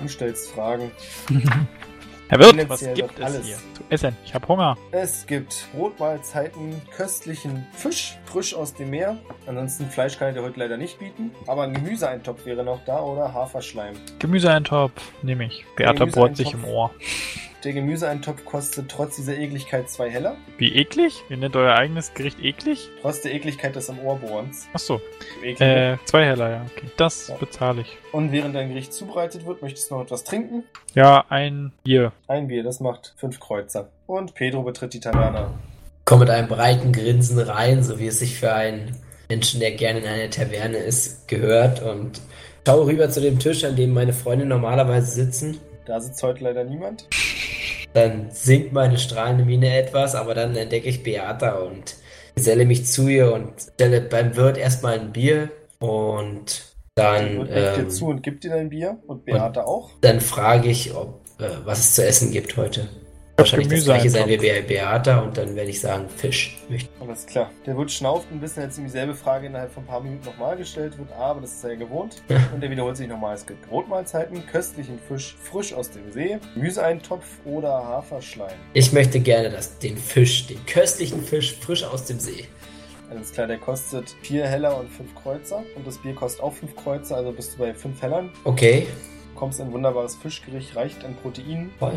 Du 0.02 0.08
stellst 0.08 0.52
Fragen. 0.52 0.90
Herr 2.32 2.40
Wirt, 2.40 2.70
was 2.70 2.80
gibt 2.94 3.20
es 3.20 3.26
alles. 3.26 3.46
hier 3.46 3.58
zu 3.58 3.84
essen? 3.90 4.16
Ich 4.24 4.34
hab 4.34 4.48
Hunger. 4.48 4.78
Es 4.92 5.28
gibt 5.28 5.68
Brotmahlzeiten, 5.76 6.82
köstlichen 6.96 7.68
Fisch, 7.74 8.18
frisch 8.24 8.56
aus 8.56 8.74
dem 8.74 8.92
Meer. 8.92 9.18
Ansonsten 9.48 9.90
Fleisch 9.90 10.18
kann 10.18 10.30
ich 10.30 10.36
dir 10.36 10.42
heute 10.42 10.58
leider 10.58 10.78
nicht 10.78 10.98
bieten. 10.98 11.32
Aber 11.46 11.64
ein 11.64 11.74
Gemüseeintopf 11.74 12.46
wäre 12.46 12.64
noch 12.64 12.86
da 12.86 13.02
oder 13.02 13.34
Haferschleim. 13.34 13.96
Gemüseeintopf 14.20 14.94
nehme 15.24 15.48
ich. 15.48 15.66
Beata 15.76 16.06
bohrt 16.06 16.38
sich 16.38 16.54
im. 16.54 16.64
Ohr. 16.64 16.92
Der 17.64 17.74
Gemüseeintopf 17.74 18.44
kostet 18.44 18.90
trotz 18.90 19.18
dieser 19.18 19.38
Ekligkeit 19.38 19.88
zwei 19.88 20.10
Heller. 20.10 20.36
Wie 20.58 20.74
eklig? 20.76 21.24
Ihr 21.30 21.38
nennt 21.38 21.56
euer 21.56 21.76
eigenes 21.76 22.12
Gericht 22.16 22.40
eklig? 22.44 22.90
Trotz 23.04 23.22
der 23.22 23.34
Ekligkeit 23.36 23.76
des 23.76 23.88
am 23.90 24.00
Ohrbohrens. 24.00 24.68
Achso. 24.74 25.00
Eklig. 25.44 25.62
Äh, 25.62 25.98
zwei 26.06 26.26
Heller, 26.26 26.50
ja. 26.50 26.66
Okay. 26.76 26.88
Das 26.98 27.28
Ja. 27.28 27.36
bezahle 27.36 27.82
ich. 27.82 27.98
Und 28.14 28.32
während 28.32 28.56
dein 28.56 28.70
Gericht 28.70 28.94
zubereitet 28.94 29.46
wird, 29.46 29.62
möchtest 29.62 29.92
du 29.92 29.96
noch 29.96 30.02
etwas 30.02 30.24
trinken? 30.24 30.64
Ja, 30.96 31.24
ein 31.30 31.72
Bier. 31.84 32.14
Ein 32.28 32.48
Bier, 32.48 32.64
das 32.64 32.80
macht 32.80 33.14
fünf 33.18 33.40
Kreuzer. 33.40 33.90
Und 34.08 34.34
Pedro 34.34 34.64
betritt 34.64 34.94
die 34.96 35.00
Taverne. 35.00 35.52
Komm 36.06 36.20
mit 36.22 36.32
einem 36.32 36.48
breiten 36.48 36.92
Grinsen 36.92 37.38
rein, 37.38 37.84
so 37.84 38.00
wie 38.00 38.08
es 38.08 38.18
sich 38.20 38.40
für 38.40 38.52
einen 38.54 38.98
Menschen, 39.30 39.60
der 39.60 39.72
gerne 39.72 40.00
in 40.00 40.08
einer 40.08 40.30
Taverne 40.32 40.78
ist, 40.78 41.28
gehört 41.28 41.82
und 41.84 42.22
schaue 42.66 42.88
rüber 42.88 43.10
zu 43.12 43.22
dem 43.22 43.38
Tisch, 43.38 43.64
an 43.64 43.76
dem 43.76 43.94
meine 43.94 44.14
Freunde 44.14 44.46
normalerweise 44.48 45.12
sitzen. 45.12 45.60
Da 45.86 46.00
sitzt 46.00 46.22
heute 46.24 46.44
leider 46.44 46.64
niemand. 46.64 47.08
Dann 47.94 48.30
sinkt 48.32 48.72
meine 48.72 48.98
strahlende 48.98 49.44
Miene 49.46 49.76
etwas, 49.78 50.16
aber 50.16 50.34
dann 50.34 50.56
entdecke 50.56 50.88
ich 50.88 51.04
Beata 51.04 51.56
und 51.56 51.96
geselle 52.36 52.66
mich 52.66 52.86
zu 52.86 53.08
ihr 53.08 53.34
und 53.34 53.54
stelle 53.74 54.02
beim 54.02 54.36
Wirt 54.36 54.58
erstmal 54.58 55.00
ein 55.00 55.12
Bier 55.12 55.50
und 55.80 56.76
dann, 56.96 57.40
Und 57.40 57.50
nickt 57.50 57.78
dir 57.78 57.84
ähm, 57.84 57.90
zu 57.90 58.08
und 58.08 58.24
gibt 58.24 58.44
dir 58.44 58.52
dein 58.52 58.70
Bier. 58.70 59.00
Und 59.08 59.26
Beate 59.26 59.66
auch. 59.66 59.92
dann 60.02 60.22
frage 60.22 60.70
ich, 60.70 60.94
ob 60.94 61.22
äh, 61.40 61.50
was 61.66 61.80
es 61.80 61.96
zu 61.96 62.06
essen 62.06 62.32
gibt 62.32 62.56
heute. 62.58 62.88
Wahrscheinlich 63.42 63.68
das 63.68 63.72
Gemüse 63.74 63.86
gleiche 63.86 64.10
sein 64.10 64.28
wie 64.30 64.38
bei 64.38 64.62
Beata 64.62 65.20
und 65.20 65.38
dann 65.38 65.56
werde 65.56 65.70
ich 65.70 65.80
sagen 65.82 66.06
Fisch. 66.18 66.58
Möchte- 66.70 66.90
Alles 67.00 67.26
klar. 67.26 67.50
Der 67.66 67.78
Wirt 67.78 67.92
schnauft 67.92 68.28
ein 68.32 68.40
bisschen, 68.40 68.64
als 68.64 68.78
ihm 68.78 68.86
dieselbe 68.86 69.14
Frage 69.16 69.48
innerhalb 69.48 69.72
von 69.74 69.84
ein 69.84 69.88
paar 69.88 70.02
Minuten 70.02 70.26
nochmal 70.26 70.56
gestellt 70.58 70.98
wird, 70.98 71.12
aber 71.14 71.42
das 71.42 71.52
ist 71.54 71.64
er 71.64 71.72
ja 71.72 71.76
gewohnt. 71.78 72.22
Und 72.54 72.64
er 72.64 72.70
wiederholt 72.72 72.98
sich 72.98 73.08
nochmal. 73.08 73.36
Es 73.36 73.46
gibt 73.46 73.68
Brotmahlzeiten, 73.70 74.46
köstlichen 74.48 75.00
Fisch 75.08 75.36
frisch 75.42 75.74
aus 75.74 75.90
dem 75.92 76.12
See, 76.12 76.40
Gemüseeintopf 76.56 77.26
oder 77.46 77.70
Haferschleim. 77.72 78.54
Ich 78.74 78.92
möchte 78.94 79.20
gerne 79.20 79.50
das, 79.50 79.78
den 79.80 79.98
Fisch, 79.98 80.48
den 80.48 80.66
köstlichen 80.66 81.22
Fisch 81.22 81.56
frisch 81.60 81.84
aus 81.84 82.06
dem 82.06 82.20
See. 82.20 82.46
Alles 83.10 83.34
klar, 83.34 83.46
der 83.48 83.58
kostet 83.58 84.16
vier 84.22 84.48
Heller 84.48 84.78
und 84.80 84.90
fünf 84.90 85.14
Kreuzer. 85.16 85.64
Und 85.76 85.86
das 85.86 85.98
Bier 85.98 86.16
kostet 86.16 86.42
auch 86.42 86.54
fünf 86.54 86.74
Kreuzer, 86.78 87.18
also 87.18 87.32
bist 87.34 87.54
du 87.56 87.58
bei 87.58 87.74
fünf 87.74 88.02
Hellern. 88.02 88.30
Okay, 88.46 88.88
Kommst 89.36 89.60
in 89.60 89.68
ein 89.68 89.74
wunderbares 89.74 90.16
Fischgericht, 90.16 90.76
reicht 90.76 91.04
an 91.04 91.16
Proteinen. 91.16 91.72
voll. 91.80 91.94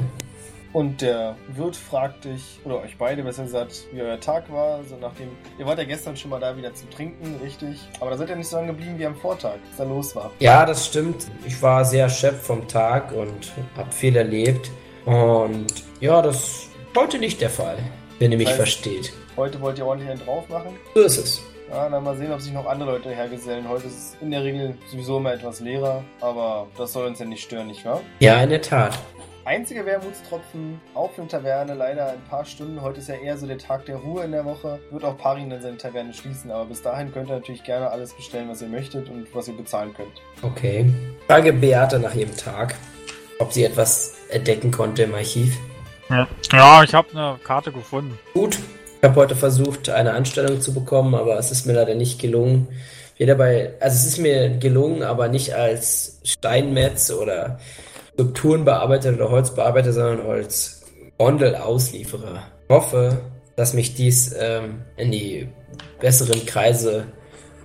Und 0.74 1.00
der 1.02 1.36
Wirt 1.48 1.76
fragt 1.76 2.24
dich, 2.24 2.58
oder 2.64 2.80
euch 2.80 2.98
beide 2.98 3.22
besser 3.22 3.44
gesagt, 3.44 3.84
wie 3.92 4.02
euer 4.02 4.18
Tag 4.18 4.52
war. 4.52 4.82
So 4.82 4.96
nachdem, 5.00 5.28
ihr 5.56 5.64
wart 5.64 5.78
ja 5.78 5.84
gestern 5.84 6.16
schon 6.16 6.30
mal 6.32 6.40
da 6.40 6.56
wieder 6.56 6.74
zum 6.74 6.90
Trinken, 6.90 7.36
richtig. 7.42 7.78
Aber 8.00 8.10
da 8.10 8.16
seid 8.18 8.28
ihr 8.30 8.36
nicht 8.36 8.48
so 8.48 8.56
lange 8.56 8.68
geblieben 8.72 8.98
wie 8.98 9.06
am 9.06 9.14
Vortag, 9.14 9.54
was 9.70 9.76
da 9.78 9.84
los 9.84 10.16
war. 10.16 10.32
Ja, 10.40 10.66
das 10.66 10.84
stimmt. 10.86 11.28
Ich 11.46 11.62
war 11.62 11.84
sehr 11.84 12.02
erschöpft 12.04 12.44
vom 12.44 12.66
Tag 12.66 13.12
und 13.12 13.52
habe 13.76 13.92
viel 13.92 14.16
erlebt. 14.16 14.68
Und 15.04 15.66
ja, 16.00 16.20
das 16.20 16.36
ist 16.42 16.68
heute 16.96 17.18
nicht 17.18 17.40
der 17.40 17.50
Fall, 17.50 17.78
wenn 18.18 18.32
ihr 18.32 18.38
mich 18.38 18.48
Heißt- 18.48 18.56
versteht. 18.56 19.12
Heute 19.36 19.60
wollt 19.60 19.78
ihr 19.78 19.86
ordentlich 19.86 20.10
einen 20.10 20.20
drauf 20.24 20.48
machen. 20.48 20.76
So 20.94 21.02
ist 21.02 21.18
es. 21.18 21.42
Ja, 21.70 21.88
dann 21.88 22.02
mal 22.02 22.16
sehen, 22.16 22.32
ob 22.32 22.40
sich 22.40 22.52
noch 22.52 22.66
andere 22.66 22.90
Leute 22.92 23.10
hergesellen. 23.10 23.68
Heute 23.68 23.86
ist 23.86 23.94
es 23.94 24.16
in 24.20 24.32
der 24.32 24.42
Regel 24.42 24.76
sowieso 24.90 25.18
immer 25.18 25.32
etwas 25.34 25.60
leerer, 25.60 26.02
aber 26.20 26.66
das 26.76 26.92
soll 26.92 27.06
uns 27.06 27.20
ja 27.20 27.26
nicht 27.26 27.42
stören, 27.44 27.68
nicht 27.68 27.84
wahr? 27.84 28.00
Ja, 28.18 28.42
in 28.42 28.50
der 28.50 28.60
Tat. 28.60 28.98
Einziger 29.46 29.84
Wermutstropfen, 29.84 30.80
auch 30.94 31.12
für 31.12 31.20
eine 31.20 31.28
Taverne, 31.28 31.74
leider 31.74 32.12
ein 32.12 32.22
paar 32.30 32.46
Stunden. 32.46 32.80
Heute 32.80 33.00
ist 33.00 33.10
ja 33.10 33.16
eher 33.16 33.36
so 33.36 33.46
der 33.46 33.58
Tag 33.58 33.84
der 33.84 33.96
Ruhe 33.96 34.24
in 34.24 34.32
der 34.32 34.46
Woche. 34.46 34.78
Wird 34.90 35.04
auch 35.04 35.18
Parin 35.18 35.50
dann 35.50 35.60
seine 35.60 35.76
Taverne 35.76 36.14
schließen, 36.14 36.50
aber 36.50 36.64
bis 36.64 36.80
dahin 36.80 37.12
könnt 37.12 37.28
ihr 37.28 37.34
natürlich 37.34 37.62
gerne 37.62 37.90
alles 37.90 38.14
bestellen, 38.14 38.48
was 38.48 38.62
ihr 38.62 38.68
möchtet 38.68 39.10
und 39.10 39.26
was 39.34 39.46
ihr 39.46 39.54
bezahlen 39.54 39.92
könnt. 39.94 40.22
Okay. 40.40 40.86
Frage 41.26 41.52
Beate 41.52 41.98
nach 41.98 42.14
ihrem 42.14 42.34
Tag, 42.34 42.74
ob 43.38 43.52
sie 43.52 43.64
etwas 43.64 44.14
entdecken 44.30 44.70
konnte 44.70 45.02
im 45.02 45.14
Archiv. 45.14 45.58
Ja, 46.08 46.26
ja 46.50 46.82
ich 46.82 46.94
habe 46.94 47.08
eine 47.12 47.38
Karte 47.44 47.70
gefunden. 47.70 48.18
Gut. 48.32 48.58
Ich 48.96 49.06
habe 49.06 49.20
heute 49.20 49.36
versucht, 49.36 49.90
eine 49.90 50.14
Anstellung 50.14 50.62
zu 50.62 50.72
bekommen, 50.72 51.14
aber 51.14 51.38
es 51.38 51.50
ist 51.50 51.66
mir 51.66 51.74
leider 51.74 51.94
nicht 51.94 52.18
gelungen. 52.18 52.68
Weder 53.18 53.34
bei, 53.34 53.74
also 53.78 53.94
es 53.94 54.06
ist 54.06 54.18
mir 54.18 54.56
gelungen, 54.56 55.02
aber 55.02 55.28
nicht 55.28 55.54
als 55.54 56.18
Steinmetz 56.24 57.10
oder 57.10 57.58
Skulpturenbearbeiter 58.14 59.14
oder 59.14 59.30
Holzbearbeiter, 59.30 59.92
sondern 59.92 60.26
als 60.26 60.84
Gondelauslieferer. 61.18 62.42
Ich 62.68 62.74
hoffe, 62.74 63.20
dass 63.56 63.74
mich 63.74 63.94
dies 63.94 64.34
ähm, 64.38 64.82
in 64.96 65.12
die 65.12 65.48
besseren 66.00 66.44
Kreise 66.46 67.06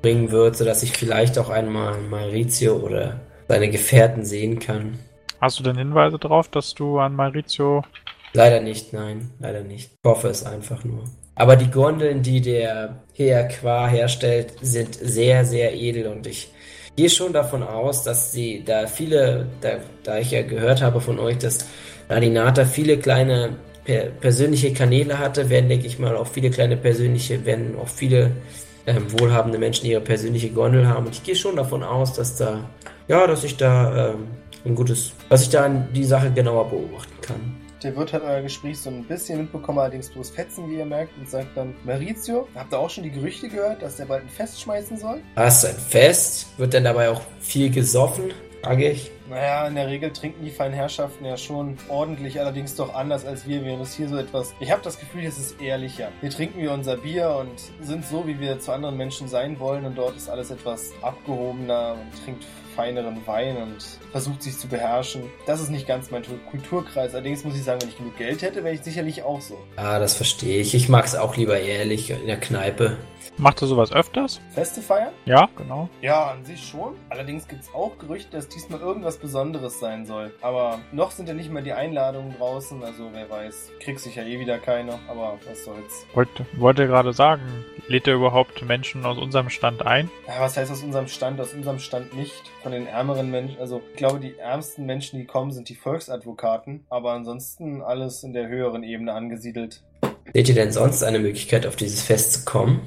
bringen 0.01 0.31
wird, 0.31 0.55
sodass 0.55 0.83
ich 0.83 0.93
vielleicht 0.93 1.37
auch 1.37 1.49
einmal 1.49 1.99
Maurizio 2.01 2.77
oder 2.77 3.19
seine 3.47 3.69
Gefährten 3.69 4.25
sehen 4.25 4.59
kann. 4.59 4.99
Hast 5.41 5.59
du 5.59 5.63
denn 5.63 5.77
Hinweise 5.77 6.19
darauf, 6.19 6.47
dass 6.49 6.73
du 6.73 6.99
an 6.99 7.15
Maurizio... 7.15 7.83
Leider 8.33 8.61
nicht, 8.61 8.93
nein, 8.93 9.31
leider 9.39 9.61
nicht. 9.61 9.91
Ich 10.03 10.09
hoffe 10.09 10.27
es 10.27 10.45
einfach 10.45 10.83
nur. 10.83 11.03
Aber 11.33 11.55
die 11.55 11.71
Gondeln, 11.71 12.21
die 12.21 12.41
der 12.41 13.03
Herr 13.15 13.47
Qua 13.47 13.87
herstellt, 13.87 14.53
sind 14.61 14.93
sehr, 14.93 15.45
sehr 15.45 15.73
edel 15.73 16.07
und 16.07 16.27
ich 16.27 16.51
gehe 16.99 17.09
schon 17.09 17.31
davon 17.31 17.63
aus, 17.63 18.03
dass 18.03 18.33
sie 18.33 18.61
da 18.65 18.85
viele, 18.85 19.47
da, 19.61 19.77
da 20.03 20.17
ich 20.17 20.31
ja 20.31 20.41
gehört 20.41 20.81
habe 20.81 20.99
von 20.99 21.17
euch, 21.17 21.37
dass 21.37 21.65
Aninata 22.09 22.65
viele 22.65 22.97
kleine 22.97 23.55
per, 23.85 24.07
persönliche 24.19 24.73
Kanäle 24.73 25.17
hatte, 25.17 25.49
werden, 25.49 25.69
denke 25.69 25.87
ich 25.87 25.97
mal, 25.97 26.17
auch 26.17 26.27
viele 26.27 26.49
kleine 26.49 26.75
persönliche, 26.75 27.45
werden 27.45 27.77
auch 27.81 27.87
viele 27.87 28.31
ähm, 28.85 29.05
wohlhabende 29.17 29.57
Menschen 29.57 29.85
ihre 29.85 30.01
persönliche 30.01 30.49
Gondel 30.49 30.89
haben. 30.89 31.05
Und 31.05 31.15
ich 31.15 31.23
gehe 31.23 31.37
schon 31.37 31.55
davon 31.55 31.83
aus, 31.83 32.11
dass 32.11 32.35
da, 32.35 32.69
ja, 33.07 33.25
dass 33.27 33.45
ich 33.45 33.55
da 33.55 34.09
ähm, 34.09 34.27
ein 34.65 34.75
gutes, 34.75 35.13
dass 35.29 35.43
ich 35.43 35.49
da 35.49 35.69
die 35.69 36.03
Sache 36.03 36.31
genauer 36.31 36.69
beobachten 36.69 37.21
kann. 37.21 37.58
Der 37.81 37.95
Wirt 37.95 38.11
hat 38.11 38.23
euer 38.23 38.41
Gespräch 38.41 38.77
so 38.77 38.89
ein 38.89 39.05
bisschen 39.05 39.39
mitbekommen, 39.39 39.79
allerdings 39.79 40.09
bloß 40.09 40.31
Fetzen, 40.31 40.69
wie 40.69 40.75
ihr 40.75 40.85
merkt, 40.85 41.17
und 41.17 41.29
sagt 41.29 41.55
dann, 41.55 41.73
Maurizio, 41.85 42.45
habt 42.53 42.73
ihr 42.73 42.79
auch 42.79 42.89
schon 42.89 43.05
die 43.05 43.11
Gerüchte 43.11 43.47
gehört, 43.47 43.81
dass 43.81 43.95
der 43.95 44.05
bald 44.05 44.23
ein 44.23 44.29
Fest 44.29 44.59
schmeißen 44.59 44.97
soll? 44.97 45.21
Was, 45.35 45.63
ein 45.63 45.77
Fest? 45.77 46.47
Wird 46.57 46.73
denn 46.73 46.83
dabei 46.83 47.09
auch 47.09 47.21
viel 47.39 47.69
gesoffen? 47.69 48.33
Frage 48.61 48.89
ich. 48.89 49.11
Naja, 49.29 49.65
in 49.67 49.75
der 49.75 49.87
Regel 49.87 50.11
trinken 50.11 50.43
die 50.43 50.51
feinen 50.51 50.73
Herrschaften 50.73 51.23
ja 51.23 51.37
schon 51.37 51.77
ordentlich, 51.87 52.41
allerdings 52.41 52.75
doch 52.75 52.93
anders 52.93 53.25
als 53.25 53.47
wir. 53.47 53.63
Wir 53.63 53.71
haben 53.71 53.79
das 53.79 53.93
hier 53.93 54.09
so 54.09 54.17
etwas. 54.17 54.53
Ich 54.59 54.69
habe 54.71 54.81
das 54.83 54.99
Gefühl, 54.99 55.23
es 55.23 55.37
ist 55.37 55.61
ehrlicher. 55.61 56.09
Hier 56.19 56.31
trinken 56.31 56.59
wir 56.59 56.73
unser 56.73 56.97
Bier 56.97 57.33
und 57.39 57.85
sind 57.85 58.05
so, 58.05 58.27
wie 58.27 58.37
wir 58.41 58.59
zu 58.59 58.73
anderen 58.73 58.97
Menschen 58.97 59.29
sein 59.29 59.57
wollen. 59.57 59.85
Und 59.85 59.97
dort 59.97 60.17
ist 60.17 60.29
alles 60.29 60.51
etwas 60.51 60.91
abgehobener 61.01 61.93
und 61.93 62.25
trinkt 62.25 62.43
feineren 62.75 63.25
Wein 63.25 63.57
und 63.57 63.85
versucht 64.11 64.43
sich 64.43 64.57
zu 64.57 64.67
beherrschen. 64.67 65.23
Das 65.45 65.61
ist 65.61 65.69
nicht 65.69 65.87
ganz 65.87 66.11
mein 66.11 66.23
Kulturkreis. 66.49 67.13
Allerdings 67.13 67.43
muss 67.43 67.55
ich 67.55 67.63
sagen, 67.63 67.81
wenn 67.81 67.89
ich 67.89 67.97
genug 67.97 68.17
Geld 68.17 68.41
hätte, 68.41 68.63
wäre 68.63 68.75
ich 68.75 68.81
sicherlich 68.81 69.23
auch 69.23 69.41
so. 69.41 69.57
Ah, 69.75 69.99
das 69.99 70.15
verstehe 70.15 70.59
ich. 70.61 70.73
Ich 70.73 70.89
mag 70.89 71.05
es 71.05 71.15
auch 71.15 71.35
lieber 71.35 71.59
ehrlich 71.59 72.09
in 72.09 72.27
der 72.27 72.39
Kneipe. 72.39 72.97
Macht 73.37 73.61
er 73.61 73.67
sowas 73.67 73.91
öfters? 73.93 74.41
Feste 74.53 74.81
feiern? 74.81 75.13
Ja, 75.25 75.47
genau. 75.55 75.89
Ja, 76.01 76.31
an 76.31 76.43
sich 76.43 76.67
schon. 76.67 76.95
Allerdings 77.09 77.47
gibt 77.47 77.63
es 77.63 77.73
auch 77.73 77.97
Gerüchte, 77.97 78.31
dass 78.31 78.49
diesmal 78.49 78.81
irgendwas 78.81 79.17
Besonderes 79.17 79.79
sein 79.79 80.05
soll. 80.05 80.33
Aber 80.41 80.79
noch 80.91 81.11
sind 81.11 81.29
ja 81.29 81.33
nicht 81.33 81.49
mal 81.49 81.63
die 81.63 81.71
Einladungen 81.71 82.35
draußen, 82.37 82.83
also 82.83 83.09
wer 83.13 83.29
weiß. 83.29 83.71
Kriegst 83.79 84.03
sicher 84.03 84.25
eh 84.25 84.39
wieder 84.39 84.57
keine, 84.57 84.99
aber 85.07 85.37
was 85.47 85.63
soll's. 85.63 86.05
Wollte, 86.13 86.45
wollte 86.57 86.87
gerade 86.87 87.13
sagen, 87.13 87.41
lädt 87.87 88.07
er 88.07 88.15
überhaupt 88.15 88.61
Menschen 88.65 89.05
aus 89.05 89.17
unserem 89.17 89.49
Stand 89.49 89.85
ein? 89.85 90.09
Ja, 90.27 90.41
was 90.41 90.57
heißt 90.57 90.71
aus 90.71 90.83
unserem 90.83 91.07
Stand? 91.07 91.39
Aus 91.39 91.53
unserem 91.53 91.79
Stand 91.79 92.13
nicht. 92.15 92.43
Von 92.61 92.73
den 92.73 92.87
ärmeren 92.87 93.31
Menschen, 93.31 93.57
also 93.59 93.81
ich 93.91 93.95
glaube, 93.95 94.19
die 94.19 94.37
ärmsten 94.37 94.85
Menschen, 94.85 95.17
die 95.17 95.25
kommen, 95.25 95.51
sind 95.51 95.69
die 95.69 95.75
Volksadvokaten. 95.75 96.85
Aber 96.89 97.13
ansonsten 97.13 97.81
alles 97.81 98.23
in 98.23 98.33
der 98.33 98.49
höheren 98.49 98.83
Ebene 98.83 99.13
angesiedelt. 99.13 99.81
Seht 100.33 100.49
ihr 100.49 100.55
denn 100.55 100.73
sonst 100.73 101.03
eine 101.03 101.19
Möglichkeit, 101.19 101.65
auf 101.65 101.77
dieses 101.77 102.03
Fest 102.03 102.33
zu 102.33 102.45
kommen? 102.45 102.81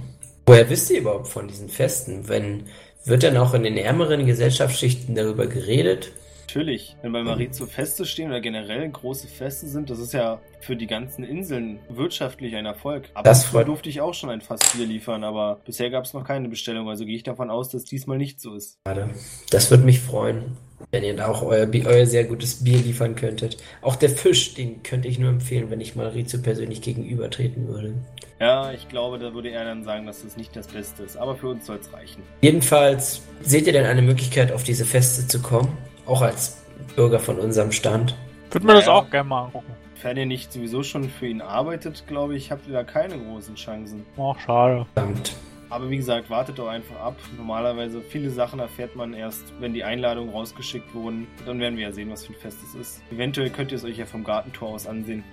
Woher 0.44 0.68
wisst 0.68 0.90
ihr 0.90 1.00
überhaupt 1.00 1.28
von 1.28 1.48
diesen 1.48 1.70
Festen? 1.70 2.28
Wenn, 2.28 2.64
wird 3.04 3.22
denn 3.22 3.38
auch 3.38 3.54
in 3.54 3.62
den 3.62 3.78
ärmeren 3.78 4.26
Gesellschaftsschichten 4.26 5.14
darüber 5.14 5.46
geredet? 5.46 6.12
Natürlich, 6.54 6.96
wenn 7.00 7.12
bei 7.12 7.22
Marizo 7.22 7.64
Feste 7.64 8.04
stehen 8.04 8.28
oder 8.28 8.42
generell 8.42 8.86
große 8.86 9.26
Feste 9.26 9.66
sind, 9.68 9.88
das 9.88 9.98
ist 9.98 10.12
ja 10.12 10.38
für 10.60 10.76
die 10.76 10.86
ganzen 10.86 11.24
Inseln 11.24 11.78
wirtschaftlich 11.88 12.54
ein 12.56 12.66
Erfolg. 12.66 13.08
Aber 13.14 13.22
Das 13.24 13.46
freut- 13.46 13.68
durfte 13.68 13.88
ich 13.88 14.02
auch 14.02 14.12
schon 14.12 14.28
ein 14.28 14.42
Fass 14.42 14.60
Bier 14.76 14.84
liefern, 14.86 15.24
aber 15.24 15.62
bisher 15.64 15.88
gab 15.88 16.04
es 16.04 16.12
noch 16.12 16.24
keine 16.24 16.50
Bestellung, 16.50 16.90
also 16.90 17.06
gehe 17.06 17.16
ich 17.16 17.22
davon 17.22 17.48
aus, 17.50 17.70
dass 17.70 17.84
diesmal 17.84 18.18
nicht 18.18 18.38
so 18.38 18.54
ist. 18.54 18.76
Schade. 18.86 19.08
Das 19.48 19.70
würde 19.70 19.84
mich 19.84 20.00
freuen, 20.00 20.58
wenn 20.90 21.02
ihr 21.04 21.16
da 21.16 21.28
auch 21.28 21.40
euer, 21.42 21.66
euer 21.86 22.04
sehr 22.04 22.24
gutes 22.24 22.62
Bier 22.62 22.76
liefern 22.80 23.14
könntet. 23.14 23.56
Auch 23.80 23.96
der 23.96 24.10
Fisch, 24.10 24.52
den 24.52 24.82
könnte 24.82 25.08
ich 25.08 25.18
nur 25.18 25.30
empfehlen, 25.30 25.70
wenn 25.70 25.80
ich 25.80 25.96
mal 25.96 26.08
Rizzo 26.08 26.36
persönlich 26.42 26.82
gegenübertreten 26.82 27.66
würde. 27.66 27.94
Ja, 28.40 28.72
ich 28.72 28.90
glaube, 28.90 29.18
da 29.18 29.32
würde 29.32 29.48
er 29.52 29.64
dann 29.64 29.84
sagen, 29.84 30.04
dass 30.04 30.22
das 30.22 30.36
nicht 30.36 30.54
das 30.54 30.66
Beste 30.66 31.02
ist, 31.04 31.16
aber 31.16 31.34
für 31.34 31.48
uns 31.48 31.64
soll 31.64 31.78
es 31.80 31.90
reichen. 31.94 32.22
Jedenfalls, 32.42 33.22
seht 33.40 33.66
ihr 33.66 33.72
denn 33.72 33.86
eine 33.86 34.02
Möglichkeit, 34.02 34.52
auf 34.52 34.64
diese 34.64 34.84
Feste 34.84 35.26
zu 35.26 35.40
kommen? 35.40 35.74
Auch 36.06 36.22
als 36.22 36.62
Bürger 36.96 37.18
von 37.18 37.38
unserem 37.38 37.72
Stand? 37.72 38.16
Würde 38.50 38.66
mir 38.66 38.74
das 38.74 38.86
Ja. 38.86 38.92
auch 38.92 39.10
gerne 39.10 39.28
mal 39.28 39.44
angucken. 39.44 39.72
Wenn 40.02 40.16
ihr 40.16 40.26
nicht 40.26 40.52
sowieso 40.52 40.82
schon 40.82 41.08
für 41.08 41.28
ihn 41.28 41.40
arbeitet, 41.40 42.04
glaube 42.08 42.36
ich, 42.36 42.50
habt 42.50 42.66
ihr 42.66 42.72
da 42.72 42.82
keine 42.82 43.16
großen 43.18 43.54
Chancen. 43.54 44.04
Ach, 44.18 44.38
schade. 44.40 44.84
Verdammt. 44.94 45.36
Aber 45.70 45.88
wie 45.88 45.96
gesagt, 45.96 46.28
wartet 46.28 46.58
doch 46.58 46.68
einfach 46.68 46.96
ab. 47.00 47.16
Normalerweise 47.36 48.02
viele 48.02 48.28
Sachen 48.28 48.58
erfährt 48.58 48.94
man 48.96 49.14
erst, 49.14 49.44
wenn 49.60 49.72
die 49.72 49.84
Einladungen 49.84 50.30
rausgeschickt 50.30 50.92
wurden. 50.92 51.26
Dann 51.46 51.60
werden 51.60 51.78
wir 51.78 51.84
ja 51.86 51.92
sehen, 51.92 52.10
was 52.10 52.26
für 52.26 52.32
ein 52.32 52.38
Fest 52.38 52.58
es 52.62 52.74
ist. 52.74 53.02
Eventuell 53.10 53.48
könnt 53.48 53.70
ihr 53.70 53.78
es 53.78 53.84
euch 53.84 53.96
ja 53.96 54.04
vom 54.04 54.22
Gartentor 54.24 54.70
aus 54.70 54.86
ansehen. 54.86 55.24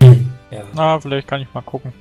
Ja. 0.52 0.64
Na, 0.76 1.00
vielleicht 1.00 1.28
kann 1.28 1.42
ich 1.42 1.54
mal 1.54 1.62
gucken, 1.62 1.92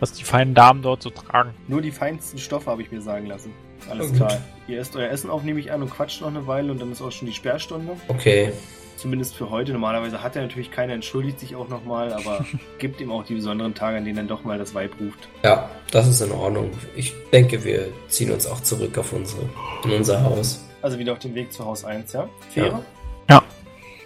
was 0.00 0.12
die 0.12 0.24
feinen 0.24 0.54
Damen 0.54 0.82
dort 0.82 1.02
so 1.02 1.10
tragen. 1.10 1.54
Nur 1.68 1.80
die 1.80 1.92
feinsten 1.92 2.38
Stoffe 2.38 2.68
habe 2.70 2.82
ich 2.82 2.90
mir 2.90 3.00
sagen 3.00 3.26
lassen. 3.26 3.52
Alles 3.90 4.10
Ja, 4.10 4.16
klar. 4.16 4.38
Ihr 4.66 4.80
esst 4.80 4.94
euer 4.96 5.08
Essen 5.10 5.30
auf, 5.30 5.42
nehme 5.42 5.60
ich 5.60 5.72
an, 5.72 5.82
und 5.82 5.90
quatscht 5.90 6.20
noch 6.20 6.28
eine 6.28 6.46
Weile 6.46 6.70
und 6.72 6.80
dann 6.80 6.92
ist 6.92 7.00
auch 7.00 7.12
schon 7.12 7.26
die 7.26 7.34
Sperrstunde. 7.34 7.92
Okay. 8.08 8.52
Zumindest 8.96 9.36
für 9.36 9.48
heute. 9.50 9.72
Normalerweise 9.72 10.22
hat 10.24 10.34
er 10.34 10.42
natürlich 10.42 10.72
keiner, 10.72 10.92
entschuldigt 10.92 11.38
sich 11.38 11.54
auch 11.54 11.68
nochmal, 11.68 12.12
aber 12.12 12.44
gibt 12.78 13.00
ihm 13.00 13.12
auch 13.12 13.24
die 13.24 13.34
besonderen 13.34 13.74
Tage, 13.74 13.96
an 13.98 14.04
denen 14.04 14.16
dann 14.16 14.28
doch 14.28 14.44
mal 14.44 14.58
das 14.58 14.74
Weib 14.74 14.92
ruft. 15.00 15.28
Ja, 15.44 15.70
das 15.92 16.08
ist 16.08 16.20
in 16.20 16.32
Ordnung. 16.32 16.70
Ich 16.96 17.14
denke, 17.32 17.64
wir 17.64 17.88
ziehen 18.08 18.32
uns 18.32 18.46
auch 18.46 18.60
zurück 18.60 18.98
auf 18.98 19.12
unsere, 19.12 19.42
in 19.84 19.92
unser 19.92 20.22
Haus. 20.22 20.64
Also 20.82 20.98
wieder 20.98 21.12
auf 21.12 21.20
dem 21.20 21.34
Weg 21.34 21.52
zu 21.52 21.64
Haus 21.64 21.84
1, 21.84 22.12
ja? 22.12 22.28
Fähre? 22.50 22.82
Ja. 23.30 23.42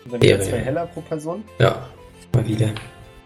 Und 0.05 0.13
dann 0.13 0.23
wieder 0.23 0.37
Fähre, 0.37 0.51
zwei 0.51 0.57
ja. 0.59 0.63
Heller 0.65 0.87
pro 0.87 1.01
Person. 1.01 1.45
Ja, 1.59 1.87
mal 2.35 2.47
wieder. 2.47 2.69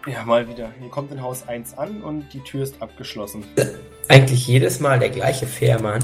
Ja, 0.07 0.23
mal 0.23 0.47
wieder. 0.47 0.71
Ihr 0.81 0.89
kommt 0.89 1.11
in 1.11 1.21
Haus 1.21 1.47
1 1.47 1.77
an 1.77 2.01
und 2.01 2.33
die 2.33 2.39
Tür 2.39 2.63
ist 2.63 2.81
abgeschlossen. 2.81 3.43
Eigentlich 4.07 4.47
jedes 4.47 4.79
Mal 4.79 4.99
der 4.99 5.09
gleiche 5.09 5.45
Fährmann. 5.47 5.99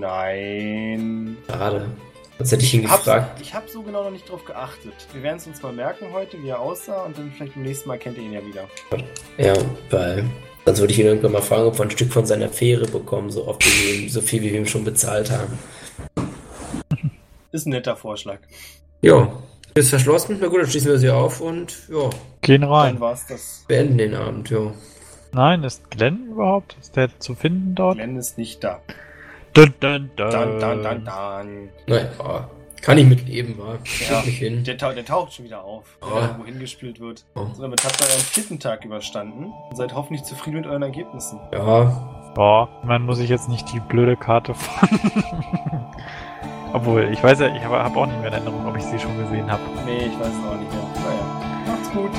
Nein. 0.00 1.36
Schade. 1.48 1.86
Sonst 2.38 2.52
hätte 2.52 2.62
ich 2.64 2.74
ihn 2.74 2.88
Hab, 2.88 2.98
gefragt. 2.98 3.40
ich 3.40 3.52
habe 3.52 3.68
so 3.68 3.82
genau 3.82 4.04
noch 4.04 4.12
nicht 4.12 4.30
drauf 4.30 4.44
geachtet. 4.44 4.92
Wir 5.12 5.22
werden 5.24 5.38
es 5.38 5.46
uns 5.48 5.60
mal 5.60 5.72
merken 5.72 6.06
heute, 6.12 6.40
wie 6.42 6.48
er 6.48 6.60
aussah 6.60 7.02
und 7.04 7.18
dann 7.18 7.32
vielleicht 7.32 7.54
beim 7.54 7.64
nächsten 7.64 7.88
Mal 7.88 7.98
kennt 7.98 8.16
ihr 8.16 8.22
ihn 8.24 8.32
ja 8.32 8.40
wieder. 8.46 8.64
Ja, 9.38 9.54
weil 9.90 10.24
sonst 10.64 10.78
würde 10.80 10.92
ich 10.92 11.00
ihn 11.00 11.06
irgendwann 11.06 11.32
mal 11.32 11.42
fragen, 11.42 11.64
ob 11.66 11.76
wir 11.78 11.84
ein 11.84 11.90
Stück 11.90 12.12
von 12.12 12.26
seiner 12.26 12.48
Fähre 12.48 12.86
bekommen, 12.86 13.30
so 13.30 13.48
oft 13.48 13.64
ihm, 13.66 14.08
so 14.08 14.20
viel 14.20 14.42
wie 14.42 14.52
wir 14.52 14.58
ihm 14.60 14.66
schon 14.66 14.84
bezahlt 14.84 15.32
haben. 15.32 15.58
Ist 17.50 17.66
ein 17.66 17.70
netter 17.70 17.96
Vorschlag. 17.96 18.38
Jo, 19.02 19.32
ist 19.74 19.90
verschlossen. 19.90 20.38
Na 20.40 20.46
gut, 20.46 20.60
dann 20.60 20.68
schließen 20.70 20.90
wir 20.92 20.98
sie 20.98 21.10
auf 21.10 21.40
und 21.40 21.88
ja, 21.88 22.08
Gehen 22.42 22.60
Dann 22.60 22.70
rein. 22.70 23.00
war's 23.00 23.26
das. 23.26 23.64
beenden 23.66 23.98
den 23.98 24.14
Abend, 24.14 24.48
jo. 24.50 24.72
Nein, 25.32 25.64
ist 25.64 25.90
Glenn 25.90 26.28
überhaupt? 26.30 26.76
Ist 26.80 26.94
der 26.96 27.18
zu 27.18 27.34
finden 27.34 27.74
dort? 27.74 27.96
Glenn 27.96 28.16
ist 28.16 28.38
nicht 28.38 28.62
da. 28.62 28.80
Dun, 29.54 29.74
dun, 29.80 30.10
dun. 30.16 30.30
Dann, 30.30 30.60
dann, 30.60 30.82
dann, 30.82 31.04
dann. 31.04 31.68
Naja, 31.86 32.48
kann 32.80 32.96
ich 32.98 33.06
mitleben, 33.06 33.58
war. 33.58 33.78
Ja. 34.08 34.22
Der, 34.62 34.78
tau 34.78 34.92
der 34.92 35.04
taucht 35.04 35.32
schon 35.34 35.44
wieder 35.46 35.64
auf, 35.64 35.98
wenn 36.00 36.08
Oh. 36.12 36.14
er 36.16 36.22
irgendwo 36.22 36.44
hingespült 36.44 37.00
wird. 37.00 37.24
Oh. 37.34 37.46
So, 37.52 37.62
damit 37.62 37.82
habt 37.84 38.00
ihr 38.00 38.06
euren 38.06 38.20
vierten 38.20 38.60
Tag 38.60 38.84
überstanden 38.84 39.52
und 39.70 39.76
seid 39.76 39.94
hoffentlich 39.94 40.22
zufrieden 40.24 40.58
mit 40.58 40.66
euren 40.66 40.82
Ergebnissen. 40.82 41.40
Ja, 41.52 42.30
Boah, 42.34 42.68
man 42.84 43.02
muss 43.02 43.18
ich 43.18 43.28
jetzt 43.30 43.48
nicht 43.48 43.72
die 43.72 43.80
blöde 43.80 44.16
Karte 44.16 44.54
von. 44.54 44.88
Obwohl, 46.72 47.08
ich 47.12 47.22
weiß 47.22 47.40
ja, 47.40 47.54
ich 47.54 47.64
habe 47.64 47.82
hab 47.82 47.96
auch 47.96 48.06
nicht 48.06 48.18
mehr 48.20 48.28
in 48.28 48.34
Erinnerung, 48.34 48.66
ob 48.66 48.76
ich 48.76 48.84
sie 48.84 48.98
schon 48.98 49.16
gesehen 49.18 49.50
habe. 49.50 49.62
Nee, 49.86 50.06
ich 50.06 50.20
weiß 50.20 50.28
es 50.28 50.46
auch 50.46 50.56
nicht 50.56 50.70
mehr. 50.70 50.82
Naja, 50.94 51.66
macht's 51.66 51.90
gut. 51.90 52.10